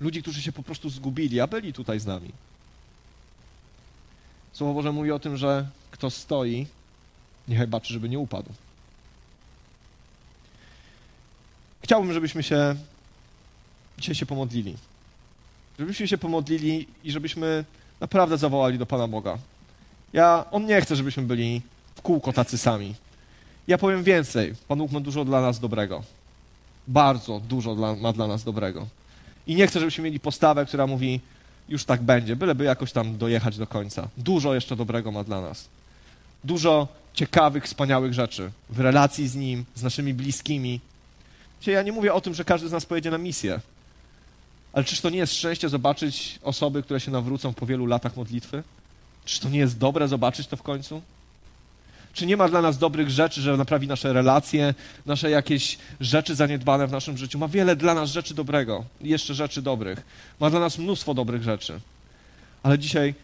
Ludzi, 0.01 0.23
którzy 0.23 0.43
się 0.43 0.53
po 0.53 0.63
prostu 0.63 0.91
zgubili, 0.91 1.41
a 1.41 1.47
byli 1.47 1.73
tutaj 1.73 2.01
z 2.01 2.07
nami. 2.07 2.31
Słowo 4.53 4.75
Boże 4.75 4.93
mówi 4.93 5.13
o 5.13 5.19
tym, 5.19 5.37
że 5.37 5.67
kto 5.91 6.11
stoi, 6.11 6.67
niechaj 7.49 7.67
baczy, 7.67 7.93
żeby 7.93 8.09
nie 8.09 8.19
upadł. 8.19 8.53
Chciałbym, 11.83 12.13
żebyśmy 12.13 12.43
się 12.43 12.77
dzisiaj 13.99 14.15
się 14.15 14.27
pomodlili 14.27 14.77
żebyśmy 15.81 16.09
się 16.09 16.19
pomodlili 16.19 16.87
i 17.05 17.11
żebyśmy 17.11 17.65
naprawdę 18.01 18.39
zawołali 18.39 18.79
do 18.79 18.87
Pana 18.87 19.09
Boga. 19.09 19.39
Ja, 20.13 20.45
On 20.51 20.67
nie 20.67 20.81
chce, 20.81 20.97
żebyśmy 20.97 21.23
byli 21.23 21.63
w 21.95 22.03
kółko 22.03 22.33
tacy 22.33 22.59
sami. 22.59 22.95
Ja 23.69 23.79
powiem 23.79 24.03
więcej. 24.03 24.55
Pan 24.69 24.79
Bóg 24.79 24.93
ma 24.93 25.01
dużo 25.01 25.25
dla 25.25 25.41
nas 25.41 25.61
dobrego. 25.61 26.03
Bardzo 26.89 27.41
dużo 27.49 27.75
dla, 27.75 27.95
ma 27.95 28.13
dla 28.13 28.27
nas 28.27 28.45
dobrego. 28.45 28.87
I 29.47 29.55
nie 29.55 29.67
chcę, 29.67 29.81
żebyśmy 29.81 30.05
mieli 30.05 30.21
postawę, 30.21 30.67
która 30.67 30.87
mówi, 30.87 31.21
już 31.69 31.85
tak 31.85 32.03
będzie, 32.03 32.37
byleby 32.37 32.65
jakoś 32.65 32.93
tam 32.93 33.19
dojechać 33.19 33.59
do 33.59 33.67
końca. 33.67 34.09
Dużo 34.17 34.55
jeszcze 34.55 34.77
dobrego 34.77 35.13
ma 35.13 35.25
dla 35.25 35.41
nas. 35.41 35.69
Dużo 36.45 36.89
ciekawych, 37.15 37.65
wspaniałych 37.65 38.15
rzeczy 38.15 38.51
w 38.71 38.81
relacji 38.81 39.29
z 39.29 39.35
Nim, 39.35 39.65
z 39.75 39.83
naszymi 39.83 40.15
bliskimi. 40.15 40.81
Ja 41.67 41.83
nie 41.83 41.93
mówię 41.93 42.15
o 42.15 42.21
tym, 42.21 42.35
że 42.35 42.45
każdy 42.45 42.69
z 42.69 42.73
nas 42.73 42.87
pojedzie 42.87 43.11
na 43.11 43.19
misję. 43.19 43.61
Ale 44.73 44.85
czyż 44.85 45.01
to 45.01 45.11
nie 45.11 45.19
jest 45.19 45.35
szczęście 45.35 45.69
zobaczyć 45.69 46.39
osoby, 46.43 46.83
które 46.83 47.01
się 47.01 47.11
nawrócą 47.11 47.55
po 47.55 47.67
wielu 47.67 47.87
latach 47.87 48.17
modlitwy? 48.17 48.63
Czyż 49.25 49.39
to 49.39 49.49
nie 49.49 49.59
jest 49.59 49.79
dobre 49.79 50.09
zobaczyć 50.09 50.47
to 50.47 50.57
w 50.57 50.63
końcu? 50.63 51.03
Czy 52.13 52.27
nie 52.27 52.37
ma 52.37 52.49
dla 52.49 52.63
nas 52.63 52.79
dobrych 52.79 53.11
rzeczy, 53.11 53.41
że 53.41 53.57
naprawi 53.57 53.87
nasze 53.87 54.13
relacje, 54.13 54.75
nasze 55.07 55.31
jakieś 55.31 55.79
rzeczy 56.01 56.35
zaniedbane 56.35 56.87
w 56.87 56.93
naszym 56.93 57.19
życiu? 57.19 57.39
Ma 57.39 57.49
wiele 57.49 57.77
dla 57.77 57.95
nas 57.95 58.11
rzeczy 58.11 58.35
dobrego, 58.35 58.85
jeszcze 59.01 59.35
rzeczy 59.35 59.63
dobrych. 59.63 60.03
Ma 60.41 60.51
dla 60.51 60.61
nas 60.61 60.79
mnóstwo 60.79 61.15
dobrych 61.15 61.43
rzeczy. 61.43 61.81
Ale 62.63 62.79
dzisiaj 62.79 63.15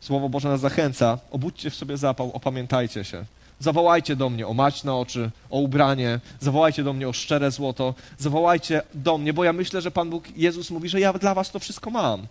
Słowo 0.00 0.28
Boże 0.28 0.48
nas 0.48 0.60
zachęca. 0.60 1.18
Obudźcie 1.30 1.70
w 1.70 1.74
sobie 1.74 1.96
zapał, 1.96 2.32
opamiętajcie 2.32 3.04
się. 3.04 3.24
Zawołajcie 3.60 4.16
do 4.16 4.30
mnie 4.30 4.46
o 4.46 4.54
mać 4.54 4.84
na 4.84 4.96
oczy, 4.96 5.30
o 5.50 5.58
ubranie, 5.58 6.20
zawołajcie 6.40 6.84
do 6.84 6.92
mnie 6.92 7.08
o 7.08 7.12
szczere 7.12 7.50
złoto, 7.50 7.94
zawołajcie 8.18 8.82
do 8.94 9.18
mnie, 9.18 9.32
bo 9.32 9.44
ja 9.44 9.52
myślę, 9.52 9.80
że 9.80 9.90
Pan 9.90 10.10
Bóg, 10.10 10.24
Jezus 10.36 10.70
mówi, 10.70 10.88
że 10.88 11.00
ja 11.00 11.12
dla 11.12 11.34
was 11.34 11.50
to 11.50 11.58
wszystko 11.58 11.90
mam. 11.90 12.26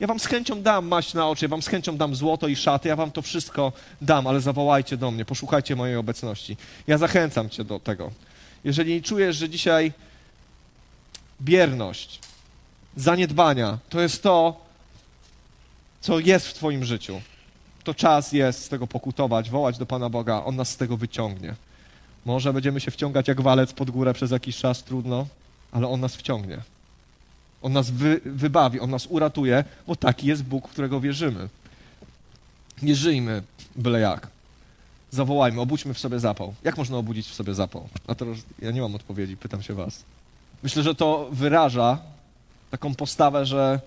Ja 0.00 0.06
wam 0.06 0.20
z 0.20 0.26
chęcią 0.26 0.62
dam 0.62 0.86
maść 0.86 1.14
na 1.14 1.28
oczy, 1.28 1.44
ja 1.44 1.48
wam 1.48 1.62
z 1.62 1.66
chęcią 1.66 1.96
dam 1.96 2.14
złoto 2.14 2.48
i 2.48 2.56
szaty, 2.56 2.88
ja 2.88 2.96
wam 2.96 3.10
to 3.10 3.22
wszystko 3.22 3.72
dam, 4.00 4.26
ale 4.26 4.40
zawołajcie 4.40 4.96
do 4.96 5.10
mnie, 5.10 5.24
poszukajcie 5.24 5.76
mojej 5.76 5.96
obecności. 5.96 6.56
Ja 6.86 6.98
zachęcam 6.98 7.50
cię 7.50 7.64
do 7.64 7.80
tego. 7.80 8.10
Jeżeli 8.64 9.02
czujesz, 9.02 9.36
że 9.36 9.48
dzisiaj 9.48 9.92
bierność, 11.40 12.18
zaniedbania 12.96 13.78
to 13.88 14.00
jest 14.00 14.22
to, 14.22 14.60
co 16.00 16.18
jest 16.18 16.48
w 16.48 16.54
twoim 16.54 16.84
życiu, 16.84 17.20
to 17.84 17.94
czas 17.94 18.32
jest 18.32 18.64
z 18.64 18.68
tego 18.68 18.86
pokutować, 18.86 19.50
wołać 19.50 19.78
do 19.78 19.86
Pana 19.86 20.10
Boga, 20.10 20.42
On 20.44 20.56
nas 20.56 20.70
z 20.70 20.76
tego 20.76 20.96
wyciągnie. 20.96 21.54
Może 22.24 22.52
będziemy 22.52 22.80
się 22.80 22.90
wciągać 22.90 23.28
jak 23.28 23.40
walec 23.40 23.72
pod 23.72 23.90
górę 23.90 24.14
przez 24.14 24.30
jakiś 24.30 24.56
czas, 24.56 24.82
trudno, 24.82 25.26
ale 25.72 25.88
On 25.88 26.00
nas 26.00 26.16
wciągnie. 26.16 26.58
On 27.62 27.72
nas 27.72 27.90
wy, 27.90 28.20
wybawi, 28.24 28.80
On 28.80 28.90
nas 28.90 29.06
uratuje, 29.06 29.64
bo 29.86 29.96
taki 29.96 30.26
jest 30.26 30.44
Bóg, 30.44 30.68
którego 30.68 31.00
wierzymy. 31.00 31.48
Nie 32.82 32.94
żyjmy 32.94 33.42
byle 33.76 34.00
jak. 34.00 34.28
Zawołajmy, 35.10 35.60
obudźmy 35.60 35.94
w 35.94 35.98
sobie 35.98 36.20
zapał. 36.20 36.54
Jak 36.64 36.76
można 36.76 36.96
obudzić 36.96 37.26
w 37.26 37.34
sobie 37.34 37.54
zapał? 37.54 37.88
Na 38.08 38.14
to 38.14 38.26
ja 38.62 38.70
nie 38.70 38.80
mam 38.80 38.94
odpowiedzi, 38.94 39.36
pytam 39.36 39.62
się 39.62 39.74
was. 39.74 40.02
Myślę, 40.62 40.82
że 40.82 40.94
to 40.94 41.28
wyraża 41.32 41.98
taką 42.70 42.94
postawę, 42.94 43.46
że 43.46 43.80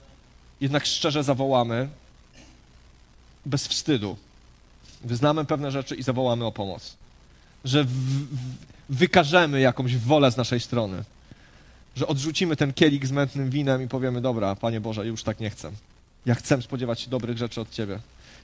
jednak 0.62 0.86
szczerze 0.86 1.24
zawołamy, 1.24 1.90
bez 3.48 3.68
wstydu. 3.68 4.18
Wyznamy 5.04 5.46
pewne 5.46 5.72
rzeczy 5.72 5.96
i 5.96 6.04
zawołamy 6.04 6.46
o 6.46 6.52
pomoc. 6.52 6.96
Że 7.66 7.84
w, 7.84 7.90
w, 7.90 8.36
wykażemy 8.90 9.60
jakąś 9.60 9.98
wolę 9.98 10.32
z 10.32 10.38
naszej 10.38 10.60
strony. 10.60 11.04
Że 11.96 12.08
odrzucimy 12.08 12.56
ten 12.56 12.74
kielik 12.74 13.06
z 13.06 13.12
mętnym 13.12 13.50
winem 13.50 13.84
i 13.84 13.88
powiemy: 13.88 14.22
Dobra, 14.22 14.56
Panie 14.56 14.82
Boże, 14.82 15.08
już 15.08 15.24
tak 15.24 15.40
nie 15.40 15.50
chcę. 15.50 15.72
Ja 16.26 16.36
chcę 16.36 16.62
spodziewać 16.62 17.02
się 17.02 17.10
dobrych 17.10 17.38
rzeczy 17.38 17.62
od 17.62 17.72
Ciebie. 17.72 18.00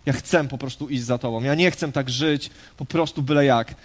Ja 0.06 0.14
chcę 0.14 0.48
po 0.48 0.58
prostu 0.58 0.90
iść 0.90 1.04
za 1.04 1.18
Tobą. 1.18 1.44
Ja 1.44 1.56
nie 1.56 1.72
chcę 1.72 1.92
tak 1.92 2.10
żyć 2.10 2.50
po 2.78 2.86
prostu 2.86 3.22
byle 3.22 3.46
jak. 3.46 3.76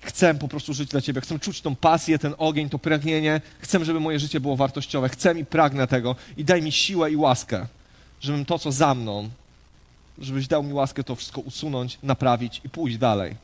Chcę 0.00 0.34
po 0.34 0.48
prostu 0.48 0.74
żyć 0.74 0.88
dla 0.88 1.00
Ciebie. 1.00 1.20
Chcę 1.20 1.38
czuć 1.38 1.60
tą 1.60 1.76
pasję, 1.76 2.18
ten 2.18 2.34
ogień, 2.38 2.68
to 2.68 2.78
pragnienie. 2.78 3.40
Chcę, 3.58 3.84
żeby 3.84 4.00
moje 4.00 4.18
życie 4.18 4.40
było 4.40 4.56
wartościowe. 4.56 5.08
Chcę 5.08 5.38
i 5.38 5.44
pragnę 5.44 5.86
tego. 5.86 6.16
I 6.36 6.44
daj 6.44 6.62
mi 6.62 6.72
siłę 6.72 7.10
i 7.10 7.16
łaskę, 7.16 7.66
żebym 8.20 8.44
to, 8.44 8.58
co 8.58 8.72
za 8.72 8.94
mną, 8.94 9.28
żebyś 10.20 10.46
dał 10.46 10.62
mi 10.62 10.72
łaskę 10.72 11.04
to 11.04 11.16
wszystko 11.16 11.40
usunąć, 11.40 11.98
naprawić 12.02 12.60
i 12.64 12.68
pójść 12.68 12.98
dalej. 12.98 13.36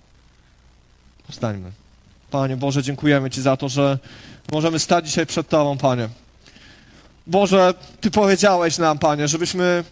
Powstańmy. 1.27 1.70
Panie 2.31 2.57
Boże, 2.57 2.83
dziękujemy 2.83 3.31
Ci 3.31 3.43
za 3.43 3.57
to, 3.57 3.68
że 3.68 3.99
możemy 4.53 4.79
stać 4.79 5.07
dzisiaj 5.07 5.27
przed 5.27 5.49
Tobą, 5.49 5.79
Panie. 5.79 6.09
Boże, 7.27 7.75
Ty 8.01 8.11
powiedziałeś 8.11 8.79
nam, 8.79 8.99
Panie, 8.99 9.29
żebyśmy 9.29 9.85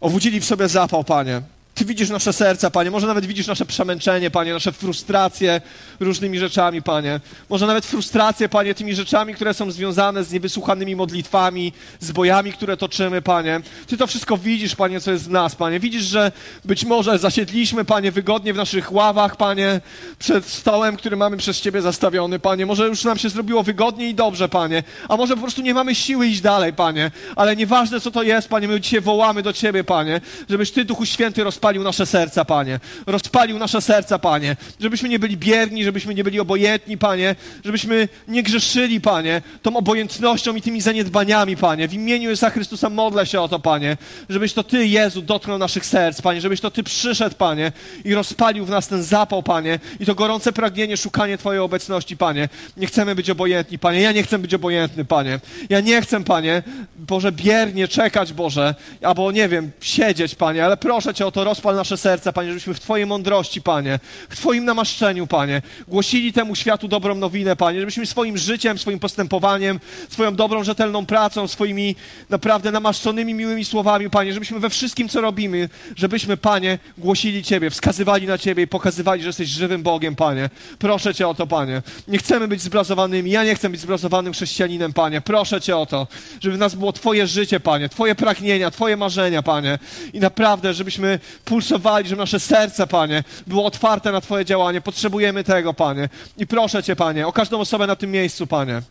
obudzili 0.00 0.40
w 0.40 0.44
sobie 0.44 0.68
zapał, 0.68 1.04
Panie. 1.04 1.42
Ty 1.76 1.84
widzisz 1.84 2.10
nasze 2.10 2.32
serca, 2.32 2.70
Panie. 2.70 2.90
Może 2.90 3.06
nawet 3.06 3.26
widzisz 3.26 3.46
nasze 3.46 3.66
przemęczenie, 3.66 4.30
Panie, 4.30 4.52
nasze 4.52 4.72
frustracje 4.72 5.60
różnymi 6.00 6.38
rzeczami, 6.38 6.82
Panie. 6.82 7.20
Może 7.48 7.66
nawet 7.66 7.86
frustracje, 7.86 8.48
Panie, 8.48 8.74
tymi 8.74 8.94
rzeczami, 8.94 9.34
które 9.34 9.54
są 9.54 9.70
związane 9.70 10.24
z 10.24 10.32
niewysłuchanymi 10.32 10.96
modlitwami, 10.96 11.72
z 12.00 12.12
bojami, 12.12 12.52
które 12.52 12.76
toczymy, 12.76 13.22
Panie. 13.22 13.60
Ty 13.86 13.96
to 13.96 14.06
wszystko 14.06 14.36
widzisz, 14.36 14.76
Panie, 14.76 15.00
co 15.00 15.10
jest 15.10 15.24
w 15.24 15.30
nas, 15.30 15.54
Panie. 15.54 15.80
Widzisz, 15.80 16.02
że 16.02 16.32
być 16.64 16.84
może 16.84 17.18
zasiedliśmy, 17.18 17.84
Panie, 17.84 18.12
wygodnie 18.12 18.54
w 18.54 18.56
naszych 18.56 18.92
ławach, 18.92 19.36
Panie, 19.36 19.80
przed 20.18 20.46
stołem, 20.46 20.96
który 20.96 21.16
mamy 21.16 21.36
przez 21.36 21.60
Ciebie 21.60 21.82
zastawiony, 21.82 22.38
Panie. 22.38 22.66
Może 22.66 22.86
już 22.86 23.04
nam 23.04 23.18
się 23.18 23.28
zrobiło 23.28 23.62
wygodnie 23.62 24.08
i 24.08 24.14
dobrze, 24.14 24.48
Panie. 24.48 24.82
A 25.08 25.16
może 25.16 25.34
po 25.34 25.42
prostu 25.42 25.62
nie 25.62 25.74
mamy 25.74 25.94
siły 25.94 26.26
iść 26.26 26.40
dalej, 26.40 26.72
Panie. 26.72 27.10
Ale 27.36 27.56
nieważne, 27.56 28.00
co 28.00 28.10
to 28.10 28.22
jest, 28.22 28.48
Panie, 28.48 28.68
my 28.68 28.80
dzisiaj 28.80 29.00
wołamy 29.00 29.42
do 29.42 29.52
Ciebie, 29.52 29.84
Panie, 29.84 30.20
żebyś 30.50 30.70
Ty, 30.70 30.84
Duchu 30.84 31.06
Święty, 31.06 31.44
rozpalił 31.44 31.65
rozpalił 31.66 31.82
nasze 31.82 32.06
serca, 32.06 32.44
Panie. 32.44 32.80
Rozpalił 33.06 33.58
nasze 33.58 33.80
serca, 33.80 34.18
Panie. 34.18 34.56
Żebyśmy 34.80 35.08
nie 35.08 35.18
byli 35.18 35.36
bierni, 35.36 35.84
żebyśmy 35.84 36.14
nie 36.14 36.24
byli 36.24 36.40
obojętni, 36.40 36.98
Panie. 36.98 37.36
Żebyśmy 37.64 38.08
nie 38.28 38.42
grzeszyli, 38.42 39.00
Panie, 39.00 39.42
tą 39.62 39.76
obojętnością 39.76 40.54
i 40.54 40.62
tymi 40.62 40.80
zaniedbaniami, 40.80 41.56
Panie. 41.56 41.88
W 41.88 41.94
imieniu 41.94 42.30
Jezusa 42.30 42.50
Chrystusa 42.50 42.90
modlę 42.90 43.26
się 43.26 43.40
o 43.40 43.48
to, 43.48 43.58
Panie. 43.58 43.96
Żebyś 44.28 44.52
to 44.52 44.64
Ty, 44.64 44.86
Jezu, 44.86 45.22
dotknął 45.22 45.58
naszych 45.58 45.86
serc, 45.86 46.22
Panie. 46.22 46.40
Żebyś 46.40 46.60
to 46.60 46.70
Ty 46.70 46.82
przyszedł, 46.82 47.36
Panie, 47.36 47.72
i 48.04 48.14
rozpalił 48.14 48.64
w 48.64 48.70
nas 48.70 48.88
ten 48.88 49.02
zapał, 49.02 49.42
Panie. 49.42 49.78
I 50.00 50.06
to 50.06 50.14
gorące 50.14 50.52
pragnienie, 50.52 50.96
szukanie 50.96 51.38
Twojej 51.38 51.60
obecności, 51.60 52.16
Panie. 52.16 52.48
Nie 52.76 52.86
chcemy 52.86 53.14
być 53.14 53.30
obojętni, 53.30 53.78
Panie. 53.78 54.00
Ja 54.00 54.12
nie 54.12 54.22
chcę 54.22 54.38
być 54.38 54.54
obojętny, 54.54 55.04
Panie. 55.04 55.40
Ja 55.70 55.80
nie 55.80 56.02
chcę, 56.02 56.24
Panie, 56.24 56.62
Boże, 56.96 57.32
biernie 57.32 57.88
czekać, 57.88 58.32
Boże, 58.32 58.74
albo, 59.02 59.32
nie 59.32 59.48
wiem, 59.48 59.70
siedzieć, 59.80 60.34
Panie, 60.34 60.64
ale 60.64 60.76
proszę 60.76 61.14
Cię 61.14 61.26
o 61.26 61.32
to, 61.32 61.44
rozpal 61.56 61.76
nasze 61.76 61.96
serca, 61.96 62.32
Panie, 62.32 62.48
żebyśmy 62.48 62.74
w 62.74 62.80
Twojej 62.80 63.06
mądrości, 63.06 63.62
Panie, 63.62 63.98
w 64.28 64.36
Twoim 64.36 64.64
namaszczeniu, 64.64 65.26
Panie, 65.26 65.62
głosili 65.88 66.32
temu 66.32 66.54
światu 66.54 66.88
dobrą 66.88 67.14
nowinę, 67.14 67.56
Panie, 67.56 67.80
żebyśmy 67.80 68.06
swoim 68.06 68.38
życiem, 68.38 68.78
swoim 68.78 68.98
postępowaniem, 68.98 69.80
swoją 70.08 70.34
dobrą, 70.34 70.64
rzetelną 70.64 71.06
pracą, 71.06 71.48
swoimi 71.48 71.96
naprawdę 72.30 72.72
namaszczonymi, 72.72 73.34
miłymi 73.34 73.64
słowami, 73.64 74.10
Panie, 74.10 74.32
żebyśmy 74.32 74.60
we 74.60 74.70
wszystkim, 74.70 75.08
co 75.08 75.20
robimy, 75.20 75.68
żebyśmy, 75.96 76.36
Panie, 76.36 76.78
głosili 76.98 77.42
Ciebie, 77.42 77.70
wskazywali 77.70 78.26
na 78.26 78.38
Ciebie 78.38 78.62
i 78.62 78.66
pokazywali, 78.66 79.22
że 79.22 79.28
jesteś 79.28 79.48
żywym 79.48 79.82
Bogiem, 79.82 80.16
Panie. 80.16 80.50
Proszę 80.78 81.14
Cię 81.14 81.28
o 81.28 81.34
to, 81.34 81.46
Panie. 81.46 81.82
Nie 82.08 82.18
chcemy 82.18 82.48
być 82.48 82.62
zbrazowanymi, 82.62 83.30
ja 83.30 83.44
nie 83.44 83.54
chcę 83.54 83.68
być 83.68 83.80
zbrazowanym 83.80 84.32
chrześcijaninem, 84.32 84.92
Panie. 84.92 85.20
Proszę 85.20 85.60
Cię 85.60 85.76
o 85.76 85.86
to, 85.86 86.06
żeby 86.40 86.56
w 86.56 86.58
nas 86.58 86.74
było 86.74 86.92
Twoje 86.92 87.26
życie, 87.26 87.60
Panie, 87.60 87.88
Twoje 87.88 88.14
pragnienia, 88.14 88.70
Twoje 88.70 88.96
marzenia, 88.96 89.42
Panie. 89.42 89.78
I 90.12 90.20
naprawdę, 90.20 90.74
żebyśmy 90.74 91.18
pulsowali, 91.46 92.08
żeby 92.08 92.22
nasze 92.22 92.40
serce, 92.40 92.86
Panie, 92.86 93.24
było 93.46 93.64
otwarte 93.64 94.12
na 94.12 94.20
Twoje 94.20 94.44
działanie. 94.44 94.80
Potrzebujemy 94.80 95.44
tego, 95.44 95.74
Panie. 95.74 96.08
I 96.38 96.46
proszę 96.46 96.82
Cię, 96.82 96.96
Panie, 96.96 97.26
o 97.26 97.32
każdą 97.32 97.60
osobę 97.60 97.86
na 97.86 97.96
tym 97.96 98.10
miejscu, 98.10 98.46
Panie 98.46 98.82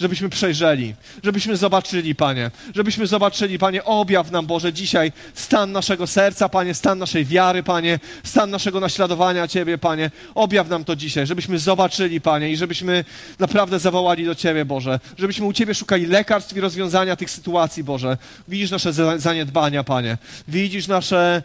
żebyśmy 0.00 0.28
przejrzeli, 0.28 0.94
żebyśmy 1.24 1.56
zobaczyli, 1.56 2.14
Panie, 2.14 2.50
żebyśmy 2.74 3.06
zobaczyli, 3.06 3.58
Panie, 3.58 3.84
objaw 3.84 4.30
nam, 4.30 4.46
Boże, 4.46 4.72
dzisiaj 4.72 5.12
stan 5.34 5.72
naszego 5.72 6.06
serca, 6.06 6.48
Panie, 6.48 6.74
stan 6.74 6.98
naszej 6.98 7.24
wiary, 7.24 7.62
Panie, 7.62 7.98
stan 8.24 8.50
naszego 8.50 8.80
naśladowania 8.80 9.48
Ciebie, 9.48 9.78
Panie. 9.78 10.10
Objaw 10.34 10.68
nam 10.68 10.84
to 10.84 10.96
dzisiaj, 10.96 11.26
żebyśmy 11.26 11.58
zobaczyli, 11.58 12.20
Panie, 12.20 12.50
i 12.50 12.56
żebyśmy 12.56 13.04
naprawdę 13.38 13.78
zawołali 13.78 14.24
do 14.24 14.34
Ciebie, 14.34 14.64
Boże, 14.64 15.00
żebyśmy 15.18 15.46
u 15.46 15.52
Ciebie 15.52 15.74
szukali 15.74 16.06
lekarstw 16.06 16.56
i 16.56 16.60
rozwiązania 16.60 17.16
tych 17.16 17.30
sytuacji, 17.30 17.84
Boże. 17.84 18.16
Widzisz 18.48 18.70
nasze 18.70 18.92
zaniedbania, 19.18 19.84
Panie. 19.84 20.18
Widzisz 20.48 20.88
nasze 20.88 21.42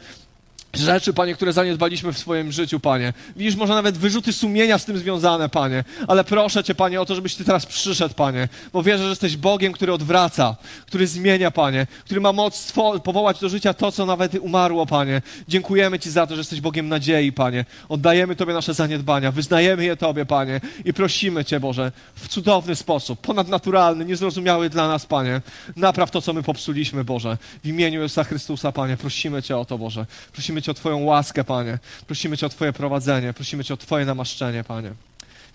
rzeczy, 0.78 1.14
Panie, 1.14 1.36
które 1.36 1.54
zaniedbaliśmy 1.54 2.14
w 2.14 2.18
swoim 2.18 2.52
życiu, 2.52 2.80
Panie. 2.80 3.14
Widzisz, 3.36 3.56
może 3.56 3.74
nawet 3.74 3.98
wyrzuty 3.98 4.34
sumienia 4.34 4.78
z 4.78 4.86
tym 4.86 4.98
związane, 4.98 5.50
Panie. 5.50 5.84
Ale 6.08 6.24
proszę 6.24 6.64
Cię, 6.64 6.76
Panie, 6.76 7.02
o 7.02 7.06
to, 7.06 7.16
żebyś 7.16 7.36
Ty 7.36 7.46
teraz 7.46 7.66
przyszedł, 7.66 8.16
Panie. 8.16 8.48
Bo 8.74 8.84
wierzę, 8.84 9.04
że 9.04 9.10
jesteś 9.10 9.38
Bogiem, 9.38 9.74
który 9.74 9.94
odwraca, 9.94 10.56
który 10.86 11.08
zmienia, 11.08 11.52
Panie. 11.52 11.88
Który 12.06 12.22
ma 12.22 12.34
moc 12.34 12.74
powołać 13.04 13.40
do 13.40 13.50
życia 13.50 13.74
to, 13.74 13.92
co 13.92 14.06
nawet 14.06 14.36
umarło, 14.36 14.86
Panie. 14.86 15.22
Dziękujemy 15.48 16.00
Ci 16.00 16.12
za 16.12 16.28
to, 16.28 16.36
że 16.36 16.40
jesteś 16.40 16.62
Bogiem 16.62 16.90
nadziei, 16.90 17.32
Panie. 17.32 17.66
Oddajemy 17.90 18.36
Tobie 18.36 18.54
nasze 18.54 18.74
zaniedbania, 18.74 19.32
wyznajemy 19.32 19.86
je 19.86 19.98
Tobie, 19.98 20.26
Panie. 20.26 20.62
I 20.86 20.94
prosimy 20.94 21.46
Cię, 21.46 21.60
Boże, 21.60 21.92
w 22.16 22.28
cudowny 22.28 22.76
sposób, 22.76 23.20
ponadnaturalny, 23.22 24.06
niezrozumiały 24.06 24.70
dla 24.70 24.88
nas, 24.88 25.06
Panie. 25.06 25.42
Napraw 25.76 26.12
to, 26.12 26.22
co 26.22 26.34
my 26.34 26.44
popsuliśmy, 26.44 27.04
Boże. 27.04 27.38
W 27.64 27.68
imieniu 27.68 28.02
Jezusa 28.02 28.24
Chrystusa, 28.24 28.72
Panie, 28.72 28.98
prosimy 28.98 29.44
Cię 29.44 29.58
o 29.58 29.66
to, 29.66 29.78
Boże. 29.78 30.06
Prosimy 30.34 30.62
Cię 30.66 30.72
o 30.72 30.74
Twoją 30.74 31.04
łaskę, 31.04 31.44
Panie. 31.44 31.80
Prosimy 32.08 32.38
Cię 32.38 32.46
o 32.46 32.50
Twoje 32.50 32.74
prowadzenie. 32.74 33.34
Prosimy 33.34 33.64
Cię 33.64 33.74
o 33.74 33.78
Twoje 33.78 34.06
namaszczenie, 34.06 34.64
Panie. 34.64 34.92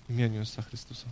W 0.09 0.13
imieniu 0.13 0.39
Jezusa 0.39 0.61
Chrystusa. 0.61 1.05